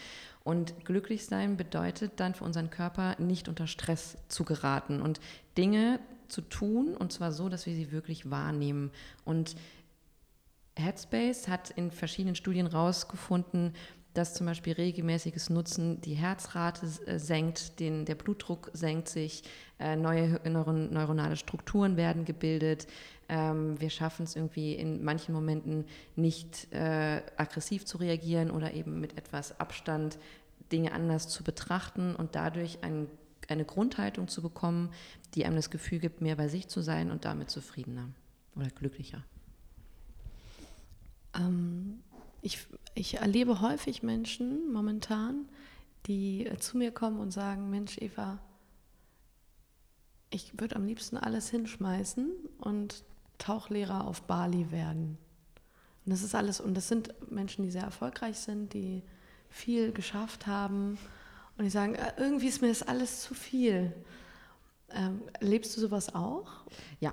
Und 0.44 0.86
glücklich 0.86 1.26
sein 1.26 1.58
bedeutet 1.58 2.14
dann 2.20 2.34
für 2.34 2.44
unseren 2.44 2.70
Körper 2.70 3.16
nicht 3.20 3.48
unter 3.48 3.68
Stress 3.68 4.18
zu 4.28 4.46
geraten 4.46 5.02
und 5.02 5.20
Dinge 5.58 6.00
zu 6.28 6.42
tun, 6.42 6.96
und 6.96 7.14
zwar 7.14 7.32
so, 7.32 7.50
dass 7.50 7.68
wir 7.68 7.74
sie 7.74 7.92
wirklich 7.92 8.32
wahrnehmen. 8.32 8.92
Und 9.26 9.56
Headspace 10.78 11.48
hat 11.48 11.70
in 11.72 11.90
verschiedenen 11.90 12.36
Studien 12.36 12.70
herausgefunden, 12.70 13.74
dass 14.16 14.34
zum 14.34 14.48
Beispiel 14.48 14.74
regelmäßiges 14.74 15.50
Nutzen 15.50 16.02
die 16.02 16.16
Herzrate 16.16 16.88
äh, 17.06 17.20
senkt, 17.20 17.80
den, 17.80 18.06
der 18.06 18.16
Blutdruck 18.16 18.72
senkt 18.74 19.10
sich, 19.10 19.44
äh, 19.80 19.96
neue 19.96 20.40
neuron, 20.50 20.92
neuronale 20.92 21.36
Strukturen 21.36 21.98
werden 21.98 22.26
gebildet. 22.26 22.88
Ähm, 23.28 23.80
wir 23.80 23.90
schaffen 23.90 24.24
es 24.24 24.36
irgendwie 24.36 24.74
in 24.74 25.04
manchen 25.04 25.34
Momenten 25.34 25.86
nicht 26.16 26.72
äh, 26.72 27.22
aggressiv 27.36 27.86
zu 27.86 27.98
reagieren 27.98 28.52
oder 28.52 28.74
eben 28.74 29.00
mit 29.02 29.18
etwas 29.18 29.60
Abstand 29.60 30.18
Dinge 30.72 30.94
anders 30.94 31.28
zu 31.28 31.44
betrachten 31.44 32.16
und 32.16 32.36
dadurch 32.36 32.84
ein, 32.84 33.08
eine 33.50 33.66
Grundhaltung 33.66 34.30
zu 34.30 34.42
bekommen, 34.42 34.92
die 35.36 35.46
einem 35.46 35.58
das 35.58 35.70
Gefühl 35.70 36.00
gibt, 36.00 36.22
mehr 36.22 36.38
bei 36.38 36.48
sich 36.48 36.70
zu 36.70 36.82
sein 36.82 37.12
und 37.12 37.26
damit 37.26 37.50
zufriedener 37.50 38.08
oder 38.56 38.70
glücklicher. 38.70 39.24
Ähm, 41.36 42.00
ich, 42.46 42.60
ich 42.94 43.16
erlebe 43.16 43.60
häufig 43.60 44.04
Menschen 44.04 44.72
momentan, 44.72 45.50
die 46.06 46.46
äh, 46.46 46.58
zu 46.60 46.78
mir 46.78 46.92
kommen 46.92 47.20
und 47.20 47.32
sagen, 47.32 47.72
Mensch, 47.72 47.98
Eva, 47.98 48.38
ich 50.30 50.60
würde 50.60 50.76
am 50.76 50.86
liebsten 50.86 51.18
alles 51.18 51.50
hinschmeißen 51.50 52.30
und 52.60 53.04
Tauchlehrer 53.40 54.06
auf 54.06 54.22
Bali 54.22 54.72
werden. 54.72 55.18
Und 56.06 56.12
das 56.12 56.22
ist 56.22 56.36
alles, 56.36 56.62
und 56.62 56.76
das 56.76 56.88
sind 56.88 57.14
Menschen, 57.32 57.64
die 57.64 57.72
sehr 57.72 57.82
erfolgreich 57.82 58.38
sind, 58.38 58.74
die 58.74 59.02
viel 59.50 59.92
geschafft 59.92 60.46
haben 60.46 61.00
und 61.58 61.64
die 61.64 61.72
sagen, 61.72 61.96
äh, 61.96 62.14
irgendwie 62.18 62.48
ist 62.48 62.62
mir 62.62 62.68
das 62.68 62.84
alles 62.84 63.24
zu 63.24 63.34
viel. 63.34 63.92
Ähm, 64.92 65.24
lebst 65.40 65.76
du 65.76 65.82
sowas 65.82 66.14
auch? 66.14 66.64
Ja, 67.00 67.12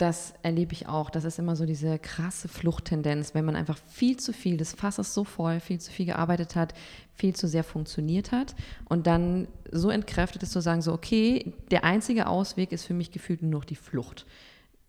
das 0.00 0.34
erlebe 0.42 0.72
ich 0.72 0.88
auch. 0.88 1.10
Das 1.10 1.24
ist 1.24 1.38
immer 1.38 1.56
so 1.56 1.66
diese 1.66 1.98
krasse 1.98 2.48
Fluchttendenz, 2.48 3.34
wenn 3.34 3.44
man 3.44 3.56
einfach 3.56 3.78
viel 3.88 4.16
zu 4.16 4.32
viel, 4.32 4.56
das 4.56 4.72
Fass 4.72 4.98
ist 4.98 5.12
so 5.12 5.24
voll, 5.24 5.60
viel 5.60 5.80
zu 5.80 5.92
viel 5.92 6.06
gearbeitet 6.06 6.56
hat, 6.56 6.74
viel 7.14 7.34
zu 7.34 7.46
sehr 7.46 7.64
funktioniert 7.64 8.32
hat 8.32 8.54
und 8.88 9.06
dann 9.06 9.46
so 9.70 9.90
entkräftet 9.90 10.42
ist 10.42 10.52
zu 10.52 10.60
sagen, 10.60 10.80
so, 10.80 10.92
okay, 10.92 11.52
der 11.70 11.84
einzige 11.84 12.26
Ausweg 12.28 12.72
ist 12.72 12.86
für 12.86 12.94
mich 12.94 13.10
gefühlt 13.10 13.42
nur 13.42 13.50
noch 13.50 13.64
die 13.64 13.76
Flucht. 13.76 14.26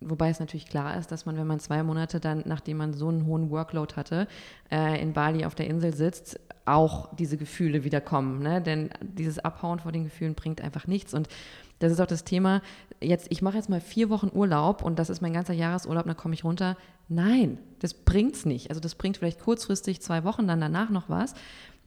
Wobei 0.00 0.30
es 0.30 0.40
natürlich 0.40 0.66
klar 0.66 0.96
ist, 0.96 1.12
dass 1.12 1.26
man, 1.26 1.36
wenn 1.36 1.46
man 1.46 1.60
zwei 1.60 1.82
Monate 1.82 2.18
dann, 2.18 2.42
nachdem 2.46 2.78
man 2.78 2.92
so 2.92 3.08
einen 3.08 3.26
hohen 3.26 3.50
Workload 3.50 3.94
hatte, 3.94 4.26
äh, 4.70 5.00
in 5.00 5.12
Bali 5.12 5.44
auf 5.44 5.54
der 5.54 5.68
Insel 5.68 5.94
sitzt, 5.94 6.40
auch 6.64 7.14
diese 7.14 7.36
Gefühle 7.36 7.84
wieder 7.84 8.00
kommen. 8.00 8.42
Ne? 8.42 8.60
Denn 8.60 8.90
dieses 9.00 9.38
Abhauen 9.38 9.78
vor 9.78 9.92
den 9.92 10.04
Gefühlen 10.04 10.34
bringt 10.34 10.60
einfach 10.60 10.86
nichts. 10.86 11.14
Und 11.14 11.28
das 11.78 11.92
ist 11.92 12.00
auch 12.00 12.06
das 12.06 12.24
Thema, 12.24 12.62
jetzt, 13.02 13.28
ich 13.30 13.42
mache 13.42 13.56
jetzt 13.56 13.68
mal 13.68 13.80
vier 13.80 14.10
Wochen 14.10 14.30
Urlaub 14.32 14.82
und 14.82 14.98
das 14.98 15.10
ist 15.10 15.20
mein 15.20 15.32
ganzer 15.32 15.54
Jahresurlaub, 15.54 16.06
dann 16.06 16.16
komme 16.16 16.34
ich 16.34 16.44
runter. 16.44 16.76
Nein, 17.08 17.58
das 17.80 17.94
bringt 17.94 18.34
es 18.34 18.46
nicht. 18.46 18.70
Also 18.70 18.80
das 18.80 18.94
bringt 18.94 19.16
vielleicht 19.16 19.40
kurzfristig 19.40 20.00
zwei 20.00 20.24
Wochen, 20.24 20.46
dann 20.46 20.60
danach 20.60 20.90
noch 20.90 21.08
was. 21.08 21.34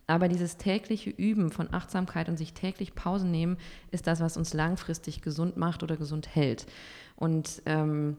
Aber 0.08 0.28
dieses 0.28 0.58
tägliche 0.58 1.10
Üben 1.10 1.51
von 1.51 1.73
Achtsamkeit 1.73 2.30
und 2.30 2.38
sich 2.38 2.54
täglich 2.54 2.93
Pausen 2.93 3.32
nehmen, 3.32 3.58
ist 3.91 4.06
das, 4.06 4.19
was 4.19 4.38
uns 4.38 4.54
langfristig 4.54 5.21
gesund 5.21 5.58
macht 5.58 5.82
oder 5.82 5.97
gesund 5.97 6.36
hält. 6.36 6.67
Und 7.15 7.63
ähm, 7.65 8.17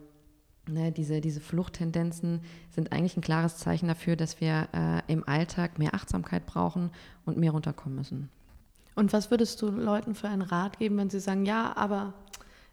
ne, 0.67 0.91
diese, 0.91 1.21
diese 1.21 1.39
Fluchttendenzen 1.39 2.41
sind 2.69 2.91
eigentlich 2.91 3.15
ein 3.15 3.21
klares 3.21 3.57
Zeichen 3.57 3.87
dafür, 3.87 4.15
dass 4.15 4.41
wir 4.41 4.67
äh, 4.73 5.11
im 5.11 5.27
Alltag 5.27 5.79
mehr 5.79 5.93
Achtsamkeit 5.93 6.45
brauchen 6.45 6.91
und 7.25 7.37
mehr 7.37 7.51
runterkommen 7.51 7.97
müssen. 7.97 8.29
Und 8.97 9.13
was 9.13 9.29
würdest 9.29 9.61
du 9.61 9.69
Leuten 9.69 10.15
für 10.15 10.27
einen 10.27 10.41
Rat 10.41 10.79
geben, 10.79 10.97
wenn 10.97 11.11
sie 11.11 11.19
sagen, 11.19 11.45
ja, 11.45 11.77
aber 11.77 12.15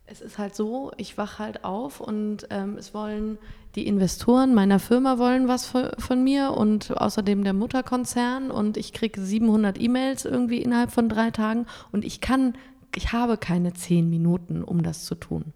es 0.07 0.21
ist 0.21 0.38
halt 0.38 0.55
so, 0.55 0.93
ich 0.97 1.17
wache 1.17 1.38
halt 1.38 1.64
auf 1.64 2.01
und 2.01 2.47
ähm, 2.51 2.77
es 2.77 2.93
wollen 2.93 3.38
die 3.75 3.87
Investoren 3.87 4.55
meiner 4.55 4.79
Firma 4.79 5.19
wollen 5.19 5.49
was 5.49 5.67
von 5.67 6.23
mir 6.23 6.53
und 6.53 6.97
außerdem 6.97 7.43
der 7.43 7.55
Mutterkonzern 7.55 8.51
und 8.51 8.77
ich 8.77 8.93
kriege 8.93 9.21
700 9.21 9.81
E-Mails 9.81 10.25
irgendwie 10.25 10.59
innerhalb 10.59 10.93
von 10.93 11.09
drei 11.09 11.31
Tagen 11.31 11.67
und 11.90 12.05
ich 12.05 12.21
kann, 12.21 12.55
ich 12.95 13.12
habe 13.12 13.37
keine 13.37 13.73
zehn 13.73 14.09
Minuten, 14.11 14.62
um 14.62 14.83
das 14.83 15.05
zu 15.05 15.14
tun. 15.14 15.53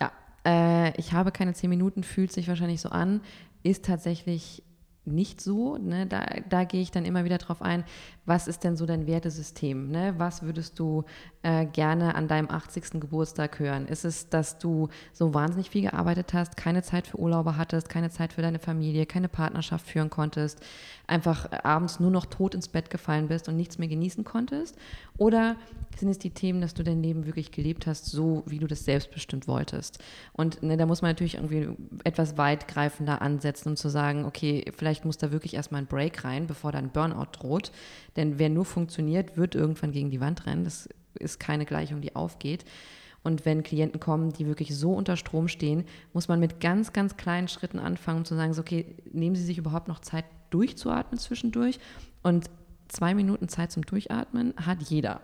Ja, 0.00 0.12
äh, 0.46 0.96
ich 0.98 1.12
habe 1.12 1.32
keine 1.32 1.52
zehn 1.52 1.68
Minuten, 1.68 2.02
fühlt 2.02 2.32
sich 2.32 2.48
wahrscheinlich 2.48 2.80
so 2.80 2.88
an, 2.90 3.20
ist 3.62 3.84
tatsächlich 3.84 4.62
nicht 5.04 5.40
so. 5.40 5.76
Ne? 5.78 6.06
Da, 6.06 6.26
da 6.48 6.64
gehe 6.64 6.80
ich 6.80 6.90
dann 6.90 7.04
immer 7.04 7.24
wieder 7.24 7.38
drauf 7.38 7.62
ein, 7.62 7.84
was 8.30 8.46
ist 8.46 8.62
denn 8.62 8.76
so 8.76 8.86
dein 8.86 9.08
Wertesystem? 9.08 9.90
Ne? 9.90 10.14
Was 10.16 10.42
würdest 10.42 10.78
du 10.78 11.02
äh, 11.42 11.66
gerne 11.66 12.14
an 12.14 12.28
deinem 12.28 12.48
80. 12.48 13.00
Geburtstag 13.00 13.58
hören? 13.58 13.88
Ist 13.88 14.04
es, 14.04 14.28
dass 14.28 14.58
du 14.58 14.88
so 15.12 15.34
wahnsinnig 15.34 15.68
viel 15.70 15.82
gearbeitet 15.82 16.32
hast, 16.32 16.56
keine 16.56 16.84
Zeit 16.84 17.08
für 17.08 17.18
Urlaube 17.18 17.56
hattest, 17.56 17.88
keine 17.88 18.08
Zeit 18.08 18.32
für 18.34 18.42
deine 18.42 18.60
Familie, 18.60 19.04
keine 19.04 19.28
Partnerschaft 19.28 19.84
führen 19.84 20.10
konntest, 20.10 20.60
einfach 21.08 21.50
abends 21.64 21.98
nur 21.98 22.12
noch 22.12 22.24
tot 22.24 22.54
ins 22.54 22.68
Bett 22.68 22.88
gefallen 22.88 23.26
bist 23.26 23.48
und 23.48 23.56
nichts 23.56 23.78
mehr 23.78 23.88
genießen 23.88 24.22
konntest? 24.22 24.76
Oder 25.18 25.56
sind 25.98 26.08
es 26.08 26.20
die 26.20 26.30
Themen, 26.30 26.60
dass 26.60 26.72
du 26.72 26.84
dein 26.84 27.02
Leben 27.02 27.26
wirklich 27.26 27.50
gelebt 27.50 27.88
hast, 27.88 28.06
so 28.06 28.44
wie 28.46 28.60
du 28.60 28.68
das 28.68 28.84
selbstbestimmt 28.84 29.48
wolltest? 29.48 29.98
Und 30.34 30.62
ne, 30.62 30.76
da 30.76 30.86
muss 30.86 31.02
man 31.02 31.10
natürlich 31.10 31.34
irgendwie 31.34 31.68
etwas 32.04 32.38
weitgreifender 32.38 33.20
ansetzen, 33.20 33.70
um 33.70 33.76
zu 33.76 33.88
sagen, 33.88 34.24
okay, 34.24 34.70
vielleicht 34.76 35.04
muss 35.04 35.18
da 35.18 35.32
wirklich 35.32 35.54
erstmal 35.54 35.82
ein 35.82 35.88
Break 35.88 36.24
rein, 36.24 36.46
bevor 36.46 36.70
dann 36.70 36.90
Burnout 36.90 37.32
droht. 37.32 37.72
Denn 38.20 38.38
wer 38.38 38.50
nur 38.50 38.66
funktioniert, 38.66 39.38
wird 39.38 39.54
irgendwann 39.54 39.92
gegen 39.92 40.10
die 40.10 40.20
Wand 40.20 40.44
rennen. 40.44 40.64
Das 40.64 40.90
ist 41.14 41.40
keine 41.40 41.64
Gleichung, 41.64 42.02
die 42.02 42.14
aufgeht. 42.14 42.66
Und 43.22 43.46
wenn 43.46 43.62
Klienten 43.62 43.98
kommen, 43.98 44.30
die 44.30 44.46
wirklich 44.46 44.76
so 44.76 44.92
unter 44.92 45.16
Strom 45.16 45.48
stehen, 45.48 45.84
muss 46.12 46.28
man 46.28 46.38
mit 46.38 46.60
ganz, 46.60 46.92
ganz 46.92 47.16
kleinen 47.16 47.48
Schritten 47.48 47.78
anfangen, 47.78 48.18
um 48.18 48.24
zu 48.26 48.34
sagen, 48.34 48.52
so, 48.52 48.60
okay, 48.60 48.94
nehmen 49.10 49.36
Sie 49.36 49.42
sich 49.42 49.56
überhaupt 49.56 49.88
noch 49.88 50.00
Zeit 50.00 50.26
durchzuatmen 50.50 51.18
zwischendurch. 51.18 51.80
Und 52.22 52.50
zwei 52.88 53.14
Minuten 53.14 53.48
Zeit 53.48 53.72
zum 53.72 53.86
Durchatmen 53.86 54.52
hat 54.58 54.82
jeder. 54.82 55.22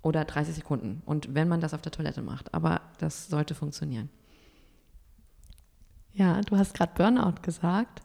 Oder 0.00 0.24
30 0.24 0.54
Sekunden. 0.54 1.02
Und 1.06 1.34
wenn 1.34 1.48
man 1.48 1.60
das 1.60 1.74
auf 1.74 1.82
der 1.82 1.90
Toilette 1.90 2.22
macht. 2.22 2.54
Aber 2.54 2.80
das 2.98 3.26
sollte 3.26 3.56
funktionieren. 3.56 4.08
Ja, 6.12 6.40
du 6.42 6.56
hast 6.56 6.74
gerade 6.74 6.92
Burnout 6.94 7.42
gesagt. 7.42 8.02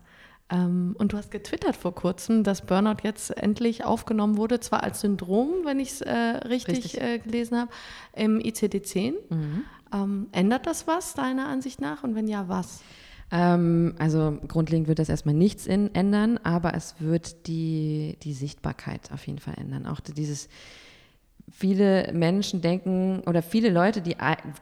Ähm, 0.52 0.96
und 0.98 1.14
du 1.14 1.18
hast 1.18 1.32
getwittert 1.32 1.76
vor 1.76 1.94
kurzem, 1.94 2.44
dass 2.44 2.66
Burnout 2.66 3.04
jetzt 3.04 3.36
endlich 3.38 3.86
aufgenommen 3.86 4.38
wurde, 4.38 4.60
zwar 4.60 4.84
als 4.84 5.02
Syndrom, 5.02 5.50
wenn 5.64 5.80
ich 5.80 5.92
es 5.92 6.02
äh, 6.02 6.12
richtig, 6.12 6.78
richtig. 6.78 7.02
Äh, 7.02 7.20
gelesen 7.20 7.58
habe, 7.58 7.72
im 8.14 8.40
ICD-10. 8.40 9.14
Mhm. 9.30 9.64
Ähm, 9.94 10.28
ändert 10.32 10.66
das 10.66 10.88
was 10.88 11.14
deiner 11.14 11.48
Ansicht 11.48 11.82
nach 11.82 12.04
und 12.04 12.16
wenn 12.16 12.28
ja, 12.28 12.48
was? 12.48 12.82
Ähm, 13.32 13.96
also 14.00 14.40
grundlegend 14.48 14.88
wird 14.88 15.00
das 15.00 15.10
erstmal 15.10 15.36
nichts 15.36 15.68
in, 15.68 15.94
ändern, 15.94 16.40
aber 16.44 16.74
es 16.74 16.96
wird 17.00 17.48
die, 17.48 18.18
die 18.24 18.34
Sichtbarkeit 18.34 19.12
auf 19.12 19.28
jeden 19.28 19.40
Fall 19.40 19.56
ändern. 19.58 19.86
Auch 19.86 20.00
dieses 20.00 20.50
viele 21.52 22.12
Menschen 22.14 22.62
denken 22.62 23.22
oder 23.26 23.42
viele 23.42 23.70
Leute, 23.70 24.02
die 24.02 24.16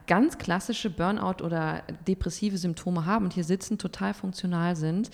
ganz 0.07 0.37
klassische 0.37 0.89
Burnout 0.89 1.43
oder 1.43 1.83
depressive 2.07 2.57
Symptome 2.57 3.05
haben 3.05 3.25
und 3.25 3.33
hier 3.33 3.43
sitzen, 3.43 3.77
total 3.77 4.13
funktional 4.13 4.75
sind, 4.75 5.09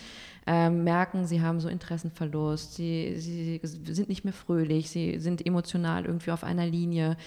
äh, 0.46 0.70
merken, 0.70 1.26
sie 1.26 1.42
haben 1.42 1.60
so 1.60 1.70
Interessenverlust, 1.70 2.76
sie, 2.76 3.16
sie 3.18 3.62
sind 3.64 4.10
nicht 4.10 4.24
mehr 4.24 4.34
fröhlich, 4.34 4.90
sie 4.90 5.20
sind 5.20 5.46
emotional 5.46 6.06
irgendwie 6.06 6.32
auf 6.32 6.44
einer 6.44 6.66
Linie, 6.66 7.18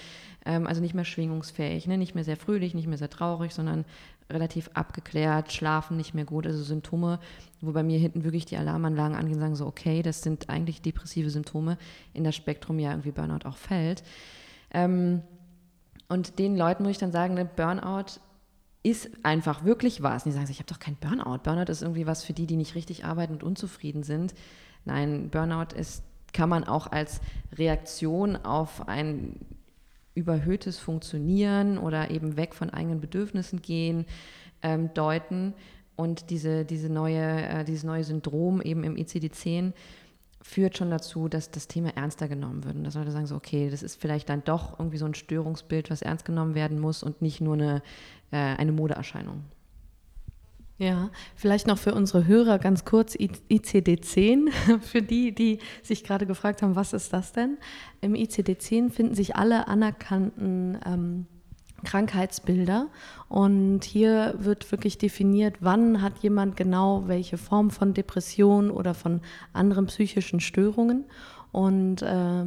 ähm, 0.45 0.67
also 0.67 0.81
nicht 0.81 0.93
mehr 0.93 1.05
schwingungsfähig, 1.05 1.87
ne? 1.87 1.97
nicht 1.97 2.15
mehr 2.15 2.23
sehr 2.23 2.37
fröhlich, 2.37 2.73
nicht 2.73 2.87
mehr 2.87 2.97
sehr 2.97 3.09
traurig, 3.09 3.53
sondern 3.53 3.85
relativ 4.29 4.69
abgeklärt, 4.73 5.51
schlafen 5.51 5.97
nicht 5.97 6.13
mehr 6.13 6.25
gut, 6.25 6.45
also 6.45 6.61
Symptome, 6.61 7.19
wo 7.61 7.71
bei 7.71 7.83
mir 7.83 7.97
hinten 7.97 8.23
wirklich 8.23 8.45
die 8.45 8.57
Alarmanlagen 8.57 9.15
angehen 9.15 9.39
sagen 9.39 9.55
so, 9.55 9.65
okay, 9.65 10.01
das 10.01 10.21
sind 10.21 10.49
eigentlich 10.49 10.81
depressive 10.81 11.29
Symptome, 11.29 11.77
in 12.13 12.23
das 12.23 12.35
Spektrum 12.35 12.77
ja 12.77 12.91
irgendwie 12.91 13.11
Burnout 13.11 13.47
auch 13.47 13.57
fällt. 13.57 14.03
Ähm, 14.71 15.21
und 16.09 16.39
den 16.39 16.55
Leuten 16.55 16.83
muss 16.83 16.93
ich 16.93 16.97
dann 16.97 17.11
sagen, 17.11 17.33
ne, 17.33 17.45
Burnout 17.45 18.19
ist 18.83 19.09
einfach 19.23 19.65
wirklich 19.65 20.01
was. 20.01 20.25
Und 20.25 20.31
die 20.31 20.37
sagen, 20.37 20.49
ich 20.49 20.59
habe 20.59 20.69
doch 20.69 20.79
kein 20.79 20.95
Burnout. 20.95 21.39
Burnout 21.43 21.71
ist 21.71 21.81
irgendwie 21.81 22.07
was 22.07 22.23
für 22.23 22.33
die, 22.33 22.47
die 22.47 22.55
nicht 22.55 22.75
richtig 22.75 23.05
arbeiten 23.05 23.33
und 23.33 23.43
unzufrieden 23.43 24.03
sind. 24.03 24.33
Nein, 24.85 25.29
Burnout 25.29 25.75
ist, 25.75 26.03
kann 26.33 26.49
man 26.49 26.63
auch 26.63 26.87
als 26.87 27.19
Reaktion 27.57 28.37
auf 28.37 28.87
ein 28.87 29.39
überhöhtes 30.15 30.79
Funktionieren 30.79 31.77
oder 31.77 32.09
eben 32.09 32.37
weg 32.37 32.55
von 32.55 32.69
eigenen 32.69 33.01
Bedürfnissen 33.01 33.61
gehen, 33.61 34.05
ähm, 34.63 34.93
deuten. 34.93 35.53
Und 35.95 36.29
diese, 36.29 36.63
diese 36.63 36.89
neue, 36.89 37.47
äh, 37.47 37.63
dieses 37.65 37.83
neue 37.83 38.03
Syndrom 38.03 38.61
eben 38.61 38.83
im 38.83 38.95
ICD-10 38.95 39.73
führt 40.47 40.77
schon 40.77 40.89
dazu, 40.89 41.27
dass 41.27 41.51
das 41.51 41.67
Thema 41.67 41.89
ernster 41.97 42.29
genommen 42.29 42.63
wird. 42.63 42.75
Und 42.77 42.85
dass 42.85 42.95
Leute 42.95 43.11
sagen 43.11 43.27
so, 43.27 43.35
okay, 43.35 43.69
das 43.69 43.83
ist 43.83 43.99
vielleicht 43.99 44.29
dann 44.29 44.45
doch 44.45 44.79
irgendwie 44.79 44.97
so 44.97 45.05
ein 45.05 45.13
Störungsbild, 45.13 45.89
was 45.89 46.01
ernst 46.01 46.23
genommen 46.23 46.55
werden 46.55 46.79
muss 46.79 47.03
und 47.03 47.21
nicht 47.21 47.41
nur 47.41 47.55
eine, 47.55 47.81
äh, 48.31 48.37
eine 48.37 48.71
Modeerscheinung. 48.71 49.43
Ja, 50.77 51.09
vielleicht 51.35 51.67
noch 51.67 51.77
für 51.77 51.93
unsere 51.93 52.27
Hörer 52.27 52.59
ganz 52.59 52.85
kurz 52.85 53.15
ICD-10, 53.15 54.79
für 54.81 55.01
die, 55.01 55.35
die 55.35 55.59
sich 55.83 56.05
gerade 56.05 56.25
gefragt 56.25 56.61
haben, 56.61 56.77
was 56.77 56.93
ist 56.93 57.11
das 57.11 57.33
denn? 57.33 57.57
Im 57.99 58.13
ICD-10 58.13 58.89
finden 58.89 59.15
sich 59.15 59.35
alle 59.35 59.67
anerkannten 59.67 60.77
ähm, 60.85 61.25
Krankheitsbilder. 61.83 62.87
Und 63.29 63.83
hier 63.83 64.35
wird 64.37 64.71
wirklich 64.71 64.97
definiert, 64.97 65.55
wann 65.59 66.01
hat 66.01 66.19
jemand 66.19 66.55
genau 66.55 67.03
welche 67.07 67.37
Form 67.37 67.71
von 67.71 67.93
Depression 67.93 68.71
oder 68.71 68.93
von 68.93 69.21
anderen 69.53 69.87
psychischen 69.87 70.39
Störungen. 70.39 71.05
Und 71.51 72.01
äh, 72.01 72.45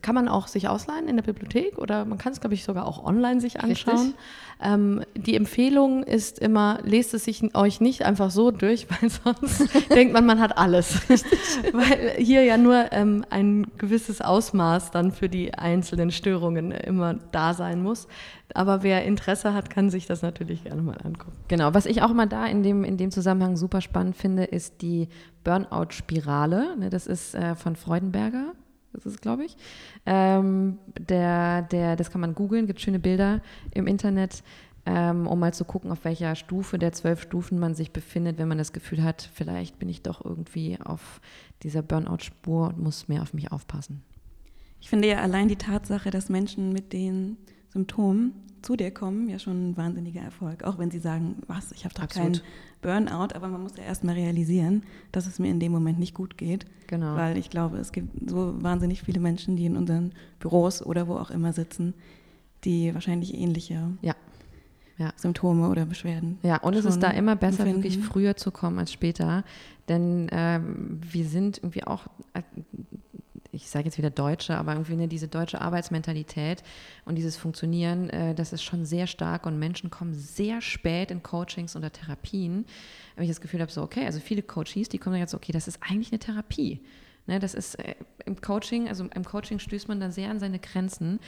kann 0.00 0.14
man 0.14 0.28
auch 0.28 0.46
sich 0.46 0.68
ausleihen 0.68 1.06
in 1.06 1.16
der 1.16 1.22
Bibliothek 1.22 1.78
oder 1.78 2.04
man 2.04 2.16
kann 2.16 2.32
es, 2.32 2.40
glaube 2.40 2.54
ich, 2.54 2.64
sogar 2.64 2.86
auch 2.86 3.04
online 3.04 3.40
sich 3.40 3.60
anschauen. 3.60 4.14
Ähm, 4.60 5.02
die 5.14 5.36
Empfehlung 5.36 6.02
ist 6.02 6.38
immer, 6.38 6.78
lest 6.82 7.14
es 7.14 7.24
sich 7.24 7.54
euch 7.54 7.80
nicht 7.80 8.04
einfach 8.04 8.30
so 8.30 8.50
durch, 8.50 8.86
weil 9.00 9.10
sonst 9.10 9.68
denkt 9.90 10.12
man, 10.12 10.26
man 10.26 10.40
hat 10.40 10.56
alles. 10.56 11.00
weil 11.72 12.14
hier 12.18 12.42
ja 12.44 12.56
nur 12.56 12.92
ähm, 12.92 13.24
ein 13.30 13.66
gewisses 13.76 14.20
Ausmaß 14.20 14.90
dann 14.90 15.12
für 15.12 15.28
die 15.28 15.54
einzelnen 15.54 16.10
Störungen 16.10 16.72
immer 16.72 17.14
da 17.32 17.54
sein 17.54 17.82
muss. 17.82 18.08
Aber 18.54 18.82
wer 18.82 19.04
Interesse 19.04 19.52
hat, 19.52 19.68
kann 19.68 19.90
sich 19.90 20.06
das 20.06 20.22
natürlich 20.22 20.64
gerne 20.64 20.80
mal 20.80 20.96
angucken. 21.04 21.36
Genau, 21.48 21.74
was 21.74 21.84
ich 21.84 22.02
auch 22.02 22.12
mal 22.14 22.26
da 22.26 22.46
in 22.46 22.62
dem, 22.62 22.82
in 22.82 22.96
dem 22.96 23.10
Zusammenhang 23.10 23.56
super 23.56 23.82
spannend 23.82 24.16
finde, 24.16 24.44
ist 24.44 24.80
die 24.80 25.08
Burnout-Spirale. 25.44 26.76
Ne, 26.78 26.88
das 26.88 27.06
ist 27.06 27.34
äh, 27.34 27.54
von 27.54 27.76
Freudenberger 27.76 28.54
das 28.92 29.06
ist 29.06 29.22
glaube 29.22 29.44
ich. 29.44 29.56
Ähm, 30.06 30.78
der, 30.98 31.62
der, 31.62 31.96
das 31.96 32.10
kann 32.10 32.20
man 32.20 32.34
googeln, 32.34 32.66
gibt 32.66 32.80
schöne 32.80 32.98
Bilder 32.98 33.40
im 33.72 33.86
Internet, 33.86 34.42
ähm, 34.86 35.26
um 35.26 35.38
mal 35.38 35.52
zu 35.52 35.64
gucken, 35.64 35.90
auf 35.90 36.04
welcher 36.04 36.34
Stufe 36.34 36.78
der 36.78 36.92
zwölf 36.92 37.20
Stufen 37.20 37.58
man 37.58 37.74
sich 37.74 37.92
befindet, 37.92 38.38
wenn 38.38 38.48
man 38.48 38.58
das 38.58 38.72
Gefühl 38.72 39.02
hat, 39.02 39.28
vielleicht 39.34 39.78
bin 39.78 39.88
ich 39.88 40.02
doch 40.02 40.24
irgendwie 40.24 40.78
auf 40.82 41.20
dieser 41.62 41.82
Burnout-Spur 41.82 42.68
und 42.68 42.78
muss 42.78 43.08
mehr 43.08 43.22
auf 43.22 43.34
mich 43.34 43.52
aufpassen. 43.52 44.02
Ich 44.80 44.88
finde 44.88 45.08
ja 45.08 45.18
allein 45.18 45.48
die 45.48 45.56
Tatsache, 45.56 46.10
dass 46.10 46.28
Menschen 46.28 46.72
mit 46.72 46.92
den 46.92 47.36
Symptomen 47.70 48.32
zu 48.62 48.76
dir 48.76 48.90
kommen, 48.90 49.28
ja 49.28 49.38
schon 49.38 49.70
ein 49.70 49.76
wahnsinniger 49.76 50.20
Erfolg. 50.20 50.64
Auch 50.64 50.78
wenn 50.78 50.90
sie 50.90 50.98
sagen, 50.98 51.36
was, 51.46 51.72
ich 51.72 51.84
habe 51.84 51.94
doch 51.94 52.08
keinen 52.08 52.40
Burnout, 52.82 53.34
aber 53.34 53.48
man 53.48 53.62
muss 53.62 53.76
ja 53.76 53.84
erstmal 53.84 54.14
realisieren, 54.14 54.82
dass 55.12 55.26
es 55.26 55.38
mir 55.38 55.48
in 55.48 55.60
dem 55.60 55.72
Moment 55.72 55.98
nicht 55.98 56.14
gut 56.14 56.36
geht. 56.38 56.66
Genau. 56.86 57.16
Weil 57.16 57.36
ich 57.36 57.50
glaube, 57.50 57.78
es 57.78 57.92
gibt 57.92 58.30
so 58.30 58.54
wahnsinnig 58.62 59.02
viele 59.02 59.20
Menschen, 59.20 59.56
die 59.56 59.66
in 59.66 59.76
unseren 59.76 60.12
Büros 60.40 60.84
oder 60.84 61.08
wo 61.08 61.14
auch 61.14 61.30
immer 61.30 61.52
sitzen, 61.52 61.94
die 62.64 62.92
wahrscheinlich 62.94 63.34
ähnliche 63.34 63.92
ja. 64.02 64.14
Ja. 64.96 65.12
Symptome 65.16 65.68
oder 65.68 65.86
Beschwerden. 65.86 66.38
Ja, 66.42 66.56
und 66.58 66.74
es 66.74 66.84
ist 66.84 67.00
da 67.00 67.10
immer 67.10 67.36
besser, 67.36 67.60
empfinden. 67.60 67.84
wirklich 67.84 68.04
früher 68.04 68.36
zu 68.36 68.50
kommen 68.50 68.80
als 68.80 68.92
später. 68.92 69.44
Denn 69.88 70.28
ähm, 70.32 71.00
wir 71.00 71.24
sind 71.24 71.58
irgendwie 71.58 71.84
auch 71.84 72.08
ich 73.58 73.70
sage 73.70 73.86
jetzt 73.86 73.98
wieder 73.98 74.10
Deutsche, 74.10 74.56
aber 74.56 74.72
irgendwie 74.72 74.94
ne, 74.94 75.08
diese 75.08 75.26
deutsche 75.26 75.60
Arbeitsmentalität 75.60 76.62
und 77.04 77.16
dieses 77.16 77.36
Funktionieren, 77.36 78.08
äh, 78.10 78.34
das 78.34 78.52
ist 78.52 78.62
schon 78.62 78.84
sehr 78.84 79.06
stark 79.06 79.46
und 79.46 79.58
Menschen 79.58 79.90
kommen 79.90 80.14
sehr 80.14 80.60
spät 80.60 81.10
in 81.10 81.22
Coachings 81.22 81.74
oder 81.74 81.92
Therapien. 81.92 82.66
Wenn 83.16 83.24
ich 83.24 83.30
das 83.30 83.40
Gefühl 83.40 83.60
habe, 83.60 83.72
so, 83.72 83.82
okay, 83.82 84.06
also 84.06 84.20
viele 84.20 84.42
Coaches, 84.42 84.88
die 84.88 84.98
kommen 84.98 85.14
dann 85.14 85.20
jetzt, 85.20 85.34
okay, 85.34 85.52
das 85.52 85.66
ist 85.66 85.80
eigentlich 85.82 86.12
eine 86.12 86.20
Therapie. 86.20 86.80
Ne, 87.28 87.38
das 87.38 87.52
ist 87.52 87.74
äh, 87.78 87.94
im 88.24 88.40
Coaching, 88.40 88.88
also 88.88 89.04
im 89.04 89.22
Coaching 89.22 89.58
stößt 89.58 89.86
man 89.86 90.00
dann 90.00 90.12
sehr 90.12 90.30
an 90.30 90.40
seine 90.40 90.58
Grenzen, 90.58 91.20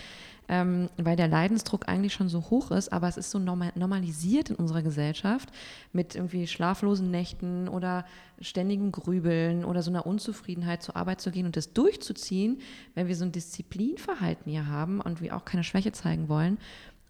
ähm, 0.48 0.88
weil 0.96 1.14
der 1.14 1.28
Leidensdruck 1.28 1.88
eigentlich 1.90 2.14
schon 2.14 2.30
so 2.30 2.48
hoch 2.48 2.70
ist, 2.70 2.90
aber 2.90 3.06
es 3.06 3.18
ist 3.18 3.30
so 3.30 3.38
normal, 3.38 3.72
normalisiert 3.74 4.48
in 4.48 4.56
unserer 4.56 4.80
Gesellschaft 4.80 5.50
mit 5.92 6.14
irgendwie 6.14 6.46
schlaflosen 6.46 7.10
Nächten 7.10 7.68
oder 7.68 8.06
ständigem 8.40 8.92
Grübeln 8.92 9.62
oder 9.62 9.82
so 9.82 9.90
einer 9.90 10.06
Unzufriedenheit 10.06 10.82
zur 10.82 10.96
Arbeit 10.96 11.20
zu 11.20 11.30
gehen 11.30 11.44
und 11.44 11.54
das 11.54 11.74
durchzuziehen, 11.74 12.62
wenn 12.94 13.06
wir 13.06 13.14
so 13.14 13.26
ein 13.26 13.32
Disziplinverhalten 13.32 14.50
hier 14.50 14.68
haben 14.68 15.02
und 15.02 15.20
wir 15.20 15.36
auch 15.36 15.44
keine 15.44 15.64
Schwäche 15.64 15.92
zeigen 15.92 16.30
wollen. 16.30 16.56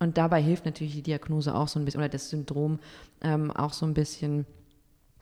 Und 0.00 0.18
dabei 0.18 0.42
hilft 0.42 0.64
natürlich 0.64 0.94
die 0.94 1.02
Diagnose 1.02 1.54
auch 1.54 1.68
so 1.68 1.78
ein 1.78 1.84
bisschen 1.84 2.00
oder 2.00 2.08
das 2.08 2.30
Syndrom 2.30 2.80
ähm, 3.20 3.52
auch 3.52 3.72
so 3.72 3.86
ein 3.86 3.94
bisschen 3.94 4.46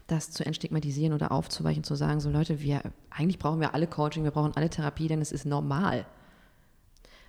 das 0.08 0.30
zu 0.30 0.44
entstigmatisieren 0.44 1.12
oder 1.12 1.30
aufzuweichen, 1.30 1.84
zu 1.84 1.94
sagen, 1.94 2.18
so 2.18 2.30
Leute, 2.30 2.60
wir, 2.60 2.82
eigentlich 3.10 3.38
brauchen 3.38 3.60
wir 3.60 3.74
alle 3.74 3.86
Coaching, 3.86 4.24
wir 4.24 4.30
brauchen 4.30 4.56
alle 4.56 4.70
Therapie, 4.70 5.06
denn 5.06 5.20
es 5.20 5.32
ist 5.32 5.44
normal. 5.44 6.06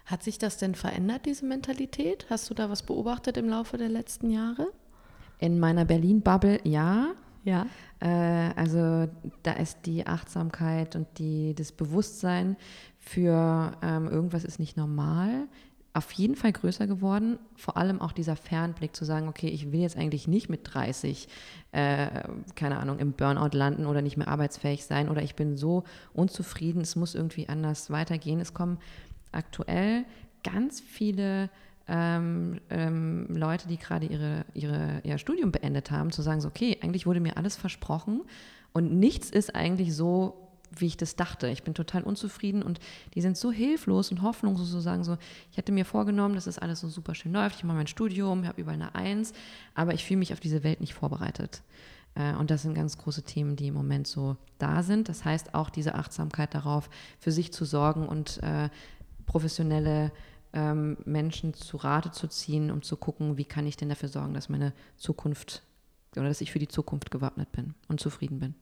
Hat 0.05 0.23
sich 0.23 0.39
das 0.39 0.57
denn 0.57 0.73
verändert, 0.73 1.25
diese 1.25 1.45
Mentalität? 1.45 2.25
Hast 2.29 2.49
du 2.49 2.53
da 2.53 2.69
was 2.69 2.81
beobachtet 2.81 3.37
im 3.37 3.47
Laufe 3.47 3.77
der 3.77 3.89
letzten 3.89 4.31
Jahre? 4.31 4.71
In 5.39 5.59
meiner 5.59 5.85
Berlin-Bubble 5.85 6.61
ja. 6.63 7.11
Ja. 7.43 7.67
Äh, 7.99 8.53
also 8.55 9.07
da 9.43 9.53
ist 9.53 9.85
die 9.85 10.07
Achtsamkeit 10.07 10.95
und 10.95 11.07
die, 11.19 11.53
das 11.55 11.71
Bewusstsein 11.71 12.57
für 12.97 13.73
ähm, 13.81 14.07
irgendwas 14.07 14.45
ist 14.45 14.59
nicht 14.59 14.77
normal 14.77 15.47
auf 15.93 16.11
jeden 16.11 16.35
Fall 16.35 16.51
größer 16.51 16.87
geworden. 16.87 17.39
Vor 17.55 17.77
allem 17.77 18.01
auch 18.01 18.11
dieser 18.11 18.35
Fernblick 18.35 18.95
zu 18.95 19.05
sagen, 19.05 19.27
okay, 19.27 19.47
ich 19.47 19.71
will 19.71 19.81
jetzt 19.81 19.97
eigentlich 19.97 20.27
nicht 20.27 20.49
mit 20.49 20.61
30, 20.63 21.27
äh, 21.71 22.23
keine 22.55 22.79
Ahnung, 22.79 22.99
im 22.99 23.13
Burnout 23.13 23.55
landen 23.55 23.85
oder 23.85 24.01
nicht 24.01 24.17
mehr 24.17 24.27
arbeitsfähig 24.27 24.85
sein 24.85 25.09
oder 25.09 25.21
ich 25.21 25.35
bin 25.35 25.55
so 25.55 25.83
unzufrieden, 26.13 26.81
es 26.81 26.95
muss 26.95 27.15
irgendwie 27.15 27.47
anders 27.47 27.91
weitergehen. 27.91 28.39
Es 28.39 28.53
kommen 28.53 28.79
aktuell 29.31 30.05
ganz 30.43 30.79
viele 30.81 31.49
ähm, 31.87 32.59
ähm, 32.69 33.27
Leute, 33.29 33.67
die 33.67 33.77
gerade 33.77 34.05
ihre, 34.05 34.45
ihre, 34.53 35.01
ihr 35.03 35.17
Studium 35.17 35.51
beendet 35.51 35.91
haben, 35.91 36.11
zu 36.11 36.21
sagen, 36.21 36.41
so, 36.41 36.47
okay, 36.47 36.77
eigentlich 36.81 37.05
wurde 37.05 37.19
mir 37.19 37.37
alles 37.37 37.55
versprochen 37.55 38.21
und 38.73 38.93
nichts 38.93 39.29
ist 39.29 39.55
eigentlich 39.55 39.95
so 39.95 40.48
wie 40.75 40.87
ich 40.87 40.97
das 40.97 41.15
dachte. 41.15 41.47
Ich 41.49 41.63
bin 41.63 41.73
total 41.73 42.03
unzufrieden 42.03 42.63
und 42.63 42.79
die 43.15 43.21
sind 43.21 43.37
so 43.37 43.51
hilflos 43.51 44.11
und 44.11 44.21
hoffnungslos 44.21 44.71
zu 44.71 44.79
sagen 44.79 45.03
so, 45.03 45.17
ich 45.51 45.57
hätte 45.57 45.71
mir 45.71 45.85
vorgenommen, 45.85 46.35
dass 46.35 46.45
das 46.45 46.59
alles 46.59 46.79
so 46.79 46.89
super 46.89 47.15
schön 47.15 47.33
läuft. 47.33 47.57
Ich 47.57 47.63
mache 47.63 47.77
mein 47.77 47.87
Studium, 47.87 48.47
habe 48.47 48.61
überall 48.61 48.75
eine 48.75 48.95
Eins, 48.95 49.33
aber 49.75 49.93
ich 49.93 50.05
fühle 50.05 50.19
mich 50.19 50.33
auf 50.33 50.39
diese 50.39 50.63
Welt 50.63 50.81
nicht 50.81 50.93
vorbereitet. 50.93 51.61
Äh, 52.15 52.33
und 52.35 52.51
das 52.51 52.63
sind 52.63 52.73
ganz 52.73 52.97
große 52.97 53.23
Themen, 53.23 53.55
die 53.55 53.67
im 53.67 53.73
Moment 53.73 54.07
so 54.07 54.37
da 54.57 54.83
sind. 54.83 55.09
Das 55.09 55.25
heißt 55.25 55.53
auch 55.55 55.69
diese 55.69 55.95
Achtsamkeit 55.95 56.53
darauf, 56.53 56.89
für 57.19 57.31
sich 57.31 57.51
zu 57.53 57.65
sorgen 57.65 58.07
und 58.07 58.41
äh, 58.43 58.69
professionelle 59.25 60.11
ähm, 60.53 60.97
Menschen 61.05 61.53
zu 61.53 61.77
Rate 61.77 62.11
zu 62.11 62.27
ziehen, 62.27 62.71
um 62.71 62.81
zu 62.81 62.97
gucken, 62.97 63.37
wie 63.37 63.45
kann 63.45 63.67
ich 63.67 63.77
denn 63.77 63.89
dafür 63.89 64.09
sorgen, 64.09 64.33
dass 64.33 64.49
meine 64.49 64.73
Zukunft 64.97 65.63
oder 66.15 66.27
dass 66.27 66.41
ich 66.41 66.51
für 66.51 66.59
die 66.59 66.67
Zukunft 66.67 67.11
gewappnet 67.11 67.51
bin 67.51 67.75
und 67.87 67.99
zufrieden 67.99 68.39
bin. 68.39 68.55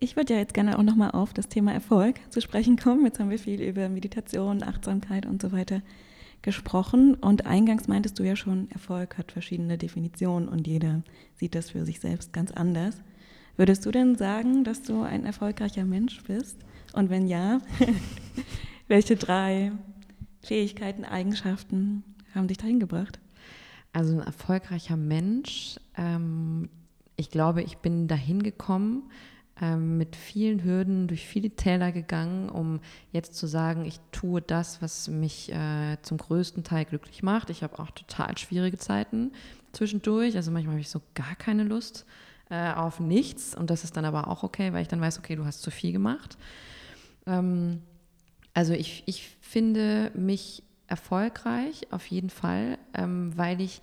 Ich 0.00 0.14
würde 0.14 0.34
ja 0.34 0.38
jetzt 0.38 0.54
gerne 0.54 0.78
auch 0.78 0.82
nochmal 0.82 1.10
auf 1.10 1.32
das 1.32 1.48
Thema 1.48 1.72
Erfolg 1.72 2.20
zu 2.30 2.40
sprechen 2.40 2.76
kommen. 2.76 3.04
Jetzt 3.04 3.18
haben 3.18 3.30
wir 3.30 3.38
viel 3.38 3.60
über 3.60 3.88
Meditation, 3.88 4.62
Achtsamkeit 4.62 5.26
und 5.26 5.42
so 5.42 5.50
weiter 5.50 5.82
gesprochen. 6.42 7.14
Und 7.14 7.46
eingangs 7.46 7.88
meintest 7.88 8.16
du 8.18 8.22
ja 8.22 8.36
schon, 8.36 8.70
Erfolg 8.70 9.18
hat 9.18 9.32
verschiedene 9.32 9.76
Definitionen 9.76 10.48
und 10.48 10.68
jeder 10.68 11.02
sieht 11.34 11.56
das 11.56 11.70
für 11.70 11.84
sich 11.84 11.98
selbst 11.98 12.32
ganz 12.32 12.52
anders. 12.52 13.02
Würdest 13.56 13.84
du 13.86 13.90
denn 13.90 14.14
sagen, 14.14 14.62
dass 14.62 14.82
du 14.82 15.02
ein 15.02 15.24
erfolgreicher 15.24 15.84
Mensch 15.84 16.22
bist? 16.22 16.58
Und 16.92 17.10
wenn 17.10 17.26
ja, 17.26 17.60
welche 18.86 19.16
drei 19.16 19.72
Fähigkeiten, 20.42 21.04
Eigenschaften 21.04 22.04
haben 22.36 22.46
dich 22.46 22.58
dahin 22.58 22.78
gebracht? 22.78 23.18
Also 23.92 24.14
ein 24.14 24.20
erfolgreicher 24.26 24.96
Mensch. 24.96 25.80
Ähm, 25.96 26.68
ich 27.16 27.30
glaube, 27.30 27.62
ich 27.62 27.78
bin 27.78 28.06
dahin 28.06 28.44
gekommen, 28.44 29.10
ähm, 29.60 29.98
mit 29.98 30.14
vielen 30.14 30.62
Hürden 30.62 31.08
durch 31.08 31.26
viele 31.26 31.50
Täler 31.50 31.90
gegangen, 31.90 32.48
um 32.48 32.80
jetzt 33.12 33.34
zu 33.34 33.46
sagen, 33.46 33.84
ich 33.84 33.98
tue 34.12 34.40
das, 34.40 34.80
was 34.80 35.08
mich 35.08 35.52
äh, 35.52 35.96
zum 36.02 36.18
größten 36.18 36.62
Teil 36.62 36.84
glücklich 36.84 37.22
macht. 37.22 37.50
Ich 37.50 37.62
habe 37.62 37.78
auch 37.78 37.90
total 37.90 38.38
schwierige 38.38 38.78
Zeiten 38.78 39.32
zwischendurch. 39.72 40.36
Also 40.36 40.50
manchmal 40.50 40.74
habe 40.74 40.80
ich 40.80 40.90
so 40.90 41.00
gar 41.14 41.34
keine 41.34 41.64
Lust 41.64 42.06
äh, 42.50 42.72
auf 42.72 43.00
nichts 43.00 43.54
und 43.54 43.70
das 43.70 43.84
ist 43.84 43.96
dann 43.96 44.04
aber 44.04 44.28
auch 44.28 44.42
okay, 44.42 44.72
weil 44.72 44.82
ich 44.82 44.88
dann 44.88 45.00
weiß, 45.00 45.18
okay, 45.18 45.34
du 45.34 45.44
hast 45.44 45.62
zu 45.62 45.70
viel 45.70 45.92
gemacht. 45.92 46.38
Ähm, 47.26 47.82
also 48.54 48.72
ich, 48.74 49.02
ich 49.06 49.36
finde 49.40 50.12
mich 50.14 50.62
erfolgreich 50.86 51.88
auf 51.90 52.06
jeden 52.06 52.30
Fall, 52.30 52.78
ähm, 52.94 53.36
weil 53.36 53.60
ich 53.60 53.80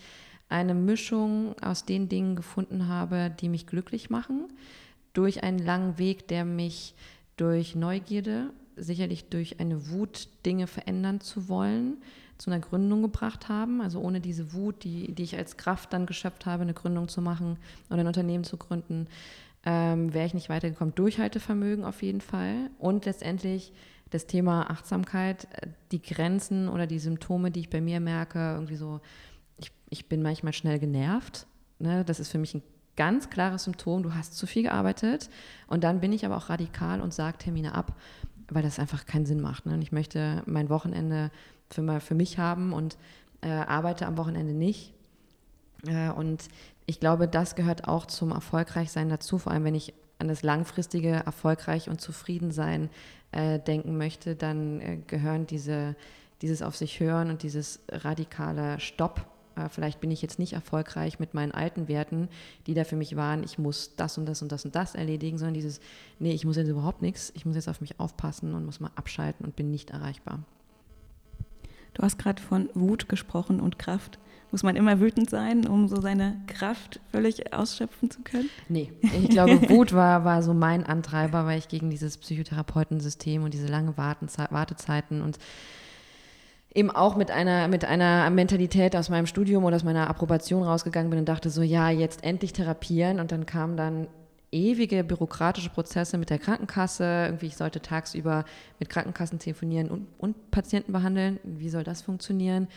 eine 0.48 0.74
Mischung 0.74 1.56
aus 1.62 1.86
den 1.86 2.08
Dingen 2.08 2.36
gefunden 2.36 2.88
habe, 2.88 3.30
die 3.42 3.50
mich 3.50 3.68
glücklich 3.68 4.10
machen 4.10 4.48
durch 5.16 5.44
einen 5.44 5.60
langen 5.60 5.98
Weg, 5.98 6.28
der 6.28 6.46
mich 6.46 6.94
durch 7.38 7.76
Neugierde, 7.76 8.52
sicherlich 8.76 9.30
durch 9.30 9.60
eine 9.60 9.90
Wut, 9.90 10.28
Dinge 10.46 10.68
verändern 10.68 11.22
zu 11.22 11.50
wollen, 11.50 11.98
zu 12.38 12.52
einer 12.52 12.60
Gründung 12.60 13.02
gebracht 13.02 13.50
haben. 13.50 13.82
Also 13.82 14.00
ohne 14.00 14.20
diese 14.20 14.54
Wut, 14.54 14.84
die, 14.84 15.14
die 15.14 15.24
ich 15.24 15.38
als 15.38 15.58
Kraft 15.58 15.94
dann 15.94 16.06
geschöpft 16.06 16.46
habe, 16.46 16.64
eine 16.64 16.74
Gründung 16.74 17.08
zu 17.08 17.22
machen 17.22 17.58
oder 17.90 18.00
ein 18.00 18.08
Unternehmen 18.08 18.44
zu 18.44 18.58
gründen, 18.58 19.08
ähm, 19.66 20.14
wäre 20.14 20.28
ich 20.28 20.34
nicht 20.34 20.50
weitergekommen. 20.50 20.94
Durchhaltevermögen 20.96 21.86
auf 21.86 22.04
jeden 22.04 22.22
Fall. 22.22 22.70
Und 22.78 23.06
letztendlich 23.06 23.72
das 24.12 24.28
Thema 24.28 24.70
Achtsamkeit, 24.70 25.48
die 25.92 26.02
Grenzen 26.02 26.70
oder 26.70 26.88
die 26.88 27.00
Symptome, 27.00 27.52
die 27.52 27.62
ich 27.62 27.70
bei 27.70 27.82
mir 27.82 28.00
merke, 28.00 28.54
irgendwie 28.54 28.76
so, 28.76 29.00
ich, 29.58 29.72
ich 29.90 30.08
bin 30.08 30.22
manchmal 30.22 30.54
schnell 30.54 30.78
genervt. 30.78 31.48
Ne? 31.80 32.06
Das 32.06 32.20
ist 32.20 32.30
für 32.30 32.38
mich 32.38 32.54
ein 32.54 32.62
ganz 32.96 33.30
klares 33.30 33.66
Symptom, 33.66 34.04
du 34.04 34.14
hast 34.14 34.38
zu 34.38 34.48
viel 34.48 34.64
gearbeitet 34.64 35.30
und 35.68 35.84
dann 35.84 36.00
bin 36.00 36.14
ich 36.14 36.26
aber 36.26 36.38
auch 36.38 36.50
radikal 36.50 37.02
und 37.02 37.14
sage 37.14 37.38
Termine 37.38 37.76
ab, 37.76 37.94
weil 38.50 38.64
das 38.64 38.80
einfach 38.80 39.06
keinen 39.06 39.26
Sinn 39.26 39.42
macht. 39.42 39.66
Ne? 39.66 39.74
Und 39.74 39.82
ich 39.82 39.92
möchte 39.92 40.44
mein 40.46 40.70
Wochenende 40.70 41.32
für, 41.70 41.82
mal 41.82 42.00
für 42.00 42.16
mich 42.16 42.38
haben 42.38 42.74
und 42.74 42.98
äh, 43.42 43.50
arbeite 43.50 44.06
am 44.06 44.18
Wochenende 44.18 44.54
nicht. 44.54 44.94
Äh, 45.88 46.10
und 46.10 46.48
ich 46.86 47.00
glaube, 47.00 47.28
das 47.28 47.56
gehört 47.56 47.88
auch 47.88 48.06
zum 48.06 48.32
Erfolgreichsein 48.32 49.10
dazu, 49.10 49.38
vor 49.38 49.52
allem 49.52 49.64
wenn 49.64 49.76
ich 49.76 49.94
an 50.20 50.28
das 50.28 50.44
langfristige 50.44 51.10
Erfolgreich 51.10 51.90
und 51.90 52.00
Zufriedensein 52.00 52.90
äh, 53.32 53.60
denken 53.60 53.98
möchte, 53.98 54.36
dann 54.36 54.80
äh, 54.80 54.98
gehören 55.08 55.46
diese, 55.48 55.96
dieses 56.42 56.62
auf 56.62 56.76
sich 56.76 57.00
hören 57.00 57.30
und 57.30 57.44
dieses 57.44 57.82
radikale 57.90 58.80
Stopp 58.80 59.26
äh, 59.56 59.70
vielleicht 59.70 60.00
bin 60.00 60.12
ich 60.12 60.22
jetzt 60.22 60.40
nicht 60.40 60.54
erfolgreich 60.54 61.20
mit 61.20 61.34
meinen 61.34 61.52
alten 61.52 61.88
Werten, 61.88 62.30
die 62.68 62.74
da 62.74 62.84
für 62.84 62.96
mich 62.96 63.16
waren, 63.16 63.44
ich 63.44 63.58
muss 63.58 63.96
das 63.96 64.18
und 64.18 64.26
das 64.26 64.42
und 64.42 64.52
das 64.52 64.66
und 64.66 64.76
das 64.76 64.96
erledigen, 64.96 65.38
sondern 65.38 65.54
dieses, 65.54 65.80
nee, 66.20 66.34
ich 66.34 66.46
muss 66.46 66.58
jetzt 66.58 66.70
überhaupt 66.70 67.02
nichts, 67.02 67.32
ich 67.36 67.46
muss 67.46 67.56
jetzt 67.56 67.70
auf 67.70 67.82
mich 67.82 68.00
aufpassen 68.00 68.54
und 68.54 68.66
muss 68.66 68.80
mal 68.80 68.92
abschalten 68.96 69.46
und 69.46 69.56
bin 69.56 69.72
nicht 69.72 69.92
erreichbar. 69.92 70.40
Du 71.94 72.04
hast 72.04 72.20
gerade 72.20 72.42
von 72.42 72.70
Wut 72.74 73.08
gesprochen 73.08 73.60
und 73.62 73.80
Kraft. 73.80 74.20
Muss 74.52 74.64
man 74.64 74.76
immer 74.76 75.00
wütend 75.00 75.30
sein, 75.30 75.66
um 75.66 75.88
so 75.88 76.00
seine 76.00 76.42
Kraft 76.48 77.00
völlig 77.12 77.54
ausschöpfen 77.54 78.12
zu 78.12 78.22
können? 78.22 78.50
Nee, 78.70 78.92
ich 79.02 79.30
glaube, 79.30 79.70
Wut 79.70 79.94
war, 79.94 80.24
war 80.24 80.44
so 80.44 80.54
mein 80.54 80.86
Antreiber, 80.86 81.46
weil 81.46 81.58
ich 81.58 81.68
gegen 81.68 81.90
dieses 81.90 82.18
Psychotherapeutensystem 82.18 83.44
und 83.44 83.54
diese 83.54 83.68
langen 83.68 83.98
Wartezeiten 83.98 85.22
und 85.22 85.40
eben 86.76 86.92
auch 86.92 87.16
mit 87.16 87.32
einer, 87.32 87.68
mit 87.70 87.86
einer 87.86 88.30
Mentalität 88.30 88.96
aus 88.96 89.10
meinem 89.10 89.26
Studium 89.26 89.64
oder 89.64 89.78
aus 89.78 89.84
meiner 89.84 90.10
Approbation 90.10 90.62
rausgegangen 90.62 91.10
bin 91.10 91.20
und 91.20 91.30
dachte 91.30 91.50
so, 91.50 91.62
ja, 91.62 91.90
jetzt 91.90 92.24
endlich 92.24 92.54
therapieren. 92.54 93.20
Und 93.20 93.32
dann 93.32 93.46
kamen 93.46 93.78
dann 93.78 94.08
ewige 94.52 95.04
bürokratische 95.04 95.70
Prozesse 95.70 96.18
mit 96.18 96.30
der 96.30 96.38
Krankenkasse. 96.38 97.04
Irgendwie, 97.28 97.48
ich 97.48 97.56
sollte 97.56 97.82
tagsüber 97.82 98.44
mit 98.80 98.90
Krankenkassen 98.90 99.40
telefonieren 99.40 99.90
und, 99.90 100.08
und 100.18 100.52
Patienten 100.52 100.92
behandeln. 100.92 101.40
Wie 101.44 101.70
soll 101.70 101.84
das 101.84 102.02
funktionieren? 102.02 102.68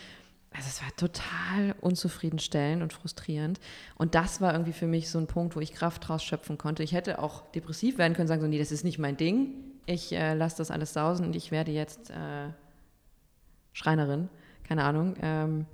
Also 0.53 0.69
es 0.69 0.81
war 0.81 0.95
total 0.97 1.75
unzufriedenstellend 1.81 2.83
und 2.83 2.93
frustrierend. 2.93 3.59
Und 3.97 4.15
das 4.15 4.41
war 4.41 4.53
irgendwie 4.53 4.73
für 4.73 4.87
mich 4.87 5.11
so 5.11 5.19
ein 5.19 5.27
Punkt, 5.27 5.57
wo 5.57 5.61
ich 5.61 5.75
Kraft 5.75 6.09
draus 6.09 6.23
schöpfen 6.23 6.57
konnte. 6.57 6.85
Ich 6.85 6.93
hätte 6.93 7.21
auch 7.21 7.51
depressiv 7.51 7.99
werden 7.99 8.15
können, 8.15 8.29
sagen 8.29 8.41
so, 8.41 8.47
nee, 8.47 8.59
das 8.59 8.73
ist 8.73 8.85
nicht 8.85 8.99
mein 8.99 9.17
Ding. 9.17 9.55
Ich 9.87 10.13
äh, 10.13 10.35
lasse 10.35 10.59
das 10.59 10.71
alles 10.71 10.93
sausen 10.93 11.27
und 11.27 11.37
ich 11.37 11.51
werde 11.51 11.73
jetzt 11.73 12.11
äh, 12.11 12.49
Schreinerin, 13.79 14.29
keine 14.65 14.83
Ahnung. 14.83 15.15
Ähm, 15.23 15.67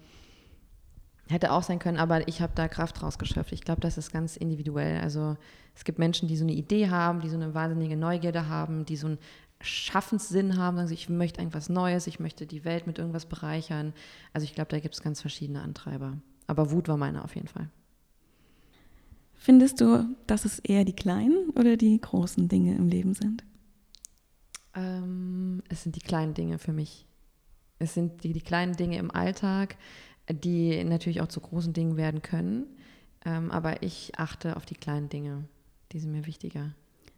hätte 1.29 1.53
auch 1.53 1.63
sein 1.63 1.79
können, 1.79 1.97
aber 1.97 2.29
ich 2.29 2.43
habe 2.43 2.53
da 2.55 2.69
Kraft 2.69 3.03
rausgeschöpft. 3.03 3.53
Ich 3.53 3.63
glaube, 3.63 3.81
das 3.81 3.97
ist 3.97 4.13
ganz 4.13 4.37
individuell. 4.37 5.01
Also 5.01 5.39
es 5.75 5.85
gibt 5.85 5.99
Menschen, 5.99 6.29
die 6.29 6.37
so 6.37 6.45
eine 6.45 6.53
Idee 6.53 6.91
haben, 6.91 7.23
die 7.23 7.31
so 7.31 7.37
eine 7.37 7.55
wahnsinnige 7.55 7.97
Neugierde 7.97 8.47
haben, 8.47 8.85
die 8.85 8.97
so 8.97 9.07
einen 9.07 9.19
Schaffenssinn 9.63 10.59
haben, 10.59 10.77
sagen 10.77 10.89
sie, 10.89 10.95
ich 10.95 11.09
möchte 11.09 11.41
irgendwas 11.41 11.71
Neues, 11.71 12.07
ich 12.07 12.21
möchte 12.21 12.47
die 12.47 12.67
Welt 12.67 12.87
mit 12.87 12.99
irgendwas 12.99 13.25
bereichern. 13.25 13.95
Also 14.35 14.45
ich 14.45 14.55
glaube, 14.55 14.69
da 14.69 14.81
gibt 14.81 14.95
es 14.95 15.01
ganz 15.01 15.23
verschiedene 15.23 15.63
Antreiber. 15.63 16.19
Aber 16.47 16.71
Wut 16.71 16.89
war 16.89 16.99
meine 16.99 17.25
auf 17.25 17.35
jeden 17.35 17.49
Fall. 17.49 17.71
Findest 19.33 19.81
du, 19.81 20.15
dass 20.27 20.45
es 20.45 20.59
eher 20.59 20.85
die 20.85 20.93
kleinen 20.95 21.49
oder 21.55 21.79
die 21.79 21.99
großen 21.99 22.49
Dinge 22.49 22.77
im 22.77 22.89
Leben 22.89 23.15
sind? 23.15 23.45
Ähm, 24.75 25.63
es 25.71 25.85
sind 25.85 25.97
die 25.97 26.01
kleinen 26.01 26.35
Dinge 26.35 26.59
für 26.59 26.75
mich. 26.75 27.07
Es 27.79 27.95
sind 27.95 28.25
die, 28.25 28.33
die 28.33 28.41
kleinen 28.41 28.77
Dinge 28.77 28.99
im 28.99 29.11
Alltag, 29.11 29.77
die 30.31 30.83
natürlich 30.85 31.21
auch 31.21 31.29
zu 31.29 31.41
großen 31.41 31.73
Dingen 31.73 31.97
werden 31.97 32.23
können. 32.23 32.67
Ähm, 33.25 33.51
aber 33.51 33.83
ich 33.83 34.13
achte 34.19 34.57
auf 34.57 34.67
die 34.67 34.75
kleinen 34.75 35.09
Dinge. 35.09 35.45
Die 35.93 36.01
sind 36.01 36.13
mir 36.13 36.27
wichtiger. 36.27 36.75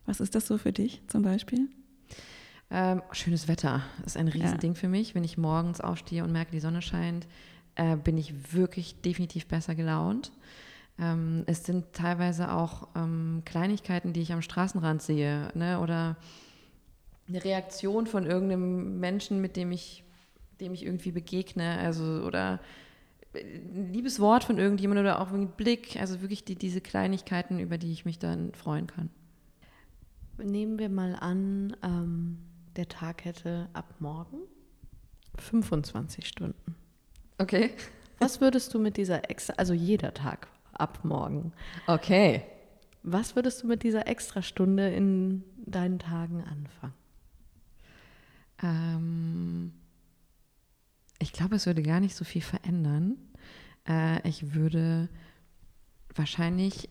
Was 0.07 0.21
ist 0.21 0.35
das 0.35 0.47
so 0.47 0.59
für 0.59 0.73
dich 0.73 1.03
zum 1.09 1.23
Beispiel? 1.23 1.69
Ähm, 2.71 3.03
schönes 3.13 3.49
Wetter 3.49 3.83
ist 4.05 4.17
ein 4.17 4.29
Riesending 4.29 4.73
ja. 4.73 4.79
für 4.79 4.89
mich. 4.89 5.15
Wenn 5.15 5.25
ich 5.25 5.39
morgens 5.39 5.81
aufstehe 5.81 6.25
und 6.25 6.33
merke, 6.33 6.53
die 6.53 6.61
Sonne 6.61 6.83
scheint, 6.83 7.27
äh, 7.77 7.97
bin 7.97 8.19
ich 8.19 8.55
wirklich 8.55 9.01
definitiv 9.03 9.47
besser 9.47 9.75
gelaunt. 9.75 10.33
Ähm, 10.99 11.45
es 11.47 11.65
sind 11.65 11.93
teilweise 11.93 12.53
auch 12.53 12.89
ähm, 12.97 13.43
Kleinigkeiten, 13.45 14.13
die 14.13 14.23
ich 14.23 14.33
am 14.33 14.43
Straßenrand 14.43 15.03
sehe. 15.03 15.51
Ne? 15.55 15.81
Oder 15.81 16.17
eine 17.29 17.45
Reaktion 17.45 18.07
von 18.07 18.27
irgendeinem 18.27 18.99
Menschen, 18.99 19.41
mit 19.41 19.57
dem 19.57 19.73
ich 19.73 20.05
dem 20.61 20.75
ich 20.75 20.85
irgendwie 20.85 21.13
begegne, 21.13 21.79
also 21.79 22.23
oder 22.25 22.61
ein 23.35 23.93
liebes 23.93 24.21
Wort 24.21 24.45
von 24.45 24.59
irgendjemandem 24.59 25.05
oder 25.05 25.21
auch 25.21 25.33
ein 25.33 25.49
Blick, 25.49 26.01
also 26.01 26.21
wirklich 26.21 26.45
die, 26.45 26.55
diese 26.55 26.81
Kleinigkeiten, 26.81 27.59
über 27.59 27.79
die 27.79 27.93
ich 27.93 28.05
mich 28.05 28.19
dann 28.19 28.53
freuen 28.55 28.87
kann. 28.87 29.11
Nehmen 30.39 30.79
wir 30.79 30.89
mal 30.89 31.15
an, 31.15 31.77
ähm, 31.83 32.39
der 32.77 32.89
Tag 32.89 33.25
hätte 33.25 33.69
ab 33.73 33.95
morgen 33.99 34.39
25 35.39 36.27
Stunden. 36.27 36.75
Okay. 37.39 37.71
Was 38.19 38.41
würdest 38.41 38.73
du 38.73 38.79
mit 38.79 38.97
dieser 38.97 39.31
extra, 39.31 39.55
also 39.57 39.75
jeder 39.75 40.15
Tag 40.15 40.49
ab 40.73 41.01
morgen? 41.05 41.53
Okay. 41.87 42.43
Was 43.03 43.37
würdest 43.37 43.63
du 43.63 43.67
mit 43.67 43.83
dieser 43.83 44.09
Extrastunde 44.09 44.89
in 44.91 45.45
deinen 45.65 45.99
Tagen 45.99 46.43
anfangen? 46.45 46.95
Ähm 48.63 49.73
ich 51.19 51.33
glaube, 51.33 51.57
es 51.57 51.67
würde 51.67 51.83
gar 51.83 52.01
nicht 52.01 52.15
so 52.15 52.25
viel 52.25 52.43
verändern. 52.43 53.17
Äh, 53.89 54.27
ich 54.29 54.55
würde 54.55 55.09
wahrscheinlich 56.15 56.89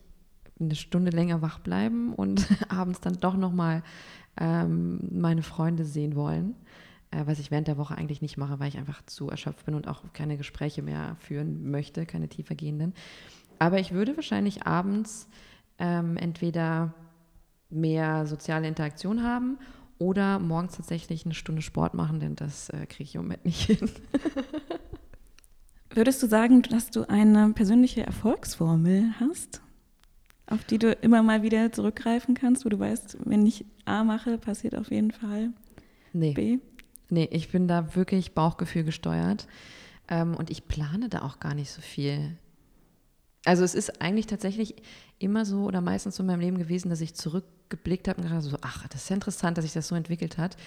eine 0.59 0.75
Stunde 0.75 1.11
länger 1.11 1.41
wach 1.41 1.59
bleiben 1.59 2.13
und 2.13 2.47
abends 2.69 3.01
dann 3.01 3.17
doch 3.19 3.35
nochmal 3.35 3.83
ähm, 4.37 4.99
meine 5.11 5.43
Freunde 5.43 5.85
sehen 5.85 6.15
wollen, 6.15 6.55
äh, 7.11 7.23
was 7.25 7.39
ich 7.39 7.51
während 7.51 7.67
der 7.67 7.77
Woche 7.77 7.95
eigentlich 7.95 8.21
nicht 8.21 8.37
mache, 8.37 8.59
weil 8.59 8.69
ich 8.69 8.77
einfach 8.77 9.01
zu 9.05 9.29
erschöpft 9.29 9.65
bin 9.65 9.75
und 9.75 9.87
auch 9.87 10.01
keine 10.13 10.37
Gespräche 10.37 10.81
mehr 10.81 11.17
führen 11.19 11.69
möchte, 11.69 12.05
keine 12.05 12.29
tiefergehenden. 12.29 12.93
Aber 13.59 13.79
ich 13.79 13.91
würde 13.91 14.15
wahrscheinlich 14.15 14.65
abends 14.65 15.27
ähm, 15.77 16.17
entweder 16.17 16.93
mehr 17.69 18.25
soziale 18.25 18.67
Interaktion 18.67 19.23
haben 19.23 19.57
oder 19.97 20.39
morgens 20.39 20.75
tatsächlich 20.75 21.25
eine 21.25 21.33
Stunde 21.33 21.61
Sport 21.61 21.93
machen, 21.93 22.19
denn 22.19 22.35
das 22.35 22.69
äh, 22.69 22.85
kriege 22.85 23.03
ich 23.03 23.15
im 23.15 23.21
Moment 23.23 23.45
nicht 23.45 23.61
hin. 23.61 23.89
Würdest 25.89 26.21
du 26.21 26.27
sagen, 26.27 26.61
dass 26.61 26.91
du 26.91 27.07
eine 27.07 27.53
persönliche 27.53 28.05
Erfolgsformel 28.05 29.13
hast, 29.19 29.61
auf 30.47 30.65
die 30.65 30.77
du 30.77 30.91
immer 30.91 31.23
mal 31.23 31.41
wieder 31.41 31.71
zurückgreifen 31.71 32.35
kannst, 32.35 32.65
wo 32.65 32.69
du 32.69 32.77
weißt, 32.77 33.17
wenn 33.23 33.45
ich 33.45 33.65
A 33.85 34.03
mache, 34.03 34.37
passiert 34.37 34.75
auf 34.75 34.91
jeden 34.91 35.11
Fall 35.11 35.53
nee. 36.11 36.33
B? 36.33 36.59
Nee, 37.09 37.29
ich 37.31 37.51
bin 37.51 37.67
da 37.67 37.95
wirklich 37.95 38.33
Bauchgefühl 38.33 38.83
gesteuert 38.83 39.47
ähm, 40.07 40.35
und 40.35 40.49
ich 40.49 40.67
plane 40.67 41.07
da 41.07 41.21
auch 41.21 41.39
gar 41.39 41.53
nicht 41.53 41.71
so 41.71 41.81
viel. 41.81 42.37
Also 43.45 43.63
es 43.63 43.75
ist 43.75 44.01
eigentlich 44.01 44.25
tatsächlich 44.25 44.75
immer 45.19 45.45
so 45.45 45.65
oder 45.65 45.81
meistens 45.81 46.15
so 46.15 46.23
in 46.23 46.27
meinem 46.27 46.39
Leben 46.39 46.57
gewesen, 46.57 46.89
dass 46.89 47.01
ich 47.01 47.13
zurückgeblickt 47.69 48.07
habe 48.07 48.21
und 48.21 48.27
gedacht 48.27 48.43
so, 48.43 48.57
ach, 48.61 48.87
das 48.87 49.03
ist 49.03 49.09
ja 49.09 49.15
interessant, 49.15 49.57
dass 49.57 49.65
sich 49.65 49.73
das 49.73 49.87
so 49.87 49.95
entwickelt 49.95 50.37
hat. 50.37 50.57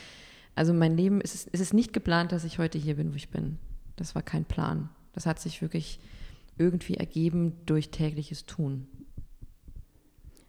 Also 0.55 0.73
mein 0.75 0.97
Leben, 0.97 1.21
es 1.21 1.35
ist, 1.35 1.49
es 1.53 1.61
ist 1.61 1.75
nicht 1.75 1.93
geplant, 1.93 2.33
dass 2.33 2.45
ich 2.45 2.59
heute 2.59 2.79
hier 2.79 2.97
bin, 2.97 3.13
wo 3.13 3.17
ich 3.17 3.29
bin. 3.31 3.59
Das 3.97 4.15
war 4.15 4.23
kein 4.23 4.45
Plan. 4.45 4.89
Das 5.13 5.27
hat 5.27 5.41
sich 5.41 5.63
wirklich 5.63 6.01
irgendwie 6.57 6.95
ergeben 6.95 7.53
durch 7.67 7.91
tägliches 7.91 8.47
Tun. 8.47 8.87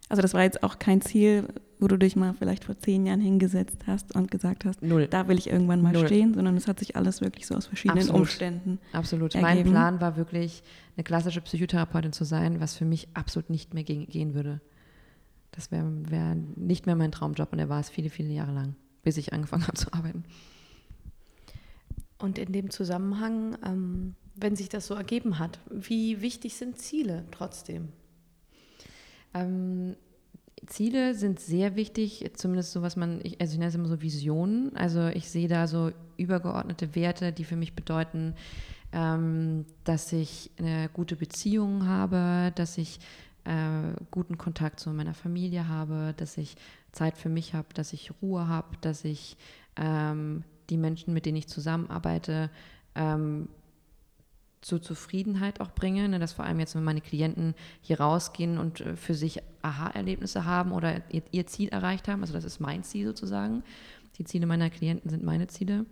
Also 0.09 0.23
das 0.23 0.33
war 0.33 0.41
jetzt 0.41 0.63
auch 0.63 0.79
kein 0.79 1.01
Ziel, 1.01 1.47
wo 1.79 1.87
du 1.87 1.95
dich 1.97 2.15
mal 2.15 2.33
vielleicht 2.33 2.63
vor 2.65 2.75
zehn 2.79 3.05
Jahren 3.05 3.21
hingesetzt 3.21 3.83
hast 3.85 4.15
und 4.15 4.31
gesagt 4.31 4.65
hast, 4.65 4.81
Null. 4.81 5.05
da 5.07 5.27
will 5.27 5.37
ich 5.37 5.47
irgendwann 5.51 5.83
mal 5.83 5.93
Null. 5.93 6.07
stehen, 6.07 6.33
sondern 6.33 6.57
es 6.57 6.67
hat 6.67 6.79
sich 6.79 6.95
alles 6.95 7.21
wirklich 7.21 7.45
so 7.45 7.53
aus 7.53 7.67
verschiedenen 7.67 7.99
Absolut. 8.01 8.21
Umständen. 8.21 8.79
Absolut. 8.91 9.35
ergeben. 9.35 9.55
Mein 9.55 9.71
Plan 9.71 10.01
war 10.01 10.17
wirklich, 10.17 10.63
eine 10.97 11.03
klassische 11.03 11.41
Psychotherapeutin 11.41 12.11
zu 12.11 12.23
sein, 12.25 12.59
was 12.59 12.75
für 12.75 12.85
mich 12.85 13.07
absolut 13.13 13.51
nicht 13.51 13.75
mehr 13.75 13.83
ge- 13.83 14.07
gehen 14.07 14.33
würde. 14.33 14.61
Das 15.51 15.71
wäre 15.71 15.89
wär 16.09 16.35
nicht 16.55 16.85
mehr 16.85 16.95
mein 16.95 17.11
Traumjob 17.11 17.51
und 17.51 17.59
er 17.59 17.69
war 17.69 17.79
es 17.79 17.89
viele, 17.89 18.09
viele 18.09 18.31
Jahre 18.31 18.51
lang, 18.51 18.75
bis 19.03 19.17
ich 19.17 19.33
angefangen 19.33 19.63
habe 19.67 19.77
zu 19.77 19.91
arbeiten. 19.93 20.23
Und 22.17 22.37
in 22.37 22.51
dem 22.51 22.69
Zusammenhang, 22.69 23.57
ähm, 23.65 24.15
wenn 24.35 24.55
sich 24.55 24.69
das 24.69 24.87
so 24.87 24.93
ergeben 24.93 25.39
hat, 25.39 25.59
wie 25.69 26.21
wichtig 26.21 26.55
sind 26.55 26.77
Ziele 26.77 27.25
trotzdem? 27.31 27.89
Ähm, 29.33 29.95
Ziele 30.67 31.15
sind 31.15 31.39
sehr 31.39 31.75
wichtig, 31.75 32.29
zumindest 32.35 32.73
so 32.73 32.81
was 32.81 32.95
man, 32.95 33.21
ich, 33.23 33.39
also 33.39 33.53
ich 33.53 33.59
nenne 33.59 33.69
es 33.69 33.75
immer 33.75 33.87
so 33.87 34.01
Visionen. 34.01 34.75
Also 34.75 35.07
ich 35.07 35.29
sehe 35.29 35.47
da 35.47 35.67
so 35.67 35.91
übergeordnete 36.17 36.95
Werte, 36.95 37.31
die 37.31 37.45
für 37.45 37.55
mich 37.55 37.73
bedeuten, 37.73 38.35
ähm, 38.91 39.65
dass 39.83 40.11
ich 40.11 40.51
eine 40.57 40.89
gute 40.91 41.15
Beziehung 41.15 41.87
habe, 41.87 42.51
dass 42.55 42.77
ich 42.77 42.99
äh, 43.45 43.93
guten 44.11 44.37
Kontakt 44.37 44.79
zu 44.79 44.89
meiner 44.91 45.13
Familie 45.13 45.67
habe, 45.67 46.13
dass 46.17 46.37
ich 46.37 46.55
Zeit 46.91 47.17
für 47.17 47.29
mich 47.29 47.53
habe, 47.53 47.67
dass 47.73 47.93
ich 47.93 48.11
Ruhe 48.21 48.47
habe, 48.47 48.77
dass 48.81 49.05
ich 49.05 49.37
ähm, 49.75 50.43
die 50.69 50.77
Menschen, 50.77 51.13
mit 51.13 51.25
denen 51.25 51.37
ich 51.37 51.47
zusammenarbeite, 51.47 52.49
ähm, 52.95 53.49
zur 54.61 54.81
Zufriedenheit 54.81 55.61
auch 55.61 55.71
bringe, 55.71 56.09
ne, 56.09 56.19
dass 56.19 56.33
vor 56.33 56.45
allem 56.45 56.59
jetzt, 56.59 56.75
wenn 56.75 56.83
meine 56.83 57.01
Klienten 57.01 57.55
hier 57.81 57.99
rausgehen 57.99 58.57
und 58.57 58.81
äh, 58.81 58.95
für 58.95 59.15
sich 59.15 59.41
Aha-Erlebnisse 59.61 60.45
haben 60.45 60.71
oder 60.71 61.01
ihr, 61.11 61.23
ihr 61.31 61.47
Ziel 61.47 61.69
erreicht 61.69 62.07
haben, 62.07 62.21
also 62.21 62.33
das 62.33 62.43
ist 62.43 62.59
mein 62.59 62.83
Ziel 62.83 63.07
sozusagen. 63.07 63.63
Die 64.17 64.25
Ziele 64.25 64.47
meiner 64.47 64.69
Klienten 64.69 65.09
sind 65.09 65.23
meine 65.23 65.47
Ziele. 65.47 65.85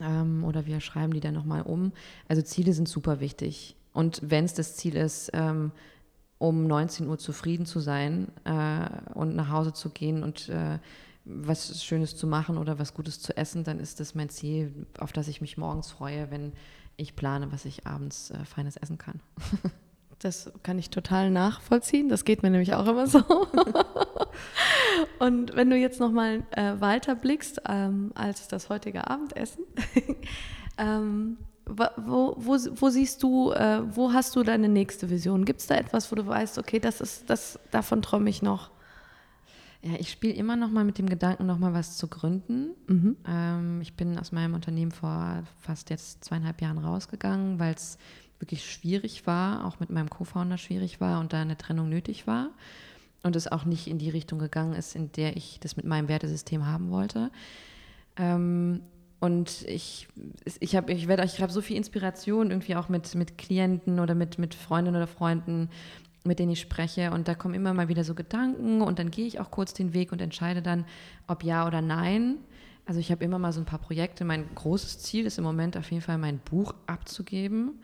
Ähm, 0.00 0.44
oder 0.44 0.66
wir 0.66 0.80
schreiben 0.80 1.12
die 1.12 1.20
dann 1.20 1.34
nochmal 1.34 1.62
um. 1.62 1.92
Also 2.28 2.42
Ziele 2.42 2.72
sind 2.72 2.88
super 2.88 3.20
wichtig. 3.20 3.76
Und 3.92 4.20
wenn 4.22 4.44
es 4.44 4.54
das 4.54 4.76
Ziel 4.76 4.96
ist, 4.96 5.30
ähm, 5.34 5.72
um 6.44 6.66
19 6.66 7.08
Uhr 7.08 7.18
zufrieden 7.18 7.64
zu 7.64 7.80
sein 7.80 8.28
äh, 8.44 8.88
und 9.14 9.34
nach 9.34 9.50
Hause 9.50 9.72
zu 9.72 9.90
gehen 9.90 10.22
und 10.22 10.48
äh, 10.48 10.78
was 11.24 11.82
Schönes 11.82 12.16
zu 12.16 12.26
machen 12.26 12.58
oder 12.58 12.78
was 12.78 12.92
Gutes 12.92 13.20
zu 13.20 13.36
essen, 13.36 13.64
dann 13.64 13.80
ist 13.80 13.98
das 13.98 14.14
mein 14.14 14.28
Ziel, 14.28 14.86
auf 14.98 15.12
das 15.12 15.28
ich 15.28 15.40
mich 15.40 15.56
morgens 15.56 15.90
freue, 15.90 16.30
wenn 16.30 16.52
ich 16.96 17.16
plane, 17.16 17.50
was 17.50 17.64
ich 17.64 17.86
abends 17.86 18.30
äh, 18.30 18.44
feines 18.44 18.76
essen 18.76 18.98
kann. 18.98 19.20
Das 20.20 20.50
kann 20.62 20.78
ich 20.78 20.88
total 20.88 21.30
nachvollziehen. 21.30 22.08
Das 22.08 22.24
geht 22.24 22.42
mir 22.42 22.48
nämlich 22.48 22.72
auch 22.72 22.86
immer 22.86 23.06
so. 23.06 23.18
Und 25.18 25.54
wenn 25.54 25.68
du 25.68 25.76
jetzt 25.76 26.00
nochmal 26.00 26.44
äh, 26.52 26.80
weiter 26.80 27.14
blickst 27.14 27.60
ähm, 27.68 28.10
als 28.14 28.48
das 28.48 28.70
heutige 28.70 29.10
Abendessen, 29.10 29.64
ähm, 30.78 31.36
wo, 31.66 32.34
wo, 32.36 32.56
wo 32.56 32.88
siehst 32.90 33.22
du, 33.22 33.52
äh, 33.52 33.82
wo 33.94 34.12
hast 34.12 34.36
du 34.36 34.42
deine 34.42 34.68
nächste 34.68 35.10
Vision? 35.10 35.44
Gibt 35.44 35.60
es 35.60 35.66
da 35.66 35.76
etwas, 35.76 36.10
wo 36.10 36.16
du 36.16 36.26
weißt, 36.26 36.58
okay, 36.58 36.78
das 36.78 37.00
ist, 37.00 37.28
das, 37.30 37.58
davon 37.70 38.02
träume 38.02 38.30
ich 38.30 38.42
noch? 38.42 38.70
Ja, 39.82 39.92
ich 39.98 40.10
spiele 40.10 40.32
immer 40.32 40.56
noch 40.56 40.70
mal 40.70 40.84
mit 40.84 40.96
dem 40.98 41.08
Gedanken, 41.08 41.46
noch 41.46 41.58
mal 41.58 41.74
was 41.74 41.98
zu 41.98 42.08
gründen. 42.08 42.70
Mhm. 42.86 43.16
Ähm, 43.26 43.80
ich 43.82 43.94
bin 43.94 44.18
aus 44.18 44.32
meinem 44.32 44.54
Unternehmen 44.54 44.92
vor 44.92 45.42
fast 45.60 45.90
jetzt 45.90 46.24
zweieinhalb 46.24 46.62
Jahren 46.62 46.78
rausgegangen, 46.78 47.58
weil 47.58 47.74
es 47.74 47.98
wirklich 48.38 48.64
schwierig 48.64 49.26
war, 49.26 49.66
auch 49.66 49.80
mit 49.80 49.90
meinem 49.90 50.10
Co-Founder 50.10 50.58
schwierig 50.58 51.00
war 51.00 51.20
und 51.20 51.32
da 51.32 51.40
eine 51.40 51.56
Trennung 51.56 51.88
nötig 51.88 52.26
war 52.26 52.50
und 53.22 53.36
es 53.36 53.50
auch 53.50 53.64
nicht 53.64 53.86
in 53.86 53.98
die 53.98 54.10
Richtung 54.10 54.38
gegangen 54.38 54.74
ist, 54.74 54.94
in 54.94 55.12
der 55.12 55.36
ich 55.36 55.58
das 55.60 55.76
mit 55.76 55.86
meinem 55.86 56.08
Wertesystem 56.08 56.66
haben 56.66 56.90
wollte. 56.90 57.30
Ähm, 58.16 58.82
und 59.20 59.62
ich, 59.68 60.08
ich 60.60 60.76
habe 60.76 60.92
ich 60.92 61.08
werd- 61.08 61.24
ich 61.24 61.40
hab 61.40 61.50
so 61.50 61.60
viel 61.62 61.76
Inspiration 61.76 62.50
irgendwie 62.50 62.76
auch 62.76 62.88
mit, 62.88 63.14
mit 63.14 63.38
Klienten 63.38 64.00
oder 64.00 64.14
mit, 64.14 64.38
mit 64.38 64.54
Freundinnen 64.54 64.96
oder 64.96 65.06
Freunden, 65.06 65.70
mit 66.24 66.38
denen 66.38 66.52
ich 66.52 66.60
spreche. 66.60 67.10
Und 67.10 67.28
da 67.28 67.34
kommen 67.34 67.54
immer 67.54 67.72
mal 67.74 67.88
wieder 67.88 68.04
so 68.04 68.14
Gedanken 68.14 68.82
und 68.82 68.98
dann 68.98 69.10
gehe 69.10 69.26
ich 69.26 69.40
auch 69.40 69.50
kurz 69.50 69.72
den 69.72 69.94
Weg 69.94 70.12
und 70.12 70.20
entscheide 70.20 70.60
dann, 70.62 70.84
ob 71.26 71.42
ja 71.44 71.66
oder 71.66 71.80
nein. 71.80 72.36
Also 72.86 73.00
ich 73.00 73.10
habe 73.10 73.24
immer 73.24 73.38
mal 73.38 73.52
so 73.52 73.60
ein 73.60 73.66
paar 73.66 73.78
Projekte. 73.78 74.24
Mein 74.26 74.46
großes 74.54 74.98
Ziel 74.98 75.24
ist 75.26 75.38
im 75.38 75.44
Moment 75.44 75.76
auf 75.76 75.90
jeden 75.90 76.02
Fall, 76.02 76.18
mein 76.18 76.38
Buch 76.38 76.74
abzugeben. 76.86 77.80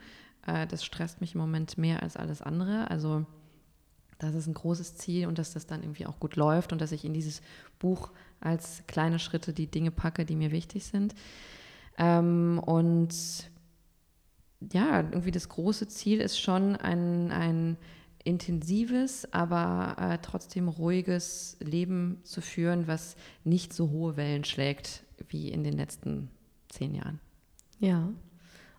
Äh, 0.47 0.66
Das 0.66 0.85
stresst 0.85 1.21
mich 1.23 1.35
im 1.35 1.40
Moment 1.40 1.79
mehr 1.79 2.03
als 2.03 2.16
alles 2.19 2.43
andere. 2.43 2.90
Also 2.90 3.25
das 4.19 4.35
ist 4.35 4.47
ein 4.47 4.53
großes 4.55 4.97
Ziel 4.97 5.27
und 5.27 5.38
dass 5.38 5.55
das 5.55 5.66
dann 5.66 5.83
irgendwie 5.83 6.05
auch 6.05 6.21
gut 6.21 6.37
läuft 6.37 6.73
und 6.75 6.83
dass 6.83 6.93
ich 6.93 7.07
in 7.07 7.14
dieses 7.14 7.40
Buch 7.79 8.11
als 8.40 8.83
kleine 8.87 9.18
Schritte 9.18 9.53
die 9.53 9.70
Dinge 9.70 9.90
packe, 9.90 10.24
die 10.24 10.37
mir 10.37 10.50
wichtig 10.50 10.85
sind. 10.85 11.14
Ähm, 11.98 12.61
und 12.64 13.14
ja, 14.72 15.00
irgendwie 15.00 15.31
das 15.31 15.48
große 15.48 15.88
Ziel 15.88 16.20
ist 16.20 16.38
schon 16.38 16.76
ein, 16.76 17.31
ein 17.33 17.76
intensives, 18.24 19.33
aber 19.33 19.96
äh, 19.98 20.18
trotzdem 20.22 20.68
ruhiges 20.68 21.57
Leben 21.61 22.20
zu 22.24 22.40
führen, 22.40 22.87
was 22.87 23.16
nicht 23.44 23.72
so 23.72 23.90
hohe 23.90 24.16
Wellen 24.16 24.44
schlägt 24.44 25.05
wie 25.29 25.50
in 25.50 25.64
den 25.64 25.74
letzten 25.74 26.31
zehn 26.68 26.94
Jahren. 26.94 27.20
Ja. 27.79 28.11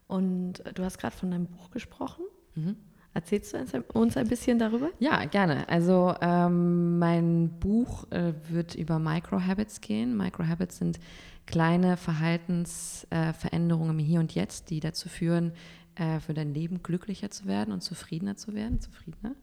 Und 0.07 0.65
äh, 0.65 0.73
du 0.73 0.83
hast 0.83 0.99
gerade 0.99 1.15
von 1.15 1.31
deinem 1.31 1.47
Buch 1.47 1.71
gesprochen. 1.71 2.25
Mhm. 2.55 2.75
Erzählst 3.13 3.53
du 3.53 3.83
uns 3.93 4.15
ein- 4.17 4.27
bisschen 4.27 4.57
darüber? 4.57 4.89
Ja, 4.99 5.25
gerne. 5.25 5.67
Also 5.67 6.15
ähm, 6.21 6.97
mein 6.97 7.49
Buch 7.59 8.09
äh, 8.11 8.33
wird 8.49 8.75
über 8.75 8.99
Microhabits 8.99 9.81
gehen. 9.81 10.15
Microhabits 10.15 10.77
sind 10.77 10.99
kleine 11.45 11.97
Verhaltensveränderungen 11.97 13.99
äh, 13.99 14.01
im 14.01 14.07
Hier 14.07 14.19
und 14.21 14.33
Jetzt, 14.33 14.69
die 14.69 14.79
dazu 14.79 15.09
führen, 15.09 15.51
äh, 15.95 16.21
für 16.21 16.33
dein 16.33 16.53
Leben 16.53 16.83
glücklicher 16.83 17.29
zu 17.29 17.47
werden 17.47 17.73
und 17.73 17.81
zufriedener 17.81 18.37
zu 18.37 18.53
werden, 18.53 18.79
zufriedener. 18.79 19.35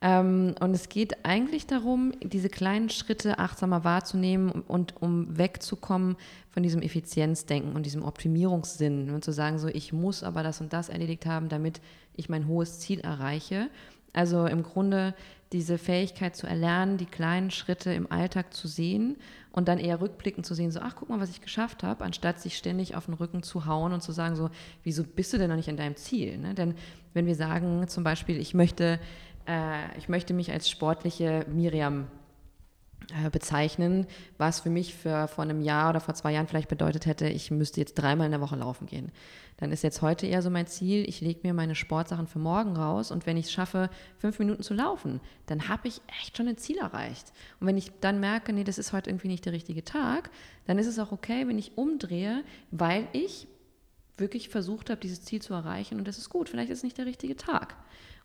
Ähm, 0.00 0.54
und 0.60 0.74
es 0.74 0.88
geht 0.88 1.24
eigentlich 1.24 1.66
darum, 1.66 2.12
diese 2.22 2.48
kleinen 2.48 2.90
Schritte 2.90 3.38
achtsamer 3.38 3.84
wahrzunehmen 3.84 4.50
und 4.50 5.00
um 5.00 5.38
wegzukommen 5.38 6.16
von 6.50 6.62
diesem 6.62 6.82
Effizienzdenken 6.82 7.74
und 7.76 7.86
diesem 7.86 8.04
Optimierungssinn 8.04 9.10
und 9.10 9.24
zu 9.24 9.32
sagen, 9.32 9.58
so 9.58 9.68
ich 9.68 9.92
muss 9.92 10.22
aber 10.24 10.42
das 10.42 10.60
und 10.60 10.72
das 10.72 10.88
erledigt 10.88 11.24
haben, 11.26 11.48
damit 11.48 11.80
ich 12.16 12.28
mein 12.28 12.46
hohes 12.46 12.80
Ziel 12.80 13.00
erreiche. 13.00 13.68
Also 14.12 14.46
im 14.46 14.62
Grunde 14.62 15.14
diese 15.52 15.78
Fähigkeit 15.78 16.34
zu 16.34 16.46
erlernen, 16.46 16.96
die 16.96 17.06
kleinen 17.06 17.50
Schritte 17.50 17.92
im 17.92 18.10
Alltag 18.10 18.54
zu 18.54 18.68
sehen 18.68 19.16
und 19.52 19.68
dann 19.68 19.78
eher 19.78 20.00
rückblickend 20.00 20.46
zu 20.46 20.54
sehen, 20.54 20.70
so, 20.70 20.80
ach, 20.80 20.96
guck 20.96 21.10
mal, 21.10 21.20
was 21.20 21.30
ich 21.30 21.42
geschafft 21.42 21.82
habe, 21.82 22.04
anstatt 22.04 22.40
sich 22.40 22.56
ständig 22.56 22.96
auf 22.96 23.06
den 23.06 23.14
Rücken 23.14 23.42
zu 23.42 23.66
hauen 23.66 23.92
und 23.92 24.02
zu 24.02 24.12
sagen, 24.12 24.34
so, 24.34 24.50
wieso 24.82 25.04
bist 25.04 25.32
du 25.32 25.38
denn 25.38 25.50
noch 25.50 25.56
nicht 25.56 25.68
an 25.68 25.76
deinem 25.76 25.96
Ziel? 25.96 26.38
Ne? 26.38 26.54
Denn 26.54 26.74
wenn 27.12 27.26
wir 27.26 27.34
sagen, 27.34 27.86
zum 27.88 28.02
Beispiel, 28.02 28.38
ich 28.38 28.54
möchte, 28.54 28.98
äh, 29.46 29.98
ich 29.98 30.08
möchte 30.08 30.32
mich 30.32 30.50
als 30.50 30.70
sportliche 30.70 31.44
Miriam 31.52 32.06
bezeichnen, 33.30 34.06
was 34.38 34.60
für 34.60 34.70
mich 34.70 34.94
für 34.94 35.28
vor 35.28 35.44
einem 35.44 35.60
Jahr 35.60 35.90
oder 35.90 36.00
vor 36.00 36.14
zwei 36.14 36.32
Jahren 36.32 36.46
vielleicht 36.46 36.68
bedeutet 36.68 37.06
hätte, 37.06 37.28
ich 37.28 37.50
müsste 37.50 37.80
jetzt 37.80 37.94
dreimal 37.94 38.26
in 38.26 38.32
der 38.32 38.40
Woche 38.40 38.56
laufen 38.56 38.86
gehen. 38.86 39.12
Dann 39.58 39.70
ist 39.70 39.82
jetzt 39.82 40.02
heute 40.02 40.26
eher 40.26 40.42
so 40.42 40.50
mein 40.50 40.66
Ziel, 40.66 41.08
ich 41.08 41.20
lege 41.20 41.40
mir 41.44 41.54
meine 41.54 41.74
Sportsachen 41.74 42.26
für 42.26 42.38
morgen 42.38 42.76
raus 42.76 43.10
und 43.10 43.26
wenn 43.26 43.36
ich 43.36 43.46
es 43.46 43.52
schaffe, 43.52 43.90
fünf 44.18 44.38
Minuten 44.38 44.62
zu 44.62 44.74
laufen, 44.74 45.20
dann 45.46 45.68
habe 45.68 45.88
ich 45.88 46.00
echt 46.20 46.36
schon 46.36 46.48
ein 46.48 46.56
Ziel 46.56 46.78
erreicht. 46.78 47.32
Und 47.60 47.68
wenn 47.68 47.76
ich 47.76 47.92
dann 48.00 48.18
merke, 48.18 48.52
nee, 48.52 48.64
das 48.64 48.78
ist 48.78 48.92
heute 48.92 49.10
irgendwie 49.10 49.28
nicht 49.28 49.44
der 49.44 49.52
richtige 49.52 49.84
Tag, 49.84 50.30
dann 50.66 50.78
ist 50.78 50.86
es 50.86 50.98
auch 50.98 51.12
okay, 51.12 51.46
wenn 51.46 51.58
ich 51.58 51.78
umdrehe, 51.78 52.42
weil 52.70 53.06
ich 53.12 53.46
wirklich 54.16 54.48
versucht 54.48 54.90
habe, 54.90 55.00
dieses 55.00 55.22
Ziel 55.22 55.40
zu 55.40 55.54
erreichen 55.54 55.98
und 55.98 56.08
das 56.08 56.18
ist 56.18 56.28
gut. 56.28 56.48
Vielleicht 56.48 56.70
ist 56.70 56.78
es 56.78 56.84
nicht 56.84 56.98
der 56.98 57.06
richtige 57.06 57.36
Tag 57.36 57.76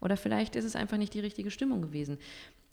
oder 0.02 0.18
vielleicht 0.18 0.56
ist 0.56 0.66
es 0.66 0.76
einfach 0.76 0.98
nicht 0.98 1.14
die 1.14 1.20
richtige 1.20 1.52
Stimmung 1.52 1.82
gewesen. 1.82 2.18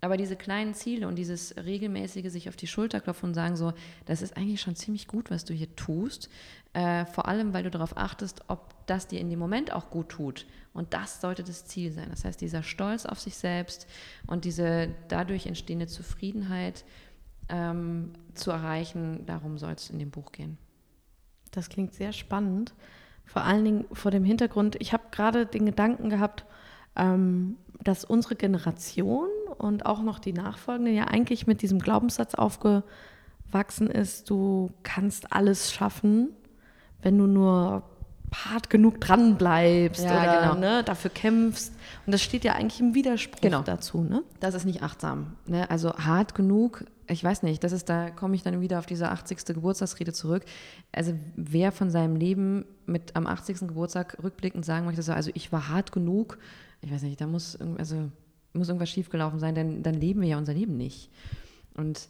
Aber 0.05 0.19
diese 0.19 0.37
kleinen 0.37 0.75
Ziele 0.75 1.09
und 1.09 1.17
dieses 1.17 1.57
regelmäßige 1.57 2.31
sich 2.31 2.51
auf 2.51 2.57
die 2.57 2.67
Schulter 2.67 3.01
klopfen 3.01 3.31
und 3.31 3.35
sagen 3.35 3.57
so, 3.57 3.73
das 4.05 4.21
ist 4.21 4.37
eigentlich 4.37 4.61
schon 4.61 4.77
ziemlich 4.77 5.09
gut, 5.09 5.31
was 5.31 5.47
du 5.47 5.55
hier 5.55 5.75
tust. 5.77 6.29
Äh, 6.75 7.07
vor 7.07 7.27
allem, 7.27 7.55
weil 7.55 7.63
du 7.63 7.71
darauf 7.71 7.97
achtest, 7.97 8.43
ob 8.49 8.75
das 8.85 9.07
dir 9.07 9.19
in 9.19 9.31
dem 9.31 9.39
Moment 9.39 9.73
auch 9.73 9.89
gut 9.89 10.11
tut. 10.11 10.45
Und 10.75 10.93
das 10.93 11.23
sollte 11.23 11.43
das 11.43 11.65
Ziel 11.65 11.91
sein. 11.91 12.09
Das 12.11 12.27
heißt, 12.27 12.39
dieser 12.39 12.63
Stolz 12.63 13.07
auf 13.07 13.19
sich 13.19 13.35
selbst 13.35 13.87
und 14.27 14.45
diese 14.45 14.91
dadurch 15.09 15.47
entstehende 15.47 15.87
Zufriedenheit 15.87 16.85
ähm, 17.49 18.13
zu 18.35 18.51
erreichen, 18.51 19.25
darum 19.25 19.57
soll 19.57 19.73
es 19.73 19.89
in 19.89 19.99
dem 19.99 20.11
Buch 20.11 20.33
gehen. 20.33 20.59
Das 21.51 21.71
klingt 21.71 21.95
sehr 21.95 22.13
spannend. 22.13 22.75
Vor 23.25 23.41
allen 23.41 23.65
Dingen 23.65 23.85
vor 23.91 24.11
dem 24.11 24.25
Hintergrund, 24.25 24.77
ich 24.81 24.93
habe 24.93 25.05
gerade 25.11 25.47
den 25.47 25.65
Gedanken 25.65 26.11
gehabt, 26.11 26.45
ähm, 26.95 27.57
dass 27.83 28.05
unsere 28.05 28.35
Generation 28.35 29.29
und 29.59 29.87
auch 29.87 30.03
noch 30.03 30.19
die 30.19 30.33
nachfolgende 30.33 30.91
ja 30.91 31.05
eigentlich 31.05 31.47
mit 31.47 31.63
diesem 31.63 31.79
Glaubenssatz 31.79 32.35
aufgewachsen 32.35 33.91
ist, 33.91 34.31
du 34.31 34.71
kannst 34.83 35.33
alles 35.33 35.73
schaffen, 35.73 36.31
wenn 37.03 37.19
du 37.19 37.27
nur 37.27 37.85
hart 38.35 38.69
genug 38.71 39.01
dran 39.01 39.37
bleibst 39.37 40.05
ja, 40.05 40.11
oder 40.11 40.41
genau. 40.41 40.55
ne, 40.55 40.83
dafür 40.85 41.11
kämpfst. 41.11 41.73
Und 42.07 42.13
das 42.13 42.23
steht 42.23 42.45
ja 42.45 42.55
eigentlich 42.55 42.81
im 42.81 42.95
Widerspruch 42.95 43.41
genau. 43.41 43.63
dazu. 43.63 44.03
Ne? 44.03 44.23
Das 44.41 44.55
ist 44.55 44.65
nicht 44.65 44.83
achtsam. 44.83 45.37
Ne? 45.47 45.71
Also 45.71 45.95
hart 45.95 46.35
genug, 46.35 46.85
ich 47.07 47.23
weiß 47.23 47.43
nicht, 47.43 47.63
das 47.63 47.73
ist, 47.73 47.89
da 47.89 48.11
komme 48.11 48.35
ich 48.35 48.43
dann 48.43 48.61
wieder 48.61 48.79
auf 48.79 48.87
diese 48.87 49.11
80. 49.11 49.45
Geburtstagsrede 49.47 50.13
zurück. 50.13 50.45
Also 50.93 51.15
wer 51.37 51.73
von 51.73 51.91
seinem 51.91 52.17
Leben 52.17 52.65
mit 52.87 53.15
am 53.15 53.27
80. 53.27 53.61
Geburtstag 53.61 54.17
rückblickend 54.23 54.65
sagen 54.65 54.87
möchte, 54.87 55.03
so, 55.03 55.13
also 55.13 55.31
ich 55.35 55.53
war 55.53 55.69
hart 55.69 55.93
genug, 55.93 56.39
ich 56.81 56.93
weiß 56.93 57.03
nicht, 57.03 57.21
da 57.21 57.27
muss, 57.27 57.59
also, 57.79 58.11
muss 58.55 58.69
irgendwas 58.69 58.91
schiefgelaufen 58.91 59.39
sein, 59.39 59.55
denn 59.55 59.83
dann 59.83 59.95
leben 59.95 60.21
wir 60.21 60.29
ja 60.29 60.39
unser 60.39 60.55
Leben 60.55 60.77
nicht. 60.77 61.11
Und 61.75 62.09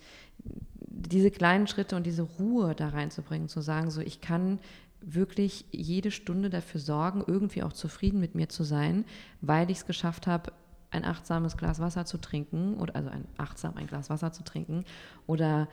diese 0.79 1.31
kleinen 1.31 1.67
Schritte 1.67 1.97
und 1.97 2.05
diese 2.05 2.23
Ruhe 2.23 2.75
da 2.75 2.89
reinzubringen, 2.89 3.49
zu 3.49 3.61
sagen, 3.61 3.91
so 3.91 4.01
ich 4.01 4.21
kann 4.21 4.59
wirklich 5.01 5.67
jede 5.71 6.11
Stunde 6.11 6.51
dafür 6.51 6.81
sorgen, 6.81 7.23
irgendwie 7.27 7.63
auch 7.63 7.73
zufrieden 7.73 8.21
mit 8.21 8.35
mir 8.35 8.49
zu 8.49 8.65
sein, 8.65 9.05
weil 9.41 9.71
ich 9.71 9.79
es 9.79 9.87
geschafft 9.87 10.27
habe, 10.27 10.53
ein 10.91 11.05
achtsames 11.05 11.57
Glas 11.57 11.81
Wasser 11.81 12.05
zu 12.05 12.19
trinken 12.19 12.75
oder 12.75 12.95
also 12.95 13.11
ein 13.11 13.27
achtsam 13.37 13.77
ein 13.77 13.87
Glas 13.87 14.11
Wasser 14.11 14.33
zu 14.33 14.45
trinken 14.45 14.85
oder 15.27 15.69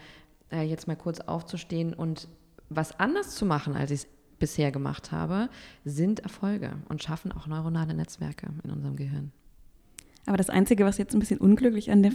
äh, 0.51 0.63
jetzt 0.63 0.87
mal 0.87 0.95
kurz 0.95 1.19
aufzustehen 1.19 1.93
und 1.93 2.27
was 2.69 2.99
anders 2.99 3.35
zu 3.35 3.45
machen, 3.45 3.75
als 3.75 3.91
ich 3.91 4.01
es 4.01 4.07
bisher 4.39 4.71
gemacht 4.71 5.11
habe, 5.11 5.49
sind 5.85 6.21
Erfolge 6.21 6.73
und 6.89 7.03
schaffen 7.03 7.31
auch 7.31 7.45
neuronale 7.45 7.93
Netzwerke 7.93 8.47
in 8.63 8.71
unserem 8.71 8.95
Gehirn. 8.95 9.31
Aber 10.25 10.37
das 10.37 10.49
Einzige, 10.49 10.85
was 10.85 10.97
jetzt 10.97 11.13
ein 11.13 11.19
bisschen 11.19 11.39
unglücklich 11.39 11.91
an 11.91 12.03
der 12.03 12.11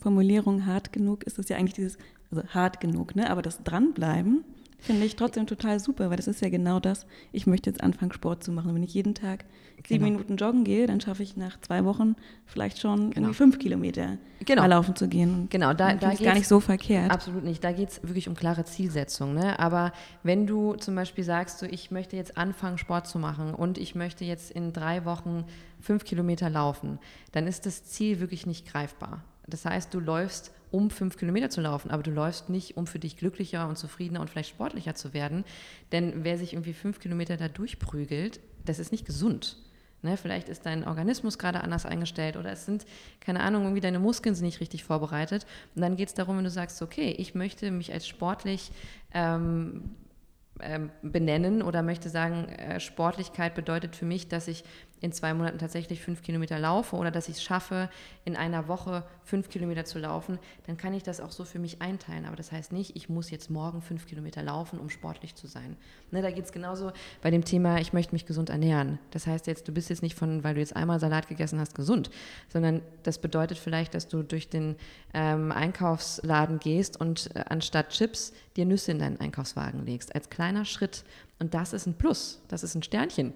Formulierung 0.00 0.66
hart 0.66 0.92
genug 0.92 1.24
ist, 1.24 1.38
ist 1.38 1.50
ja 1.50 1.56
eigentlich 1.56 1.74
dieses, 1.74 1.98
also 2.30 2.42
hart 2.48 2.80
genug, 2.80 3.14
ne? 3.16 3.30
Aber 3.30 3.42
das 3.42 3.62
Dranbleiben 3.62 4.44
Finde 4.80 5.04
ich 5.04 5.16
trotzdem 5.16 5.46
total 5.46 5.78
super, 5.78 6.10
weil 6.10 6.16
das 6.16 6.26
ist 6.26 6.40
ja 6.40 6.48
genau 6.48 6.80
das. 6.80 7.06
Ich 7.32 7.46
möchte 7.46 7.68
jetzt 7.68 7.82
anfangen, 7.82 8.12
Sport 8.12 8.42
zu 8.42 8.50
machen. 8.50 8.74
Wenn 8.74 8.82
ich 8.82 8.94
jeden 8.94 9.14
Tag 9.14 9.44
sieben 9.86 10.04
genau. 10.04 10.18
Minuten 10.18 10.36
joggen 10.36 10.64
gehe, 10.64 10.86
dann 10.86 11.00
schaffe 11.00 11.22
ich 11.22 11.36
nach 11.36 11.60
zwei 11.60 11.84
Wochen 11.84 12.16
vielleicht 12.46 12.80
schon 12.80 13.10
genau. 13.10 13.28
irgendwie 13.28 13.34
fünf 13.34 13.58
Kilometer 13.58 14.18
genau. 14.44 14.62
mal 14.62 14.68
laufen 14.68 14.96
zu 14.96 15.08
gehen. 15.08 15.48
Genau, 15.50 15.74
da, 15.74 15.94
da 15.94 16.12
ist 16.12 16.22
gar 16.22 16.34
nicht 16.34 16.48
so 16.48 16.60
verkehrt. 16.60 17.10
Absolut 17.10 17.44
nicht. 17.44 17.62
Da 17.62 17.72
geht 17.72 17.90
es 17.90 18.02
wirklich 18.02 18.28
um 18.28 18.34
klare 18.34 18.64
Zielsetzung. 18.64 19.34
Ne? 19.34 19.58
Aber 19.58 19.92
wenn 20.22 20.46
du 20.46 20.74
zum 20.74 20.94
Beispiel 20.94 21.24
sagst, 21.24 21.58
so, 21.58 21.66
ich 21.66 21.90
möchte 21.90 22.16
jetzt 22.16 22.36
anfangen, 22.36 22.78
Sport 22.78 23.06
zu 23.06 23.18
machen 23.18 23.54
und 23.54 23.78
ich 23.78 23.94
möchte 23.94 24.24
jetzt 24.24 24.50
in 24.50 24.72
drei 24.72 25.04
Wochen 25.04 25.44
fünf 25.80 26.04
Kilometer 26.04 26.50
laufen, 26.50 26.98
dann 27.32 27.46
ist 27.46 27.66
das 27.66 27.84
Ziel 27.84 28.20
wirklich 28.20 28.46
nicht 28.46 28.66
greifbar. 28.66 29.24
Das 29.46 29.64
heißt, 29.64 29.92
du 29.92 30.00
läufst 30.00 30.52
um 30.70 30.90
fünf 30.90 31.16
Kilometer 31.16 31.50
zu 31.50 31.60
laufen, 31.60 31.90
aber 31.90 32.02
du 32.02 32.10
läufst 32.10 32.48
nicht, 32.48 32.76
um 32.76 32.86
für 32.86 32.98
dich 32.98 33.16
glücklicher 33.16 33.68
und 33.68 33.76
zufriedener 33.76 34.20
und 34.20 34.30
vielleicht 34.30 34.50
sportlicher 34.50 34.94
zu 34.94 35.12
werden. 35.14 35.44
Denn 35.92 36.24
wer 36.24 36.38
sich 36.38 36.52
irgendwie 36.52 36.72
fünf 36.72 37.00
Kilometer 37.00 37.36
da 37.36 37.48
durchprügelt, 37.48 38.40
das 38.64 38.78
ist 38.78 38.92
nicht 38.92 39.06
gesund. 39.06 39.56
Ne, 40.02 40.16
vielleicht 40.16 40.48
ist 40.48 40.64
dein 40.64 40.86
Organismus 40.86 41.38
gerade 41.38 41.60
anders 41.60 41.84
eingestellt 41.84 42.38
oder 42.38 42.50
es 42.52 42.64
sind, 42.64 42.86
keine 43.20 43.40
Ahnung, 43.40 43.64
irgendwie 43.64 43.82
deine 43.82 43.98
Muskeln 43.98 44.34
sind 44.34 44.46
nicht 44.46 44.60
richtig 44.60 44.82
vorbereitet. 44.82 45.44
Und 45.74 45.82
dann 45.82 45.96
geht 45.96 46.08
es 46.08 46.14
darum, 46.14 46.38
wenn 46.38 46.44
du 46.44 46.50
sagst, 46.50 46.80
okay, 46.80 47.10
ich 47.18 47.34
möchte 47.34 47.70
mich 47.70 47.92
als 47.92 48.08
sportlich 48.08 48.72
ähm, 49.12 49.90
benennen 51.02 51.62
oder 51.62 51.82
möchte 51.82 52.08
sagen, 52.08 52.48
äh, 52.48 52.80
Sportlichkeit 52.80 53.54
bedeutet 53.54 53.96
für 53.96 54.04
mich, 54.04 54.28
dass 54.28 54.48
ich 54.48 54.64
in 55.00 55.12
zwei 55.12 55.32
Monaten 55.34 55.58
tatsächlich 55.58 56.02
fünf 56.02 56.22
Kilometer 56.22 56.58
laufe 56.58 56.96
oder 56.96 57.10
dass 57.10 57.28
ich 57.28 57.36
es 57.36 57.42
schaffe, 57.42 57.88
in 58.24 58.36
einer 58.36 58.68
Woche 58.68 59.04
fünf 59.24 59.48
Kilometer 59.48 59.84
zu 59.84 59.98
laufen, 59.98 60.38
dann 60.66 60.76
kann 60.76 60.92
ich 60.92 61.02
das 61.02 61.20
auch 61.20 61.32
so 61.32 61.44
für 61.44 61.58
mich 61.58 61.80
einteilen. 61.80 62.26
Aber 62.26 62.36
das 62.36 62.52
heißt 62.52 62.72
nicht, 62.72 62.96
ich 62.96 63.08
muss 63.08 63.30
jetzt 63.30 63.50
morgen 63.50 63.80
fünf 63.80 64.06
Kilometer 64.06 64.42
laufen, 64.42 64.78
um 64.78 64.90
sportlich 64.90 65.34
zu 65.34 65.46
sein. 65.46 65.76
Ne, 66.10 66.22
da 66.22 66.30
geht 66.30 66.44
es 66.44 66.52
genauso 66.52 66.92
bei 67.22 67.30
dem 67.30 67.44
Thema, 67.44 67.78
ich 67.78 67.92
möchte 67.92 68.14
mich 68.14 68.26
gesund 68.26 68.50
ernähren. 68.50 68.98
Das 69.10 69.26
heißt 69.26 69.46
jetzt, 69.46 69.66
du 69.68 69.72
bist 69.72 69.88
jetzt 69.88 70.02
nicht 70.02 70.14
von, 70.14 70.44
weil 70.44 70.54
du 70.54 70.60
jetzt 70.60 70.76
einmal 70.76 71.00
Salat 71.00 71.28
gegessen 71.28 71.58
hast, 71.60 71.74
gesund, 71.74 72.10
sondern 72.48 72.82
das 73.02 73.18
bedeutet 73.18 73.58
vielleicht, 73.58 73.94
dass 73.94 74.08
du 74.08 74.22
durch 74.22 74.48
den 74.48 74.76
ähm, 75.14 75.50
Einkaufsladen 75.52 76.58
gehst 76.58 77.00
und 77.00 77.34
äh, 77.34 77.44
anstatt 77.48 77.90
Chips 77.90 78.32
dir 78.60 78.66
Nüsse 78.66 78.92
in 78.92 78.98
deinen 78.98 79.18
Einkaufswagen 79.18 79.84
legst, 79.84 80.14
als 80.14 80.30
kleiner 80.30 80.64
Schritt. 80.64 81.04
Und 81.38 81.54
das 81.54 81.72
ist 81.72 81.86
ein 81.86 81.94
Plus, 81.94 82.40
das 82.48 82.62
ist 82.62 82.74
ein 82.74 82.82
Sternchen 82.82 83.32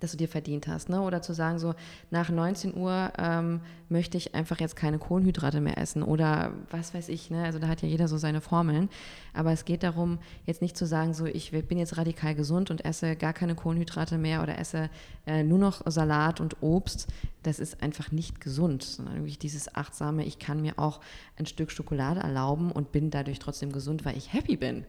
das 0.00 0.12
du 0.12 0.16
dir 0.16 0.28
verdient 0.28 0.66
hast. 0.68 0.88
Ne? 0.88 1.00
Oder 1.00 1.22
zu 1.22 1.32
sagen, 1.32 1.58
so 1.58 1.74
nach 2.10 2.30
19 2.30 2.76
Uhr 2.76 3.12
ähm, 3.18 3.60
möchte 3.88 4.16
ich 4.16 4.34
einfach 4.34 4.60
jetzt 4.60 4.76
keine 4.76 4.98
Kohlenhydrate 4.98 5.60
mehr 5.60 5.78
essen 5.78 6.02
oder 6.02 6.52
was 6.70 6.94
weiß 6.94 7.08
ich. 7.08 7.30
Ne? 7.30 7.44
Also 7.44 7.58
da 7.58 7.68
hat 7.68 7.82
ja 7.82 7.88
jeder 7.88 8.08
so 8.08 8.16
seine 8.16 8.40
Formeln. 8.40 8.88
Aber 9.34 9.52
es 9.52 9.64
geht 9.64 9.82
darum, 9.82 10.18
jetzt 10.46 10.62
nicht 10.62 10.76
zu 10.76 10.86
sagen, 10.86 11.14
so 11.14 11.26
ich 11.26 11.50
bin 11.50 11.78
jetzt 11.78 11.96
radikal 11.96 12.34
gesund 12.34 12.70
und 12.70 12.84
esse 12.84 13.16
gar 13.16 13.32
keine 13.32 13.54
Kohlenhydrate 13.54 14.18
mehr 14.18 14.42
oder 14.42 14.58
esse 14.58 14.90
äh, 15.26 15.42
nur 15.42 15.58
noch 15.58 15.82
Salat 15.86 16.40
und 16.40 16.62
Obst. 16.62 17.08
Das 17.42 17.58
ist 17.58 17.82
einfach 17.82 18.12
nicht 18.12 18.40
gesund, 18.40 18.82
sondern 18.82 19.16
wirklich 19.16 19.38
dieses 19.38 19.74
achtsame, 19.74 20.24
ich 20.24 20.38
kann 20.38 20.60
mir 20.60 20.78
auch 20.78 21.00
ein 21.36 21.46
Stück 21.46 21.70
Schokolade 21.70 22.20
erlauben 22.20 22.72
und 22.72 22.92
bin 22.92 23.10
dadurch 23.10 23.38
trotzdem 23.38 23.72
gesund, 23.72 24.04
weil 24.04 24.16
ich 24.16 24.32
happy 24.32 24.56
bin 24.56 24.84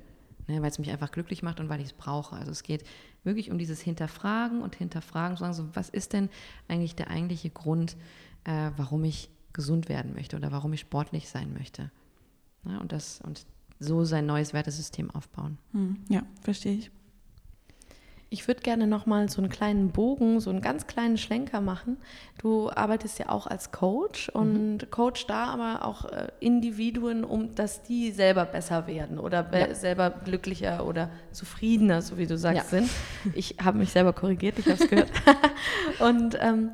ne, 0.50 0.62
weil 0.62 0.72
es 0.72 0.80
mich 0.80 0.90
einfach 0.90 1.12
glücklich 1.12 1.44
macht 1.44 1.60
und 1.60 1.70
weil 1.70 1.80
ich 1.80 1.88
es 1.88 1.94
brauche. 1.94 2.36
Also 2.36 2.52
es 2.52 2.64
geht 2.64 2.84
wirklich 3.24 3.52
um 3.52 3.58
dieses 3.58 3.80
Hinterfragen 3.80 4.62
und 4.62 4.76
Hinterfragen, 4.76 5.38
sagen 5.38 5.54
so, 5.54 5.70
was 5.74 5.90
ist 5.90 6.14
denn 6.14 6.30
eigentlich 6.68 6.96
der 6.96 7.10
eigentliche 7.10 7.50
Grund, 7.50 7.96
äh, 8.44 8.72
warum 8.76 9.04
ich 9.04 9.30
gesund 9.54 9.90
werden 9.90 10.14
möchte 10.14 10.36
oder 10.36 10.52
warum 10.52 10.74
ich 10.74 10.82
sportlich 10.82 11.30
sein 11.30 11.54
möchte. 11.54 11.92
Ja, 12.66 12.80
und, 12.80 12.92
das, 12.92 13.22
und 13.22 13.46
so 13.80 14.04
sein 14.04 14.26
neues 14.26 14.54
Wertesystem 14.54 15.10
aufbauen. 15.12 15.58
Hm, 15.72 15.98
ja, 16.10 16.24
verstehe 16.42 16.74
ich. 16.74 16.92
Ich 18.32 18.48
würde 18.48 18.62
gerne 18.62 18.86
noch 18.86 19.08
mal 19.08 19.28
so 19.28 19.42
einen 19.42 19.50
kleinen 19.50 19.90
Bogen, 19.90 20.40
so 20.40 20.52
einen 20.52 20.62
ganz 20.62 20.86
kleinen 20.86 21.18
Schlenker 21.18 21.62
machen. 21.62 21.98
Du 22.40 22.70
arbeitest 22.70 23.18
ja 23.18 23.30
auch 23.30 23.48
als 23.48 23.72
Coach 23.72 24.30
und 24.30 24.78
mhm. 24.84 24.92
coach 24.92 25.26
da 25.26 25.46
aber 25.46 25.84
auch 25.84 26.06
äh, 26.06 26.28
Individuen, 26.40 27.24
um 27.24 27.56
dass 27.56 27.82
die 27.82 28.12
selber 28.12 28.46
besser 28.46 28.86
werden 28.86 29.18
oder 29.18 29.42
be 29.42 29.60
ja. 29.60 29.74
selber 29.74 30.12
glücklicher 30.12 30.86
oder 30.86 31.10
zufriedener, 31.32 32.04
so 32.04 32.20
wie 32.20 32.28
du 32.28 32.38
sagst, 32.38 32.72
ja. 32.72 32.80
sind. 32.80 32.90
Ich 33.34 33.56
habe 33.64 33.80
mich 33.80 33.92
selber 33.92 34.14
korrigiert, 34.14 34.60
ich 34.60 34.66
habe 34.68 34.84
es 34.84 34.90
gehört. 34.90 35.12
und 36.00 36.38
ähm, 36.40 36.72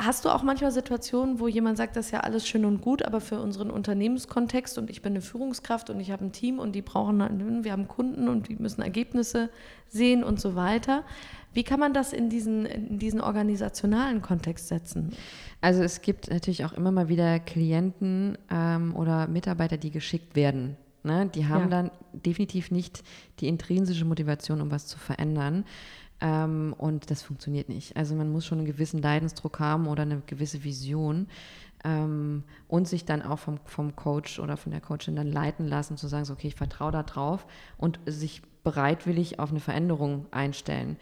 Hast 0.00 0.24
du 0.24 0.28
auch 0.28 0.44
manchmal 0.44 0.70
Situationen, 0.70 1.40
wo 1.40 1.48
jemand 1.48 1.76
sagt, 1.76 1.96
das 1.96 2.06
ist 2.06 2.12
ja 2.12 2.20
alles 2.20 2.46
schön 2.46 2.64
und 2.64 2.80
gut, 2.80 3.04
aber 3.04 3.20
für 3.20 3.40
unseren 3.40 3.68
Unternehmenskontext 3.68 4.78
und 4.78 4.90
ich 4.90 5.02
bin 5.02 5.14
eine 5.14 5.20
Führungskraft 5.20 5.90
und 5.90 5.98
ich 5.98 6.12
habe 6.12 6.24
ein 6.24 6.30
Team 6.30 6.60
und 6.60 6.76
die 6.76 6.82
brauchen, 6.82 7.64
wir 7.64 7.72
haben 7.72 7.88
Kunden 7.88 8.28
und 8.28 8.48
die 8.48 8.54
müssen 8.54 8.80
Ergebnisse 8.80 9.50
sehen 9.88 10.22
und 10.22 10.40
so 10.40 10.54
weiter. 10.54 11.02
Wie 11.52 11.64
kann 11.64 11.80
man 11.80 11.94
das 11.94 12.12
in 12.12 12.30
diesen, 12.30 12.64
in 12.64 13.00
diesen 13.00 13.20
organisationalen 13.20 14.22
Kontext 14.22 14.68
setzen? 14.68 15.16
Also 15.60 15.82
es 15.82 16.00
gibt 16.00 16.30
natürlich 16.30 16.64
auch 16.64 16.74
immer 16.74 16.92
mal 16.92 17.08
wieder 17.08 17.40
Klienten 17.40 18.38
ähm, 18.52 18.94
oder 18.94 19.26
Mitarbeiter, 19.26 19.78
die 19.78 19.90
geschickt 19.90 20.36
werden. 20.36 20.76
Ne? 21.02 21.28
Die 21.34 21.46
haben 21.46 21.64
ja. 21.64 21.82
dann 21.82 21.90
definitiv 22.12 22.70
nicht 22.70 23.02
die 23.40 23.48
intrinsische 23.48 24.04
Motivation, 24.04 24.60
um 24.60 24.70
was 24.70 24.86
zu 24.86 24.96
verändern. 24.96 25.64
Ähm, 26.20 26.74
und 26.76 27.10
das 27.10 27.22
funktioniert 27.22 27.68
nicht. 27.68 27.96
Also 27.96 28.14
man 28.14 28.32
muss 28.32 28.44
schon 28.44 28.58
einen 28.58 28.66
gewissen 28.66 29.00
Leidensdruck 29.00 29.60
haben 29.60 29.86
oder 29.86 30.02
eine 30.02 30.22
gewisse 30.26 30.64
Vision 30.64 31.28
ähm, 31.84 32.44
und 32.66 32.88
sich 32.88 33.04
dann 33.04 33.22
auch 33.22 33.38
vom, 33.38 33.60
vom 33.64 33.94
Coach 33.94 34.40
oder 34.40 34.56
von 34.56 34.72
der 34.72 34.80
Coachin 34.80 35.16
dann 35.16 35.30
leiten 35.30 35.66
lassen, 35.66 35.96
zu 35.96 36.08
sagen, 36.08 36.24
so, 36.24 36.32
okay, 36.32 36.48
ich 36.48 36.56
vertraue 36.56 36.92
da 36.92 37.02
drauf 37.02 37.46
und 37.76 38.00
sich 38.06 38.42
bereitwillig 38.64 39.38
auf 39.38 39.50
eine 39.50 39.60
Veränderung 39.60 40.26
einstellen. 40.30 40.96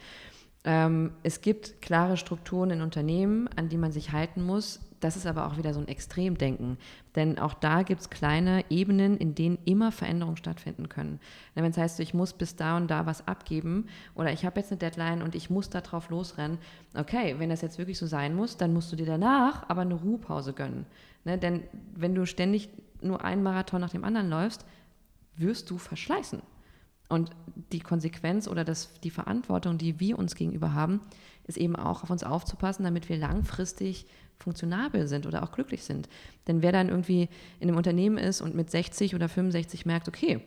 Ähm, 0.63 1.13
es 1.23 1.41
gibt 1.41 1.81
klare 1.81 2.17
Strukturen 2.17 2.71
in 2.71 2.81
Unternehmen, 2.81 3.47
an 3.55 3.69
die 3.69 3.77
man 3.77 3.91
sich 3.91 4.11
halten 4.11 4.43
muss. 4.43 4.79
Das 4.99 5.15
ist 5.15 5.27
aber 5.27 5.45
auch 5.45 5.57
wieder 5.57 5.73
so 5.73 5.79
ein 5.79 5.87
Extremdenken. 5.87 6.77
Denn 7.15 7.37
auch 7.37 7.53
da 7.53 7.83
gibt 7.83 8.01
es 8.01 8.09
kleine 8.09 8.65
Ebenen, 8.69 9.17
in 9.17 9.35
denen 9.35 9.59
immer 9.65 9.91
Veränderungen 9.91 10.37
stattfinden 10.37 10.89
können. 10.89 11.19
Wenn 11.53 11.65
es 11.65 11.77
heißt, 11.77 11.99
ich 11.99 12.13
muss 12.13 12.33
bis 12.33 12.55
da 12.55 12.77
und 12.77 12.89
da 12.89 13.05
was 13.05 13.27
abgeben 13.27 13.87
oder 14.15 14.31
ich 14.31 14.45
habe 14.45 14.59
jetzt 14.59 14.71
eine 14.71 14.79
Deadline 14.79 15.21
und 15.21 15.35
ich 15.35 15.49
muss 15.49 15.69
darauf 15.69 16.09
losrennen, 16.09 16.57
okay, 16.95 17.35
wenn 17.37 17.49
das 17.49 17.61
jetzt 17.61 17.77
wirklich 17.77 17.97
so 17.97 18.07
sein 18.07 18.35
muss, 18.35 18.57
dann 18.57 18.73
musst 18.73 18.91
du 18.91 18.95
dir 18.95 19.05
danach 19.05 19.69
aber 19.69 19.81
eine 19.81 19.95
Ruhepause 19.95 20.53
gönnen. 20.53 20.85
Ne? 21.25 21.37
Denn 21.37 21.63
wenn 21.95 22.15
du 22.15 22.25
ständig 22.25 22.69
nur 23.01 23.23
einen 23.23 23.43
Marathon 23.43 23.81
nach 23.81 23.91
dem 23.91 24.03
anderen 24.03 24.29
läufst, 24.29 24.65
wirst 25.35 25.69
du 25.69 25.77
verschleißen. 25.77 26.41
Und 27.09 27.31
die 27.71 27.79
Konsequenz 27.79 28.47
oder 28.47 28.65
das, 28.65 28.99
die 29.01 29.11
Verantwortung, 29.11 29.77
die 29.77 29.99
wir 29.99 30.19
uns 30.19 30.35
gegenüber 30.35 30.73
haben, 30.73 31.01
ist 31.45 31.57
eben 31.57 31.75
auch 31.75 32.03
auf 32.03 32.09
uns 32.09 32.23
aufzupassen, 32.23 32.83
damit 32.83 33.07
wir 33.07 33.17
langfristig 33.17 34.07
funktionabel 34.39 35.07
sind 35.07 35.25
oder 35.25 35.43
auch 35.43 35.51
glücklich 35.51 35.83
sind. 35.83 36.07
Denn 36.47 36.61
wer 36.61 36.71
dann 36.71 36.89
irgendwie 36.89 37.29
in 37.59 37.67
einem 37.67 37.77
Unternehmen 37.77 38.17
ist 38.17 38.41
und 38.41 38.55
mit 38.55 38.69
60 38.69 39.15
oder 39.15 39.29
65 39.29 39.85
merkt, 39.85 40.07
okay, 40.07 40.41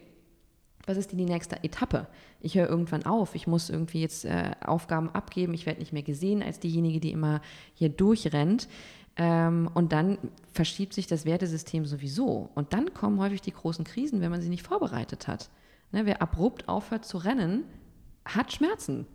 was 0.86 0.96
ist 0.96 1.12
denn 1.12 1.18
die 1.18 1.24
nächste 1.24 1.62
Etappe? 1.62 2.06
Ich 2.40 2.56
höre 2.56 2.68
irgendwann 2.68 3.04
auf, 3.04 3.34
ich 3.34 3.46
muss 3.46 3.70
irgendwie 3.70 4.00
jetzt 4.00 4.24
äh, 4.24 4.52
Aufgaben 4.64 5.10
abgeben, 5.10 5.54
ich 5.54 5.66
werde 5.66 5.80
nicht 5.80 5.92
mehr 5.92 6.02
gesehen 6.02 6.42
als 6.42 6.58
diejenige, 6.58 7.00
die 7.00 7.12
immer 7.12 7.40
hier 7.74 7.90
durchrennt. 7.90 8.68
Ähm, 9.16 9.68
und 9.74 9.92
dann 9.92 10.18
verschiebt 10.52 10.94
sich 10.94 11.06
das 11.06 11.24
Wertesystem 11.24 11.84
sowieso. 11.84 12.50
Und 12.54 12.72
dann 12.72 12.94
kommen 12.94 13.20
häufig 13.20 13.42
die 13.42 13.52
großen 13.52 13.84
Krisen, 13.84 14.20
wenn 14.20 14.30
man 14.30 14.40
sie 14.40 14.48
nicht 14.48 14.66
vorbereitet 14.66 15.28
hat. 15.28 15.50
Ne, 15.92 16.06
wer 16.06 16.22
abrupt 16.22 16.68
aufhört 16.68 17.04
zu 17.04 17.18
rennen, 17.18 17.64
hat 18.24 18.52
Schmerzen. 18.52 19.06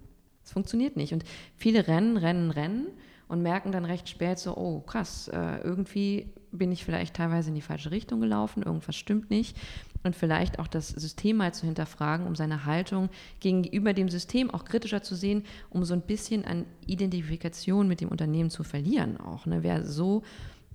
Es 0.44 0.52
funktioniert 0.52 0.96
nicht. 0.96 1.14
Und 1.14 1.24
viele 1.56 1.88
rennen, 1.88 2.18
rennen, 2.18 2.52
rennen 2.52 2.88
und 3.28 3.42
merken 3.42 3.72
dann 3.72 3.86
recht 3.86 4.10
spät 4.10 4.40
so, 4.40 4.56
oh 4.56 4.82
krass, 4.82 5.28
äh, 5.30 5.60
irgendwie 5.62 6.32
bin 6.52 6.72
ich 6.72 6.86
vielleicht 6.86 7.16
teilweise 7.16 7.50
in 7.50 7.56
die 7.56 7.62
falsche 7.62 7.92
Richtung 7.92 8.22
gelaufen, 8.22 8.64
irgendwas 8.64 8.96
stimmt 8.96 9.30
nicht. 9.30 9.58
Und 10.04 10.16
vielleicht 10.16 10.60
auch 10.60 10.68
das 10.68 10.90
System 10.90 11.38
mal 11.38 11.54
zu 11.54 11.66
hinterfragen, 11.66 12.28
um 12.28 12.36
seine 12.36 12.66
Haltung 12.66 13.10
gegenüber 13.40 13.94
dem 13.94 14.08
System 14.08 14.52
auch 14.52 14.64
kritischer 14.64 15.02
zu 15.02 15.16
sehen, 15.16 15.44
um 15.72 15.84
so 15.84 15.96
ein 15.96 16.02
bisschen 16.02 16.46
an 16.46 16.66
Identifikation 16.86 17.88
mit 17.88 18.02
dem 18.02 18.10
Unternehmen 18.10 18.52
zu 18.52 18.64
verlieren 18.64 19.18
auch. 19.18 19.48
Ne? 19.48 19.64
Wer 19.64 19.84
so 19.84 20.22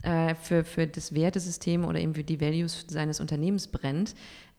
äh, 0.03 0.35
für, 0.35 0.65
für 0.65 0.87
das 0.87 1.15
Wertesystem 1.15 1.85
oder 1.85 2.01
eben 2.01 2.15
für 2.15 2.25
die 2.25 2.41
Values 2.41 2.87
seines 2.89 3.21
Unternehmens 3.21 3.69
brennt, 3.69 4.17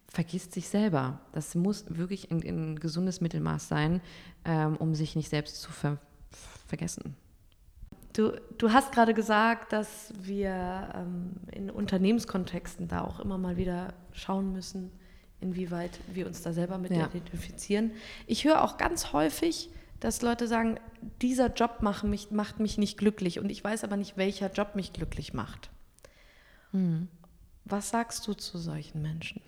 vergisst 0.07 0.53
sich 0.53 0.69
selber. 0.69 1.19
Das 1.31 1.55
muss 1.55 1.85
wirklich 1.89 2.31
ein, 2.31 2.41
ein 2.43 2.79
gesundes 2.79 3.21
Mittelmaß 3.21 3.67
sein, 3.67 4.01
ähm, 4.45 4.77
um 4.77 4.95
sich 4.95 5.15
nicht 5.15 5.29
selbst 5.29 5.61
zu 5.61 5.71
ver 5.71 5.97
vergessen. 6.67 7.15
Du, 8.13 8.33
du 8.57 8.71
hast 8.71 8.91
gerade 8.91 9.13
gesagt, 9.13 9.71
dass 9.71 10.13
wir 10.21 10.89
ähm, 10.95 11.33
in 11.51 11.69
Unternehmenskontexten 11.69 12.87
da 12.87 13.03
auch 13.03 13.19
immer 13.19 13.37
mal 13.37 13.57
wieder 13.57 13.93
schauen 14.11 14.51
müssen, 14.51 14.91
inwieweit 15.39 15.99
wir 16.13 16.27
uns 16.27 16.41
da 16.41 16.51
selber 16.51 16.77
mit 16.77 16.91
ja. 16.91 17.05
identifizieren. 17.07 17.91
Ich 18.27 18.43
höre 18.43 18.63
auch 18.63 18.77
ganz 18.77 19.13
häufig, 19.13 19.69
dass 20.01 20.21
Leute 20.21 20.47
sagen, 20.47 20.79
dieser 21.21 21.53
Job 21.53 21.77
macht 21.81 22.03
mich, 22.03 22.31
macht 22.31 22.59
mich 22.59 22.77
nicht 22.77 22.97
glücklich 22.97 23.39
und 23.39 23.49
ich 23.49 23.63
weiß 23.63 23.83
aber 23.83 23.97
nicht, 23.97 24.17
welcher 24.17 24.51
Job 24.51 24.75
mich 24.75 24.93
glücklich 24.93 25.33
macht. 25.33 25.69
Mhm. 26.71 27.07
Was 27.65 27.89
sagst 27.89 28.27
du 28.27 28.33
zu 28.33 28.57
solchen 28.57 29.01
Menschen? 29.01 29.41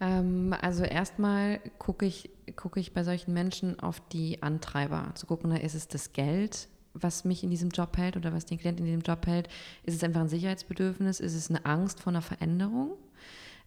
Ähm, 0.00 0.54
also 0.60 0.84
erstmal 0.84 1.58
gucke 1.78 2.06
ich, 2.06 2.30
gucke 2.54 2.80
ich 2.80 2.92
bei 2.92 3.02
solchen 3.02 3.32
Menschen 3.32 3.80
auf 3.80 4.00
die 4.10 4.42
Antreiber, 4.42 5.10
zu 5.14 5.26
gucken, 5.26 5.50
na, 5.50 5.56
ist 5.56 5.74
es 5.74 5.88
das 5.88 6.12
Geld, 6.12 6.68
was 6.94 7.24
mich 7.24 7.42
in 7.42 7.50
diesem 7.50 7.70
Job 7.70 7.96
hält 7.96 8.16
oder 8.16 8.32
was 8.32 8.46
den 8.46 8.58
Klienten 8.58 8.84
in 8.84 8.92
diesem 8.92 9.02
Job 9.02 9.26
hält? 9.26 9.48
Ist 9.84 9.94
es 9.94 10.04
einfach 10.04 10.20
ein 10.20 10.28
Sicherheitsbedürfnis? 10.28 11.20
Ist 11.20 11.34
es 11.34 11.50
eine 11.50 11.64
Angst 11.64 12.00
vor 12.00 12.12
einer 12.12 12.22
Veränderung? 12.22 12.92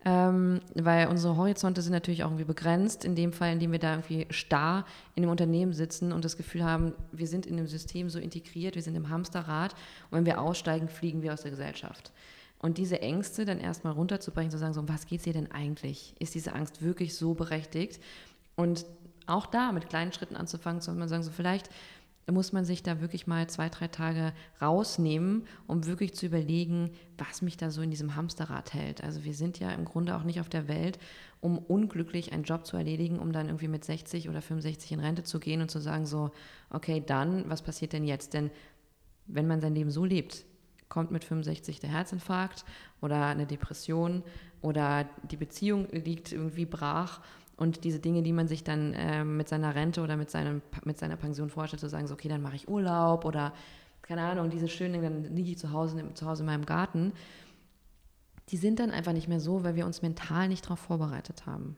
Ähm, 0.08 0.62
weil 0.76 1.08
unsere 1.08 1.36
Horizonte 1.36 1.82
sind 1.82 1.92
natürlich 1.92 2.24
auch 2.24 2.28
irgendwie 2.28 2.44
begrenzt, 2.44 3.04
in 3.04 3.16
dem 3.16 3.34
Fall, 3.34 3.54
in 3.54 3.60
dem 3.60 3.72
wir 3.72 3.80
da 3.80 3.94
irgendwie 3.94 4.28
starr 4.30 4.86
in 5.16 5.24
dem 5.24 5.32
Unternehmen 5.32 5.74
sitzen 5.74 6.12
und 6.12 6.24
das 6.24 6.38
Gefühl 6.38 6.64
haben, 6.64 6.94
wir 7.12 7.26
sind 7.26 7.48
in 7.48 7.58
dem 7.58 7.66
System 7.66 8.12
so 8.12 8.20
integriert, 8.20 8.76
wir 8.76 8.84
sind 8.84 8.96
im 8.96 9.10
Hamsterrad 9.10 9.74
und 10.12 10.20
wenn 10.20 10.26
wir 10.28 10.40
aussteigen, 10.40 10.90
fliegen 10.90 11.24
wir 11.24 11.34
aus 11.34 11.42
der 11.42 11.50
Gesellschaft. 11.50 12.12
Und 12.60 12.78
diese 12.78 13.02
Ängste 13.02 13.46
dann 13.46 13.60
erstmal 13.60 13.94
runterzubrechen, 13.94 14.52
zu 14.52 14.60
sagen, 14.60 14.74
so, 14.76 14.80
um 14.80 14.90
was 14.90 15.08
geht 15.08 15.20
es 15.20 15.24
hier 15.24 15.34
denn 15.34 15.52
eigentlich? 15.52 16.14
Ist 16.20 16.36
diese 16.36 16.54
Angst 16.54 16.84
wirklich 16.84 17.16
so 17.16 17.34
berechtigt? 17.34 18.00
Und 18.56 18.86
auch 19.28 19.48
da 19.48 19.72
mit 19.72 19.90
kleinen 19.90 20.14
Schritten 20.14 20.36
anzufangen, 20.36 20.82
zu 20.82 20.94
sagen, 21.08 21.24
so 21.24 21.32
vielleicht 21.32 21.70
muss 22.32 22.54
man 22.54 22.66
sich 22.66 22.82
da 22.82 23.02
wirklich 23.02 23.28
mal 23.28 23.48
zwei, 23.48 23.70
drei 23.70 23.88
Tage 23.88 24.34
rausnehmen, 24.62 25.46
um 25.68 25.86
wirklich 25.86 26.16
zu 26.16 26.26
überlegen, 26.26 26.92
was 27.18 27.42
mich 27.42 27.56
da 27.56 27.70
so 27.70 27.82
in 27.82 27.92
diesem 27.92 28.16
Hamsterrad 28.16 28.74
hält. 28.74 29.04
Also 29.04 29.24
wir 29.24 29.36
sind 29.36 29.60
ja 29.60 29.72
im 29.72 29.86
Grunde 29.86 30.16
auch 30.16 30.24
nicht 30.24 30.40
auf 30.40 30.50
der 30.50 30.68
Welt, 30.68 30.98
um 31.40 31.58
unglücklich 31.58 32.34
einen 32.34 32.44
Job 32.44 32.66
zu 32.66 32.78
erledigen, 32.78 33.20
um 33.20 33.32
dann 33.32 33.48
irgendwie 33.48 33.68
mit 33.68 33.86
60 33.86 34.28
oder 34.30 34.42
65 34.42 34.92
in 34.92 35.00
Rente 35.00 35.24
zu 35.24 35.40
gehen 35.40 35.62
und 35.62 35.70
zu 35.70 35.80
sagen 35.80 36.08
so, 36.08 36.32
okay, 36.72 37.04
dann, 37.06 37.48
was 37.48 37.62
passiert 37.62 37.94
denn 37.94 38.06
jetzt? 38.06 38.34
Denn 38.34 38.50
wenn 39.28 39.48
man 39.48 39.62
sein 39.62 39.76
Leben 39.76 39.92
so 39.92 40.04
lebt, 40.04 40.46
kommt 40.90 41.12
mit 41.12 41.24
65 41.24 41.80
der 41.80 41.92
Herzinfarkt 41.92 42.66
oder 43.02 43.26
eine 43.26 43.46
Depression 43.46 44.24
oder 44.62 45.08
die 45.30 45.38
Beziehung 45.38 45.88
liegt 45.92 46.32
irgendwie 46.32 46.66
brach 46.66 47.22
und 47.58 47.84
diese 47.84 48.00
Dinge, 48.00 48.22
die 48.22 48.34
man 48.34 48.48
sich 48.48 48.64
dann 48.64 48.94
äh, 48.94 49.24
mit 49.24 49.48
seiner 49.48 49.76
Rente 49.76 50.02
oder 50.02 50.18
mit, 50.18 50.30
seinem, 50.30 50.62
mit 50.84 50.98
seiner 50.98 51.16
Pension 51.16 51.50
vorstellt, 51.50 51.80
zu 51.80 51.90
sagen, 51.90 52.08
so, 52.08 52.14
okay, 52.14 52.28
dann 52.28 52.42
mache 52.42 52.56
ich 52.56 52.68
Urlaub 52.68 53.26
oder 53.26 53.54
keine 54.02 54.22
Ahnung, 54.22 54.50
diese 54.50 54.68
schönen, 54.68 55.02
dann 55.02 55.36
liege 55.36 55.52
ich 55.52 55.58
zu 55.58 55.72
Hause, 55.72 56.14
zu 56.14 56.28
Hause 56.28 56.44
in 56.44 56.48
meinem 56.48 56.66
Garten, 56.66 57.14
die 58.50 58.58
sind 58.58 58.80
dann 58.80 58.92
einfach 58.92 59.14
nicht 59.14 59.28
mehr 59.28 59.40
so, 59.40 59.64
weil 59.64 59.76
wir 59.76 59.86
uns 59.86 60.02
mental 60.02 60.48
nicht 60.48 60.66
darauf 60.66 60.80
vorbereitet 60.80 61.48
haben. 61.48 61.78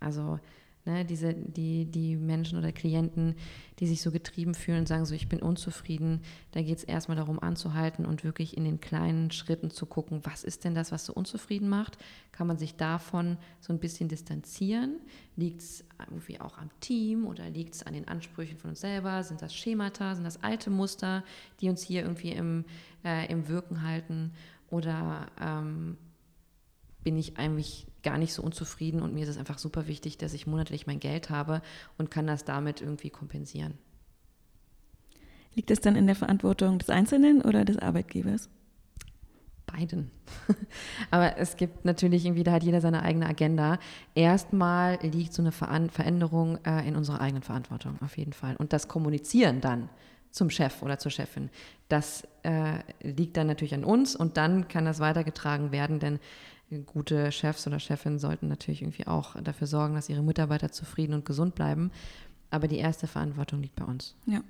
Also 0.00 0.38
Ne, 0.86 1.04
diese, 1.04 1.34
die, 1.34 1.84
die 1.84 2.16
Menschen 2.16 2.58
oder 2.58 2.72
Klienten, 2.72 3.34
die 3.80 3.86
sich 3.86 4.00
so 4.00 4.10
getrieben 4.10 4.54
fühlen 4.54 4.78
und 4.78 4.88
sagen 4.88 5.04
so, 5.04 5.14
ich 5.14 5.28
bin 5.28 5.42
unzufrieden, 5.42 6.22
da 6.52 6.62
geht 6.62 6.78
es 6.78 6.84
erstmal 6.84 7.18
darum 7.18 7.38
anzuhalten 7.38 8.06
und 8.06 8.24
wirklich 8.24 8.56
in 8.56 8.64
den 8.64 8.80
kleinen 8.80 9.30
Schritten 9.30 9.70
zu 9.70 9.84
gucken, 9.84 10.20
was 10.24 10.42
ist 10.42 10.64
denn 10.64 10.74
das, 10.74 10.90
was 10.90 11.04
so 11.04 11.12
unzufrieden 11.12 11.68
macht? 11.68 11.98
Kann 12.32 12.46
man 12.46 12.56
sich 12.56 12.76
davon 12.76 13.36
so 13.60 13.74
ein 13.74 13.78
bisschen 13.78 14.08
distanzieren? 14.08 15.00
Liegt 15.36 15.60
es 15.60 15.84
irgendwie 15.98 16.40
auch 16.40 16.56
am 16.56 16.70
Team 16.80 17.26
oder 17.26 17.50
liegt 17.50 17.74
es 17.74 17.82
an 17.82 17.92
den 17.92 18.08
Ansprüchen 18.08 18.56
von 18.56 18.70
uns 18.70 18.80
selber? 18.80 19.22
Sind 19.22 19.42
das 19.42 19.54
Schemata, 19.54 20.14
sind 20.14 20.24
das 20.24 20.42
alte 20.42 20.70
Muster, 20.70 21.24
die 21.60 21.68
uns 21.68 21.82
hier 21.82 22.00
irgendwie 22.00 22.32
im, 22.32 22.64
äh, 23.04 23.30
im 23.30 23.48
Wirken 23.48 23.82
halten? 23.82 24.32
Oder 24.70 25.26
ähm, 25.38 25.98
bin 27.04 27.18
ich 27.18 27.36
eigentlich 27.36 27.86
gar 28.02 28.18
nicht 28.18 28.32
so 28.32 28.42
unzufrieden 28.42 29.02
und 29.02 29.14
mir 29.14 29.24
ist 29.24 29.28
es 29.28 29.38
einfach 29.38 29.58
super 29.58 29.86
wichtig, 29.86 30.18
dass 30.18 30.34
ich 30.34 30.46
monatlich 30.46 30.86
mein 30.86 31.00
Geld 31.00 31.30
habe 31.30 31.62
und 31.98 32.10
kann 32.10 32.26
das 32.26 32.44
damit 32.44 32.80
irgendwie 32.80 33.10
kompensieren. 33.10 33.78
Liegt 35.54 35.70
es 35.70 35.80
dann 35.80 35.96
in 35.96 36.06
der 36.06 36.16
Verantwortung 36.16 36.78
des 36.78 36.90
Einzelnen 36.90 37.42
oder 37.42 37.64
des 37.64 37.78
Arbeitgebers? 37.78 38.48
Beiden. 39.66 40.10
Aber 41.10 41.36
es 41.38 41.56
gibt 41.56 41.84
natürlich 41.84 42.24
irgendwie, 42.24 42.44
da 42.44 42.52
hat 42.52 42.62
jeder 42.62 42.80
seine 42.80 43.02
eigene 43.02 43.26
Agenda. 43.26 43.78
Erstmal 44.14 44.98
liegt 45.02 45.32
so 45.32 45.42
eine 45.42 45.52
Veränderung 45.52 46.58
äh, 46.64 46.86
in 46.86 46.96
unserer 46.96 47.20
eigenen 47.20 47.42
Verantwortung, 47.42 47.98
auf 48.02 48.16
jeden 48.16 48.32
Fall. 48.32 48.56
Und 48.56 48.72
das 48.72 48.88
Kommunizieren 48.88 49.60
dann 49.60 49.88
zum 50.30 50.50
Chef 50.50 50.82
oder 50.82 50.98
zur 50.98 51.10
Chefin, 51.10 51.50
das 51.88 52.26
äh, 52.44 52.78
liegt 53.02 53.36
dann 53.36 53.48
natürlich 53.48 53.74
an 53.74 53.84
uns 53.84 54.14
und 54.14 54.36
dann 54.36 54.68
kann 54.68 54.84
das 54.84 55.00
weitergetragen 55.00 55.72
werden, 55.72 55.98
denn 55.98 56.20
gute 56.78 57.32
Chefs 57.32 57.66
oder 57.66 57.80
Chefinnen 57.80 58.18
sollten 58.18 58.48
natürlich 58.48 58.82
irgendwie 58.82 59.06
auch 59.06 59.40
dafür 59.42 59.66
sorgen, 59.66 59.94
dass 59.94 60.08
ihre 60.08 60.22
Mitarbeiter 60.22 60.70
zufrieden 60.70 61.14
und 61.14 61.24
gesund 61.24 61.54
bleiben. 61.54 61.90
Aber 62.50 62.68
die 62.68 62.78
erste 62.78 63.06
Verantwortung 63.06 63.60
liegt 63.60 63.76
bei 63.76 63.84
uns. 63.84 64.14
Ja. 64.26 64.42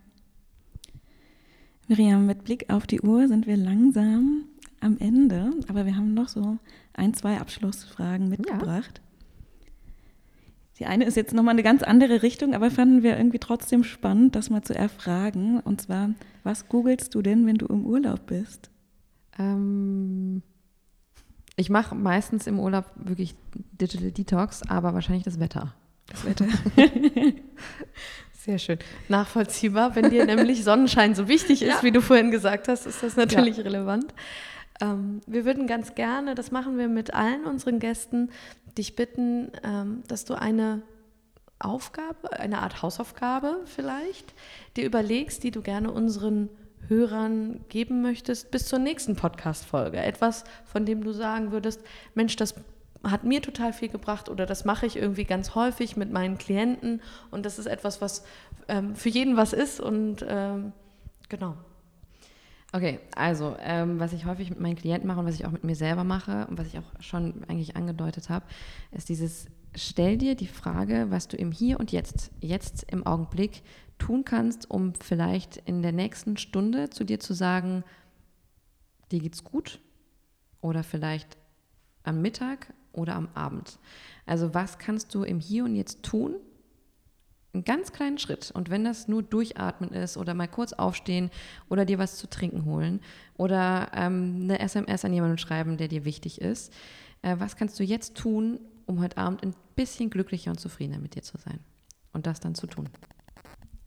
Miriam, 1.88 2.26
mit 2.26 2.44
Blick 2.44 2.70
auf 2.70 2.86
die 2.86 3.00
Uhr 3.00 3.26
sind 3.26 3.46
wir 3.46 3.56
langsam 3.56 4.44
am 4.80 4.96
Ende, 4.98 5.52
aber 5.68 5.86
wir 5.86 5.96
haben 5.96 6.14
noch 6.14 6.28
so 6.28 6.58
ein, 6.94 7.14
zwei 7.14 7.38
Abschlussfragen 7.38 8.28
mitgebracht. 8.28 9.00
Ja. 9.02 9.10
Die 10.78 10.86
eine 10.86 11.04
ist 11.04 11.16
jetzt 11.16 11.34
nochmal 11.34 11.52
eine 11.52 11.62
ganz 11.62 11.82
andere 11.82 12.22
Richtung, 12.22 12.54
aber 12.54 12.70
fanden 12.70 13.02
wir 13.02 13.18
irgendwie 13.18 13.38
trotzdem 13.38 13.84
spannend, 13.84 14.34
das 14.34 14.48
mal 14.48 14.62
zu 14.62 14.74
erfragen. 14.74 15.60
Und 15.60 15.82
zwar, 15.82 16.14
was 16.42 16.68
googelst 16.68 17.14
du 17.14 17.20
denn, 17.20 17.44
wenn 17.46 17.56
du 17.56 17.66
im 17.66 17.84
Urlaub 17.84 18.26
bist? 18.26 18.70
Ähm, 19.38 20.42
ich 21.60 21.68
mache 21.68 21.94
meistens 21.94 22.46
im 22.46 22.58
Urlaub 22.58 22.86
wirklich 22.96 23.34
Digital 23.54 24.10
Detox, 24.10 24.62
aber 24.68 24.94
wahrscheinlich 24.94 25.24
das 25.24 25.38
Wetter. 25.38 25.74
Das 26.06 26.24
Wetter. 26.24 26.46
Sehr 28.32 28.58
schön. 28.58 28.78
Nachvollziehbar. 29.10 29.94
Wenn 29.94 30.08
dir 30.08 30.24
nämlich 30.24 30.64
Sonnenschein 30.64 31.14
so 31.14 31.28
wichtig 31.28 31.60
ist, 31.60 31.68
ja. 31.68 31.82
wie 31.82 31.92
du 31.92 32.00
vorhin 32.00 32.30
gesagt 32.30 32.68
hast, 32.68 32.86
ist 32.86 33.02
das 33.02 33.16
natürlich 33.16 33.58
ja. 33.58 33.64
relevant. 33.64 34.14
Ähm, 34.80 35.20
wir 35.26 35.44
würden 35.44 35.66
ganz 35.66 35.94
gerne, 35.94 36.34
das 36.34 36.50
machen 36.50 36.78
wir 36.78 36.88
mit 36.88 37.12
allen 37.12 37.44
unseren 37.44 37.78
Gästen, 37.78 38.30
dich 38.78 38.96
bitten, 38.96 39.52
ähm, 39.62 40.02
dass 40.08 40.24
du 40.24 40.34
eine 40.34 40.80
Aufgabe, 41.58 42.32
eine 42.32 42.60
Art 42.60 42.80
Hausaufgabe 42.80 43.60
vielleicht, 43.66 44.32
dir 44.78 44.86
überlegst, 44.86 45.42
die 45.42 45.50
du 45.50 45.60
gerne 45.60 45.90
unseren 45.90 46.48
Hörern 46.90 47.60
geben 47.68 48.02
möchtest 48.02 48.50
bis 48.50 48.66
zur 48.66 48.80
nächsten 48.80 49.14
Podcast-Folge? 49.14 49.98
Etwas, 49.98 50.44
von 50.64 50.84
dem 50.84 51.04
du 51.04 51.12
sagen 51.12 51.52
würdest, 51.52 51.80
Mensch, 52.14 52.34
das 52.36 52.56
hat 53.04 53.24
mir 53.24 53.40
total 53.40 53.72
viel 53.72 53.88
gebracht 53.88 54.28
oder 54.28 54.44
das 54.44 54.64
mache 54.64 54.86
ich 54.86 54.96
irgendwie 54.96 55.24
ganz 55.24 55.54
häufig 55.54 55.96
mit 55.96 56.12
meinen 56.12 56.36
Klienten 56.36 57.00
und 57.30 57.46
das 57.46 57.58
ist 57.58 57.66
etwas, 57.66 58.00
was 58.02 58.24
ähm, 58.68 58.94
für 58.94 59.08
jeden 59.08 59.36
was 59.36 59.52
ist 59.52 59.80
und 59.80 60.24
ähm, 60.28 60.72
genau. 61.28 61.56
Okay, 62.72 63.00
also 63.16 63.56
ähm, 63.60 63.98
was 63.98 64.12
ich 64.12 64.26
häufig 64.26 64.50
mit 64.50 64.60
meinen 64.60 64.76
Klienten 64.76 65.08
mache 65.08 65.20
und 65.20 65.26
was 65.26 65.34
ich 65.34 65.46
auch 65.46 65.50
mit 65.50 65.64
mir 65.64 65.74
selber 65.76 66.04
mache 66.04 66.46
und 66.48 66.58
was 66.58 66.66
ich 66.66 66.78
auch 66.78 67.02
schon 67.02 67.42
eigentlich 67.48 67.76
angedeutet 67.76 68.28
habe, 68.28 68.44
ist 68.92 69.08
dieses 69.08 69.46
stell 69.74 70.18
dir 70.18 70.34
die 70.34 70.46
Frage, 70.46 71.06
was 71.10 71.28
du 71.28 71.36
im 71.36 71.52
Hier 71.52 71.78
und 71.78 71.92
Jetzt, 71.92 72.30
jetzt 72.40 72.84
im 72.90 73.06
Augenblick 73.06 73.62
tun 73.98 74.24
kannst, 74.24 74.70
um 74.70 74.94
vielleicht 74.94 75.58
in 75.58 75.82
der 75.82 75.92
nächsten 75.92 76.36
Stunde 76.36 76.90
zu 76.90 77.04
dir 77.04 77.20
zu 77.20 77.34
sagen, 77.34 77.84
dir 79.12 79.20
geht's 79.20 79.44
gut 79.44 79.80
oder 80.60 80.82
vielleicht 80.82 81.36
am 82.02 82.22
Mittag 82.22 82.72
oder 82.92 83.14
am 83.14 83.28
Abend. 83.34 83.78
Also 84.26 84.54
was 84.54 84.78
kannst 84.78 85.14
du 85.14 85.22
im 85.22 85.40
Hier 85.40 85.64
und 85.64 85.76
Jetzt 85.76 86.02
tun? 86.02 86.36
Einen 87.52 87.64
ganz 87.64 87.92
kleinen 87.92 88.18
Schritt. 88.18 88.52
Und 88.52 88.70
wenn 88.70 88.84
das 88.84 89.08
nur 89.08 89.22
durchatmen 89.22 89.90
ist 89.90 90.16
oder 90.16 90.34
mal 90.34 90.46
kurz 90.46 90.72
aufstehen 90.72 91.30
oder 91.68 91.84
dir 91.84 91.98
was 91.98 92.16
zu 92.16 92.28
trinken 92.28 92.64
holen 92.64 93.00
oder 93.36 93.90
ähm, 93.94 94.40
eine 94.42 94.60
SMS 94.60 95.04
an 95.04 95.12
jemanden 95.12 95.38
schreiben, 95.38 95.76
der 95.76 95.88
dir 95.88 96.04
wichtig 96.04 96.40
ist, 96.40 96.72
äh, 97.22 97.36
was 97.38 97.56
kannst 97.56 97.78
du 97.80 97.82
jetzt 97.82 98.16
tun, 98.16 98.60
um 98.90 99.00
heute 99.00 99.16
Abend 99.16 99.42
ein 99.42 99.54
bisschen 99.76 100.10
glücklicher 100.10 100.50
und 100.50 100.58
zufriedener 100.58 100.98
mit 100.98 101.14
dir 101.14 101.22
zu 101.22 101.38
sein 101.38 101.60
und 102.12 102.26
das 102.26 102.40
dann 102.40 102.54
zu 102.54 102.66
tun? 102.66 102.88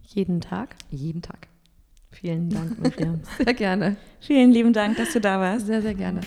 Jeden 0.01 0.41
Tag? 0.41 0.75
Jeden 0.89 1.21
Tag. 1.21 1.47
Vielen 2.11 2.49
Dank, 2.49 2.79
Miriam. 2.79 3.21
Sehr 3.37 3.53
gerne. 3.53 3.97
Vielen 4.19 4.51
lieben 4.51 4.73
Dank, 4.73 4.97
dass 4.97 5.13
du 5.13 5.19
da 5.19 5.39
warst. 5.39 5.65
Sehr, 5.65 5.81
sehr 5.81 5.95
gerne. 5.95 6.21